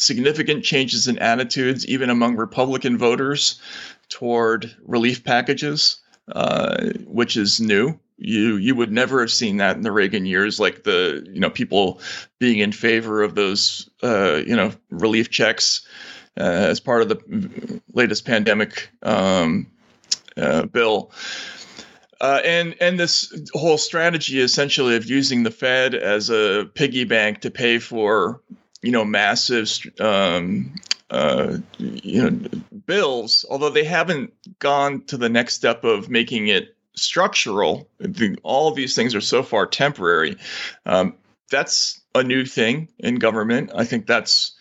[0.00, 3.60] significant changes in attitudes, even among Republican voters,
[4.08, 6.00] toward relief packages,
[6.32, 7.98] uh, which is new.
[8.18, 11.48] You you would never have seen that in the Reagan years, like the you know
[11.48, 12.00] people
[12.38, 15.86] being in favor of those uh, you know relief checks
[16.38, 19.66] uh, as part of the latest pandemic um,
[20.36, 21.12] uh, bill.
[22.20, 27.40] Uh, and and this whole strategy essentially of using the Fed as a piggy bank
[27.40, 28.42] to pay for
[28.82, 29.68] you know massive
[30.00, 30.74] um,
[31.10, 32.48] uh, you know
[32.86, 37.88] bills, although they haven't gone to the next step of making it structural.
[37.98, 40.36] The, all of these things are so far temporary.
[40.86, 41.14] Um,
[41.50, 43.70] that's a new thing in government.
[43.74, 44.52] I think that's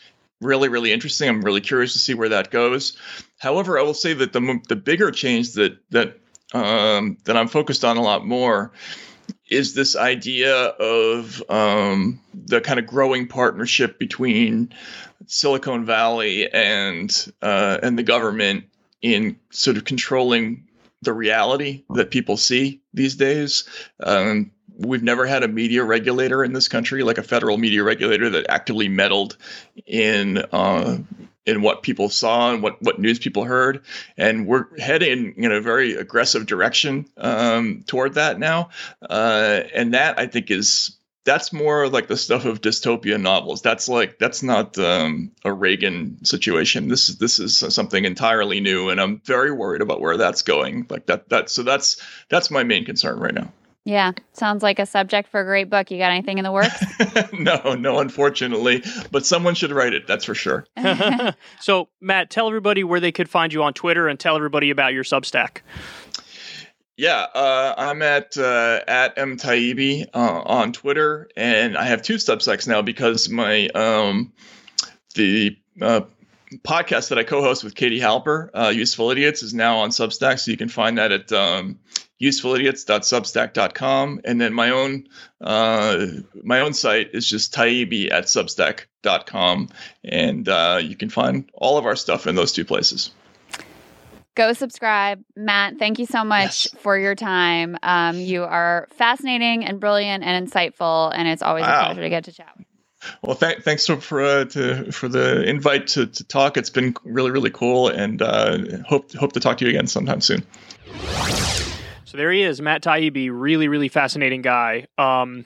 [0.41, 1.29] really really interesting.
[1.29, 2.97] I'm really curious to see where that goes.
[3.37, 6.17] However, I will say that the the bigger change that that
[6.53, 8.71] um, that I'm focused on a lot more
[9.49, 14.73] is this idea of um, the kind of growing partnership between
[15.27, 18.65] Silicon Valley and uh, and the government
[19.01, 20.67] in sort of controlling
[21.01, 23.67] the reality that people see these days.
[24.03, 28.29] Um, we've never had a media regulator in this country, like a federal media regulator
[28.29, 29.37] that actively meddled
[29.85, 30.97] in uh,
[31.49, 33.81] in what people saw and what what news people heard,
[34.17, 38.69] and we're heading in a very aggressive direction um, toward that now,
[39.09, 43.61] uh, and that I think is that's more like the stuff of dystopian novels.
[43.61, 46.87] That's like that's not um, a Reagan situation.
[46.87, 50.87] This is this is something entirely new, and I'm very worried about where that's going.
[50.89, 53.51] Like that that so that's that's my main concern right now.
[53.85, 55.89] Yeah, sounds like a subject for a great book.
[55.89, 56.83] You got anything in the works?
[57.33, 60.05] no, no, unfortunately, but someone should write it.
[60.05, 60.67] That's for sure.
[61.59, 64.93] so, Matt, tell everybody where they could find you on Twitter and tell everybody about
[64.93, 65.61] your Substack.
[66.97, 72.15] Yeah, uh, I'm at uh, at m Taibbi uh, on Twitter, and I have two
[72.15, 74.33] Substacks now because my um,
[75.15, 76.01] the uh,
[76.57, 80.51] podcast that I co-host with Katie Halper, uh, Useful Idiots, is now on Substack, so
[80.51, 81.79] you can find that at um,
[82.21, 85.07] usefulidiots.substack.com, and then my own
[85.41, 86.05] uh,
[86.43, 89.69] my own site is just Taibbi at substack.com,
[90.03, 93.11] and uh, you can find all of our stuff in those two places
[94.39, 95.21] go subscribe.
[95.35, 96.81] Matt, thank you so much yes.
[96.81, 97.77] for your time.
[97.83, 101.81] Um, you are fascinating and brilliant and insightful, and it's always wow.
[101.81, 102.57] a pleasure to get to chat.
[103.21, 106.57] Well, th- thanks for for, uh, to, for the invite to, to talk.
[106.57, 110.21] It's been really really cool, and uh, hope hope to talk to you again sometime
[110.21, 110.45] soon.
[112.09, 114.87] So there he is, Matt Taibbi, really really fascinating guy.
[114.97, 115.45] Um,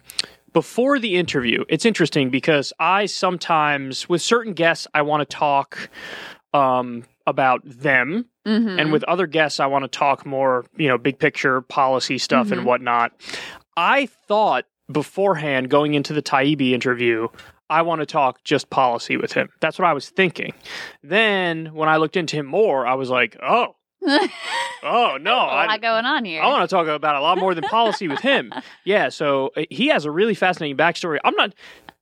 [0.53, 5.89] before the interview, it's interesting because I sometimes, with certain guests, I want to talk
[6.53, 8.29] um, about them.
[8.47, 8.79] Mm-hmm.
[8.79, 12.45] And with other guests, I want to talk more, you know, big picture policy stuff
[12.45, 12.59] mm-hmm.
[12.59, 13.11] and whatnot.
[13.75, 17.27] I thought beforehand going into the Taibbi interview,
[17.69, 19.49] I want to talk just policy with him.
[19.59, 20.53] That's what I was thinking.
[21.01, 23.75] Then when I looked into him more, I was like, oh,
[24.05, 26.41] oh no, a lot I, going on here.
[26.41, 28.53] I want to talk about a lot more than policy with him.
[28.85, 31.17] Yeah, so uh, he has a really fascinating backstory.
[31.23, 31.53] I'm not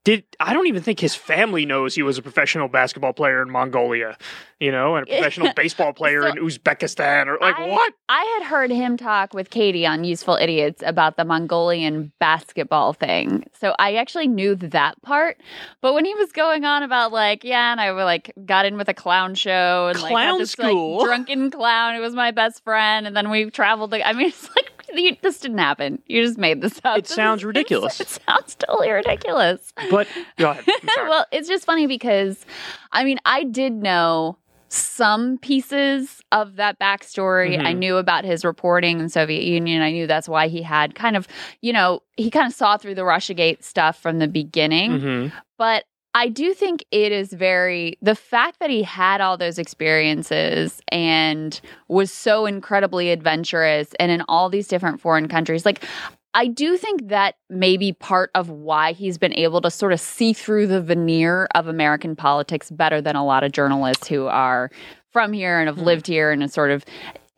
[0.03, 3.52] did I don't even think his family knows he was a professional basketball player in
[3.52, 4.18] Mongolia,
[4.60, 7.94] you know, and a professional baseball player so in Uzbekistan or like I, what?
[8.10, 13.45] I had heard him talk with Katie on Useful Idiots about the Mongolian basketball thing.
[13.60, 15.40] So I actually knew that part.
[15.82, 18.90] But when he was going on about like, yeah, and I like got in with
[18.90, 20.98] a clown show and clown like this school.
[20.98, 24.49] like drunken clown who was my best friend and then we traveled I mean it's
[24.56, 24.60] like
[24.95, 26.01] you, this didn't happen.
[26.07, 26.97] You just made this up.
[26.97, 27.99] It this sounds is, ridiculous.
[27.99, 29.73] It sounds totally ridiculous.
[29.89, 30.07] But
[30.38, 30.65] go ahead.
[30.97, 32.45] well, it's just funny because,
[32.91, 34.38] I mean, I did know
[34.69, 37.57] some pieces of that backstory.
[37.57, 37.68] Mm-hmm.
[37.68, 39.81] I knew about his reporting in the Soviet Union.
[39.81, 41.27] I knew that's why he had kind of,
[41.61, 44.91] you know, he kind of saw through the Russiagate stuff from the beginning.
[44.91, 45.38] Mm-hmm.
[45.57, 50.81] But I do think it is very the fact that he had all those experiences
[50.89, 55.65] and was so incredibly adventurous and in all these different foreign countries.
[55.65, 55.85] Like
[56.33, 59.99] I do think that may be part of why he's been able to sort of
[59.99, 64.69] see through the veneer of American politics better than a lot of journalists who are
[65.11, 65.83] from here and have hmm.
[65.83, 66.85] lived here and sort of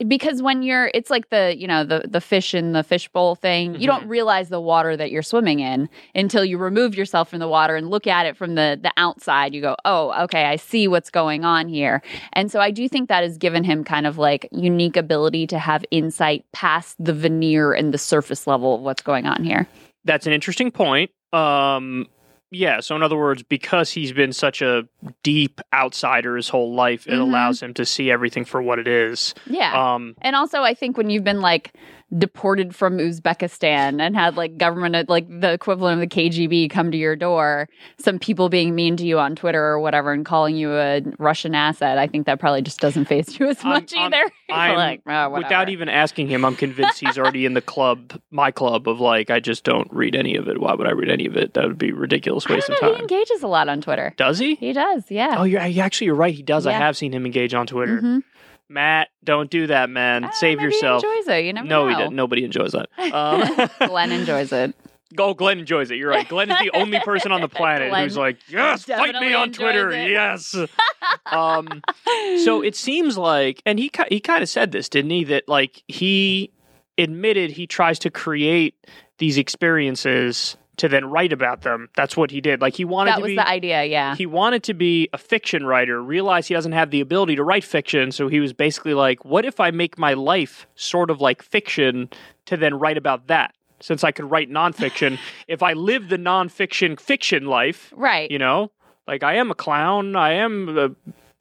[0.08, 3.74] because when you're it's like the you know the the fish in the fishbowl thing
[3.74, 3.82] mm-hmm.
[3.82, 4.10] you don't mm-hmm.
[4.10, 7.90] realize the water that you're swimming in until you remove yourself from the water and
[7.90, 11.46] look at it from the the outside you go oh okay i see what's going
[11.46, 12.02] on here
[12.34, 15.60] and so i do think that has given him kind of like unique ability to
[15.60, 19.68] have insight past the veneer and the surface level of what's going on here
[20.06, 22.08] that's an interesting point um
[22.54, 24.88] yeah, so in other words, because he's been such a
[25.24, 27.22] deep outsider his whole life, it mm-hmm.
[27.22, 29.34] allows him to see everything for what it is.
[29.48, 29.96] Yeah.
[29.96, 31.74] Um, and also, I think when you've been like
[32.18, 36.98] deported from Uzbekistan and had like government, like the equivalent of the KGB, come to
[36.98, 37.68] your door,
[38.00, 41.56] some people being mean to you on Twitter or whatever and calling you a Russian
[41.56, 44.32] asset, I think that probably just doesn't face you as much I'm, either.
[44.50, 48.52] I'm, like, oh, without even asking him, I'm convinced he's already in the club, my
[48.52, 50.60] club of like, I just don't read any of it.
[50.60, 51.54] Why would I read any of it?
[51.56, 52.96] That would be ridiculous waste of time.
[52.96, 54.14] He engages a lot on Twitter.
[54.18, 54.56] Does he?
[54.56, 55.06] He does.
[55.10, 55.36] Yeah.
[55.38, 56.34] Oh, you're actually you're right.
[56.34, 56.66] He does.
[56.66, 56.72] Yeah.
[56.72, 57.98] I have seen him engage on Twitter.
[57.98, 58.20] Mm-hmm.
[58.74, 60.26] Matt, don't do that, man.
[60.26, 61.04] Uh, Save yourself.
[61.04, 61.46] enjoys it.
[61.46, 61.90] You never no, know.
[61.90, 62.16] he didn't.
[62.16, 62.90] Nobody enjoys that.
[63.14, 64.76] Um, Glenn enjoys it.
[65.16, 65.98] Oh, Glenn enjoys it.
[65.98, 66.28] You're right.
[66.28, 69.52] Glenn is the only person on the planet Glenn who's like, yes, fight me on
[69.52, 69.92] Twitter.
[69.92, 70.10] It.
[70.10, 70.56] Yes.
[71.28, 71.84] um,
[72.44, 75.24] so it seems like, and he he kind of said this, didn't he?
[75.26, 76.52] That like he
[76.98, 78.74] admitted he tries to create
[79.20, 81.90] these experiences to then write about them.
[81.96, 82.62] That's what he did.
[82.62, 84.16] Like he wanted that to was be the idea, yeah.
[84.16, 87.64] He wanted to be a fiction writer, realized he doesn't have the ability to write
[87.64, 91.44] fiction, so he was basically like, what if I make my life sort of like
[91.44, 92.10] fiction
[92.46, 93.54] to then write about that?
[93.80, 98.32] Since I could write nonfiction, if I live the nonfiction fiction life, right?
[98.32, 98.72] You know,
[99.08, 100.90] like I am a clown, I am a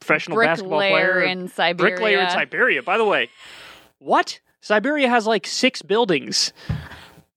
[0.00, 2.82] professional basketball player in Siberia, bricklayer in Siberia.
[2.82, 3.30] By the way,
[3.98, 4.40] what?
[4.60, 6.52] Siberia has like six buildings.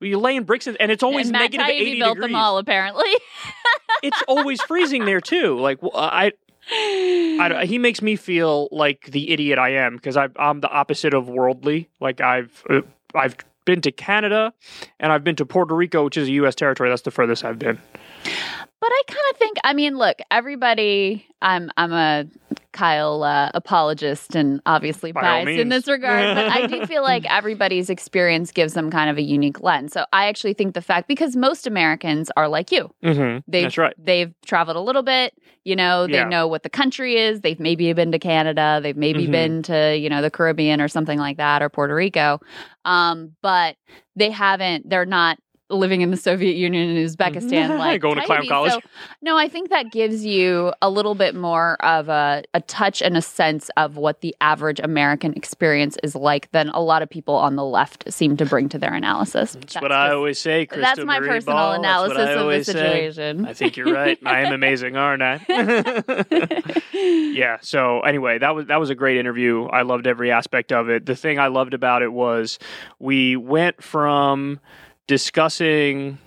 [0.01, 2.31] You lay in bricks, and it's always and Matt negative Taibbi eighty built degrees.
[2.31, 3.09] them all, apparently.
[4.03, 5.57] it's always freezing there too.
[5.59, 6.31] Like I,
[6.69, 11.30] I, he makes me feel like the idiot I am because I'm the opposite of
[11.30, 11.89] worldly.
[11.99, 12.81] Like I've uh,
[13.13, 14.53] I've been to Canada
[14.99, 16.55] and I've been to Puerto Rico, which is a U.S.
[16.55, 16.89] territory.
[16.89, 17.80] That's the furthest I've been.
[18.26, 22.26] But I kind of think, I mean, look, everybody, I'm I'm a
[22.72, 27.26] Kyle uh, apologist and obviously By biased in this regard, but I do feel like
[27.31, 29.93] everybody's experience gives them kind of a unique lens.
[29.93, 33.39] So I actually think the fact because most Americans are like you, Mm-hmm.
[33.47, 33.93] they've That's right.
[33.97, 35.34] they've traveled a little bit,
[35.64, 36.23] you know, they Yeah.
[36.27, 37.41] know what the country is.
[37.41, 39.31] They've maybe been to Canada, they've maybe Mhm.
[39.31, 42.39] been to you know the Caribbean or something like that or Puerto Rico,
[42.84, 43.77] um, but
[44.15, 44.89] they haven't.
[44.89, 45.38] They're not
[45.69, 47.21] living in the Soviet Union and mm-hmm.
[47.21, 48.49] Uzbekistan like Going to clown Heidi.
[48.49, 48.73] college.
[48.73, 48.79] So,
[49.21, 53.17] no, I think that gives you a little bit more of a, a touch and
[53.17, 57.35] a sense of what the average American experience is like than a lot of people
[57.35, 59.53] on the left seem to bring to their analysis.
[59.53, 61.71] That's, what I always say, Krista That's my Marie personal Ball.
[61.73, 62.73] Analysis of the always say.
[62.73, 63.45] situation.
[63.45, 64.19] I think you're right.
[64.25, 65.41] I am amazing, aren't I?
[66.93, 67.57] yeah.
[67.61, 69.65] So anyway, that was that was a great interview.
[69.65, 71.05] I loved every aspect of it.
[71.05, 72.59] The thing I loved about it was
[72.99, 74.59] we went from
[75.07, 76.18] discussing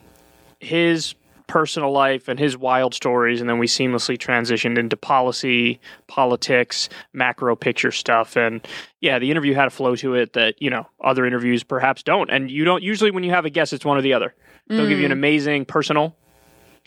[0.61, 1.15] his
[1.47, 7.57] personal life and his wild stories and then we seamlessly transitioned into policy politics macro
[7.57, 8.37] picture stuff.
[8.37, 8.67] And
[9.01, 12.31] yeah the interview had a flow to it that you know other interviews perhaps don't.
[12.31, 14.35] And you don't usually when you have a guest it's one or the other.
[14.69, 15.15] They'll give you an mm.
[15.15, 16.15] amazing personal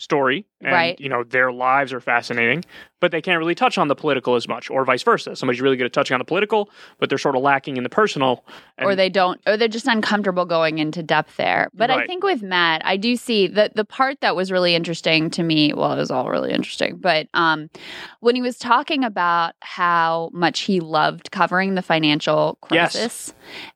[0.02, 1.00] story and Right.
[1.00, 2.64] you know their lives are fascinating
[2.98, 5.76] but they can't really touch on the political as much or vice versa somebody's really
[5.76, 8.44] good at touching on the political but they're sort of lacking in the personal
[8.78, 12.24] and or they don't or they're just uncomfortable going into depth there but i think
[12.24, 15.92] with matt i do see that the part that was really interesting to me well
[15.92, 17.70] it was all really interesting but um
[18.18, 23.32] when he was talking about how much he loved covering the financial Yes.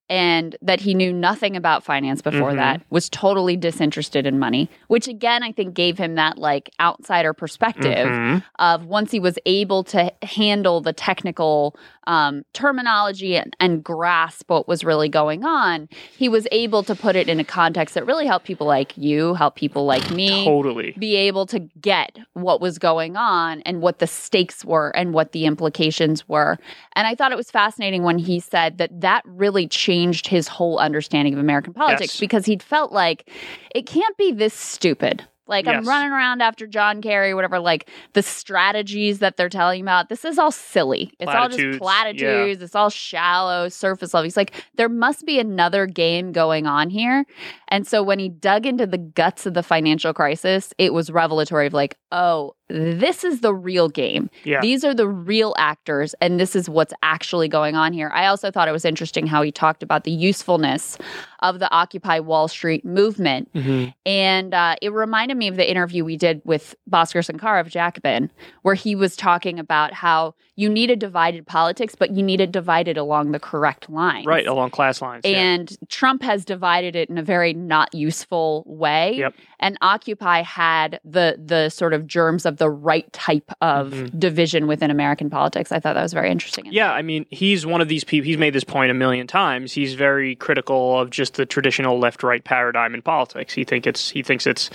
[0.09, 2.57] And that he knew nothing about finance before Mhm.
[2.57, 7.33] that was totally disinterested in money which again i think gave him that like outsider
[7.33, 8.43] perspective Mhm.
[8.59, 11.75] of once he was able to handle the technical
[12.09, 17.17] um, terminology and, and grasp what was really going on, he was able to put
[17.17, 20.45] it in a context that really helped people like you, help people like me.
[20.45, 25.13] totally Be able to get what was going on and what the stakes were and
[25.15, 26.59] what the implications were.
[26.95, 29.96] And I thought it was fascinating when he said that that really changed
[30.27, 32.21] his whole understanding of American politics Yes.
[32.21, 33.31] because he'd felt like
[33.75, 35.25] it can't be this stupid.
[35.49, 37.61] Like I'm running around after John Kerry, whatever.
[37.61, 41.13] Like the strategies that they're telling about, this is all silly.
[41.21, 42.61] It's all just platitudes.
[42.63, 44.25] It's all shallow, surface level.
[44.25, 47.25] He's like, there must be another game going on here.
[47.69, 51.69] And so when he dug into the guts of the financial crisis, it was revelatory
[51.69, 54.29] of like, oh, this is the real game.
[54.45, 58.11] yeah These are the real actors, and this is what's actually going on here.
[58.13, 60.99] I also thought it was interesting how he talked about the usefulness
[61.41, 63.53] of the Occupy Wall Street movement.
[63.55, 63.95] Mhm.
[64.05, 68.31] And uh, it reminded me of the interview we did with Bhaskar Sunkara of Jacobin,
[68.63, 72.51] where he was talking about how you need a divided politics, but you need it
[72.51, 74.25] divided along the correct lines.
[74.27, 75.37] right along class lines yeah.
[75.39, 79.17] And Trump has divided it in a very not useful way.
[79.17, 79.35] Yep.
[79.61, 84.19] And Occupy had the the sort of germs of the right type of Mhm.
[84.19, 85.73] division within American politics.
[85.73, 86.67] I thought that was very interesting.
[86.71, 88.27] Yeah, I mean, he's one of these people.
[88.27, 89.73] He's made this point a million times.
[89.73, 93.53] He's very critical of just the traditional left-right paradigm in politics.
[93.55, 94.71] He think it's he thinks it's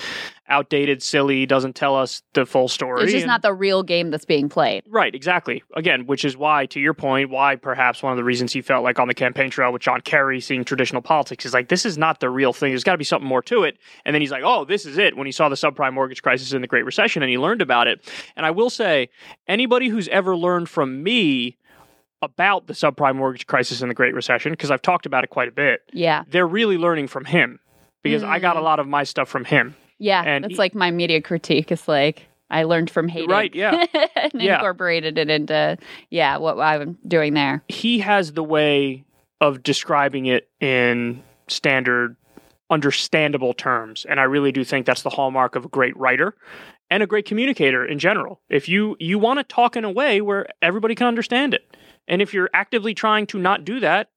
[0.51, 3.01] outdated, silly, doesn't tell us the full story.
[3.03, 4.83] It's just and- not the real game that's being played.
[4.87, 5.63] Right, exactly.
[5.75, 8.83] Again, which is why, to your point, why perhaps one of the reasons he felt
[8.83, 11.97] like on the campaign trail with John Kerry seeing traditional politics is like, this is
[11.97, 12.71] not the real thing.
[12.71, 13.77] There's got to be something more to it.
[14.05, 16.51] And then he's like, oh, this is it when he saw the subprime mortgage crisis
[16.53, 18.07] and the Great Recession and he learned about it.
[18.35, 19.09] And I will say,
[19.47, 21.57] anybody who's ever learned from me
[22.21, 25.47] about the subprime mortgage crisis and the Great Recession, because I've talked about it quite
[25.47, 26.23] a bit, Yeah.
[26.27, 27.59] they're really learning from him
[28.03, 28.63] because I got a Mm.
[28.63, 29.75] lot of my stuff from him.
[30.01, 30.23] Yeah.
[30.23, 31.71] And that's he- like my media critique.
[31.71, 33.29] is like I learned from hating.
[33.29, 33.85] Right, yeah.
[34.15, 34.55] and Yeah.
[34.55, 35.77] incorporated it into,
[36.09, 37.63] yeah, what I'm doing there.
[37.69, 39.05] he has the way
[39.39, 42.15] of describing it in standard
[42.69, 46.33] understandable terms and i really do think that's the hallmark of a great writer
[46.89, 50.21] and a great communicator in general if you you want to talk in a way
[50.21, 51.75] where everybody can understand it
[52.07, 54.09] and if you're actively trying to not do that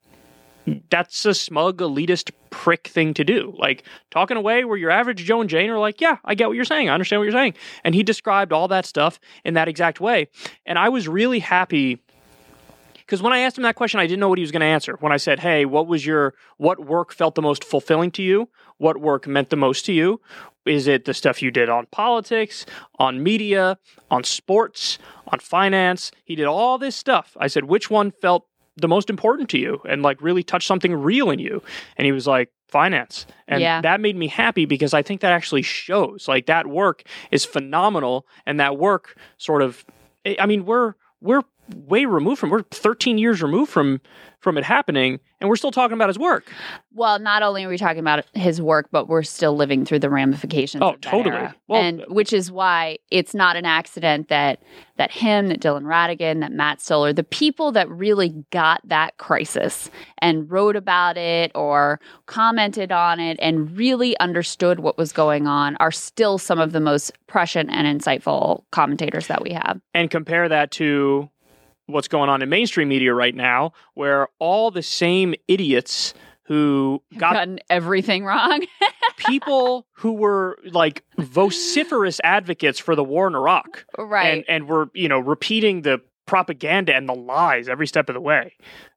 [0.91, 4.91] that's a smug elitist prick thing to do like talk in a way where your
[4.91, 7.24] average joe and jane are like yeah i get what you're saying i understand what
[7.24, 10.28] you're saying and he described all that stuff in that exact way
[10.65, 12.01] and i was really happy
[13.07, 14.66] because when I asked him that question, I didn't know what he was going to
[14.66, 14.97] answer.
[15.01, 18.49] When I said, "Hey, what was your what work felt the most fulfilling to you?
[18.78, 20.20] What work meant the most to you?
[20.65, 22.65] Is it the stuff you did on politics,
[22.99, 23.78] on media,
[24.11, 27.36] on sports, on finance?" He did all this stuff.
[27.39, 28.47] I said, "Which one felt
[28.77, 31.63] the most important to you and like really touch something real in you?"
[31.97, 33.81] And he was like, "Finance." And Yeah.
[33.83, 36.27] that made me happy because I think that actually shows.
[36.29, 39.85] Like that work is phenomenal and that work sort of
[40.27, 41.43] I mean, we're we're
[41.74, 42.51] way removed from.
[42.51, 44.01] We're 13 years removed from
[44.45, 46.53] from it happening, and we're still talking about his work.
[46.93, 50.11] Well, not only are we talking about his work, but we're still living through the
[50.11, 50.82] ramifications.
[50.82, 51.49] Oh, totally.
[51.66, 54.62] Well, and which is why it's not an accident that
[54.97, 59.91] that him, that Dylan Ratigan, that Matt Stoller, the people that really got that crisis
[60.19, 65.77] and wrote about it or commented on it and really understood what was going on,
[65.81, 69.81] are still some of the most prescient and insightful commentators that we have.
[69.95, 71.28] and compare that to
[71.86, 77.35] what's going on in mainstream media right now, where all the same idiots who got
[77.35, 78.65] Gotten everything wrong.
[79.16, 84.27] people who were like vociferous advocates for the war in Iraq right.
[84.27, 88.20] and and were you know repeating the propaganda and the lies every step of the
[88.20, 88.55] way.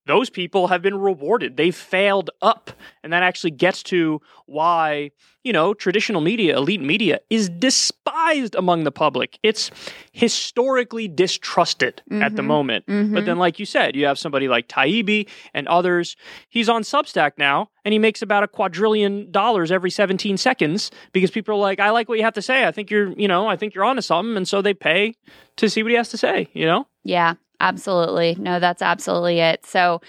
[0.07, 1.57] Those people have been rewarded.
[1.57, 2.71] They've failed up.
[3.03, 5.11] And that actually gets to why,
[5.43, 9.37] you know, traditional media, elite media, is despised among the public.
[9.43, 9.69] It's
[10.11, 12.45] historically distrusted at the Mhm.
[12.45, 12.85] moment.
[12.87, 13.13] Mhm.
[13.13, 16.15] But then, like you said, you have somebody like Taibbi and others.
[16.49, 21.31] He's on Substack now, and he makes about a quadrillion dollars every 17 seconds because
[21.31, 22.65] people are like, I like what you have to say.
[22.65, 24.35] I think you're, you know, I think you're onto something.
[24.35, 25.13] And so they pay
[25.57, 26.87] to see what he has to say, you know?
[27.03, 28.35] Yeah, absolutely.
[28.39, 29.65] No, that's absolutely it.
[29.65, 30.01] So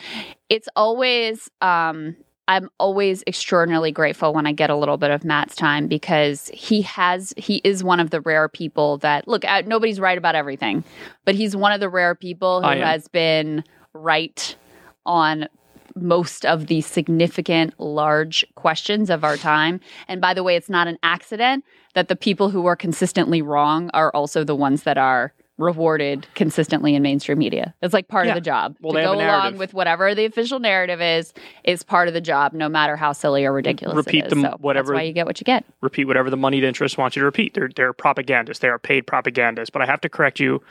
[0.48, 2.16] it's always um
[2.48, 6.80] I'm always extraordinarily grateful when I get a little bit of Matt's time because he
[6.82, 10.82] has he is one of the rare people that look, uh, nobody's right about everything,
[11.26, 13.62] but he's one of the rare people who has been
[13.92, 14.56] right
[15.04, 15.46] on
[15.94, 19.80] most of the significant large questions of our time.
[20.06, 21.64] And by the way, it's not an accident
[21.94, 26.94] that the people who are consistently wrong are also the ones that are rewarded consistently
[26.94, 27.74] in mainstream media.
[27.82, 28.32] It's like part Yeah.
[28.32, 28.76] of the job.
[28.80, 32.52] Well, to go along with whatever the official narrative is, is part of the job,
[32.52, 34.30] no matter how silly or ridiculous Repeat it is.
[34.30, 35.64] them- So whatever- That's why you get what you get.
[35.80, 37.54] Repeat whatever the moneyed interest wants you to repeat.
[37.54, 38.60] They're, they're propagandists.
[38.62, 39.70] They are paid propagandists.
[39.70, 40.62] But I have to correct you.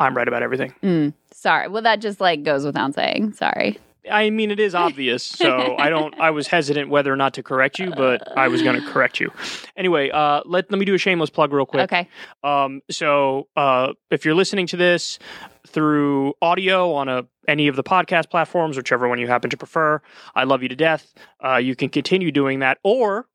[0.00, 0.74] I'm right about everything.
[0.82, 1.68] Mm, sorry.
[1.68, 3.34] Well, that just like goes without saying.
[3.34, 3.78] Sorry.
[4.10, 5.22] I mean, it is obvious.
[5.22, 6.18] So I don't.
[6.18, 9.20] I was hesitant whether or not to correct you, but I was going to correct
[9.20, 9.30] you.
[9.76, 11.84] Anyway, uh, let let me do a shameless plug real quick.
[11.84, 12.08] Okay.
[12.42, 15.18] Um, so uh, if you're listening to this
[15.66, 20.00] through audio on a any of the podcast platforms, whichever one you happen to prefer,
[20.34, 21.12] I love you to death.
[21.44, 23.26] Uh, you can continue doing that, or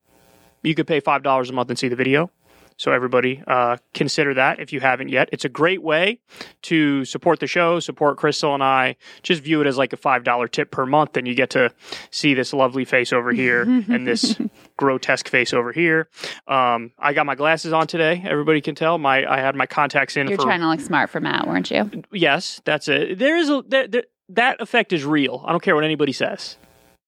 [0.63, 2.31] you could pay five dollars a month and see the video.
[2.77, 5.29] So everybody, uh, consider that if you haven't yet.
[5.31, 6.19] It's a great way
[6.63, 8.95] to support the show, support Krystal and I.
[9.23, 11.73] Just view it as like a five dollar tip per month, and you get to
[12.11, 14.39] see this lovely face over here and this
[14.77, 16.07] grotesque face over here.
[16.47, 18.23] Um, I got my glasses on today.
[18.25, 18.97] Everybody can tell.
[18.97, 21.71] My I had my contacts in You're for trying to look smart for Matt, weren't
[21.71, 22.03] you?
[22.11, 22.61] yes.
[22.63, 23.17] That's it.
[23.17, 25.43] There is a there, there, that effect is real.
[25.47, 26.57] I don't care what anybody says.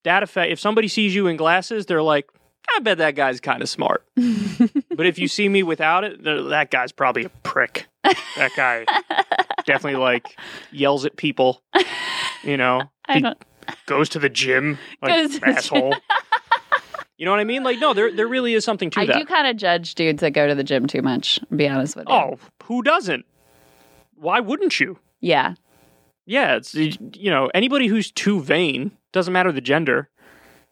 [0.04, 0.52] That effect.
[0.52, 2.30] If somebody sees you in glasses, they're like,
[2.76, 4.06] I bet that guy's kind of smart.
[4.16, 7.88] but if you see me without it, that guy's probably a prick.
[8.04, 8.86] That guy
[9.66, 10.38] definitely like
[10.72, 11.62] yells at people.
[12.44, 13.26] You know, I he
[13.86, 15.96] goes to the gym like to asshole.
[17.18, 17.64] you know what I mean?
[17.64, 19.20] Like, no, there there really is something to I that.
[19.20, 21.36] do kind of judge dudes that go to the gym too much.
[21.50, 22.16] To be honest with you.
[22.16, 23.26] oh, who doesn't?
[24.16, 25.00] Why wouldn't you?
[25.20, 25.56] yeah.
[26.26, 30.10] Yeah, it's you know anybody who's too vain doesn't matter the gender.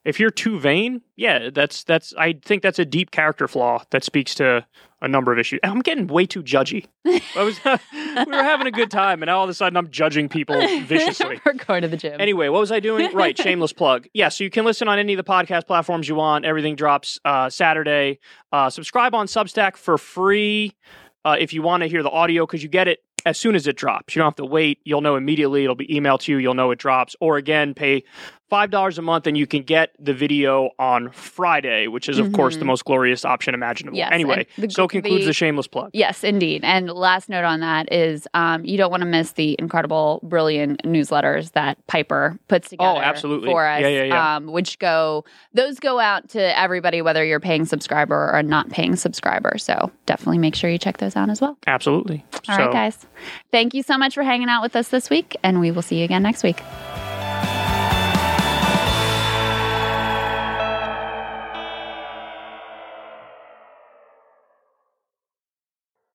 [0.07, 4.05] If you're too vain, yeah, that's that's I think that's a deep character flaw that
[4.05, 4.65] speaks to
[5.01, 5.59] a number of issues.
[5.63, 6.85] I'm getting way too judgy.
[7.05, 9.91] I was we were having a good time, and now all of a sudden I'm
[9.91, 10.55] judging people
[10.85, 11.41] viciously.
[11.45, 12.21] We're going to the gym.
[12.21, 13.13] Anyway, what was I doing?
[13.13, 14.07] Right, shameless plug.
[14.13, 16.45] Yeah, so you can listen on any of the podcast platforms you want.
[16.45, 18.19] Everything drops uh, Saturday.
[18.53, 20.73] Uh, subscribe on Substack for free
[21.25, 23.67] uh, if you want to hear the audio because you get it as soon as
[23.67, 24.15] it drops.
[24.15, 24.79] You don't have to wait.
[24.85, 25.65] You'll know immediately.
[25.65, 26.37] It'll be emailed to you.
[26.37, 27.13] You'll know it drops.
[27.19, 28.05] Or again, pay
[28.49, 32.31] five dollars a month and you can get the video on Friday, which is of
[32.33, 32.67] course the Mhm.
[32.67, 33.97] most glorious option imaginable.
[33.97, 35.89] Yes, anyway, the- so concludes the- the shameless plug.
[35.93, 36.63] Yes, indeed.
[36.63, 40.83] And last note on that is um, you don't want to miss the incredible, brilliant
[40.83, 43.49] newsletters that Piper puts together Oh, absolutely.
[43.49, 43.81] for us.
[43.81, 44.35] Yeah, yeah, yeah.
[44.37, 48.95] Um, which go those go out to everybody, whether you're paying subscriber or not paying
[48.95, 49.57] subscriber.
[49.57, 51.57] So definitely make sure you check those out as well.
[51.67, 52.23] Absolutely.
[52.47, 53.05] All so, right, guys.
[53.51, 55.97] Thank you so much for hanging out with us this week, and we will see
[55.99, 56.61] you again next week.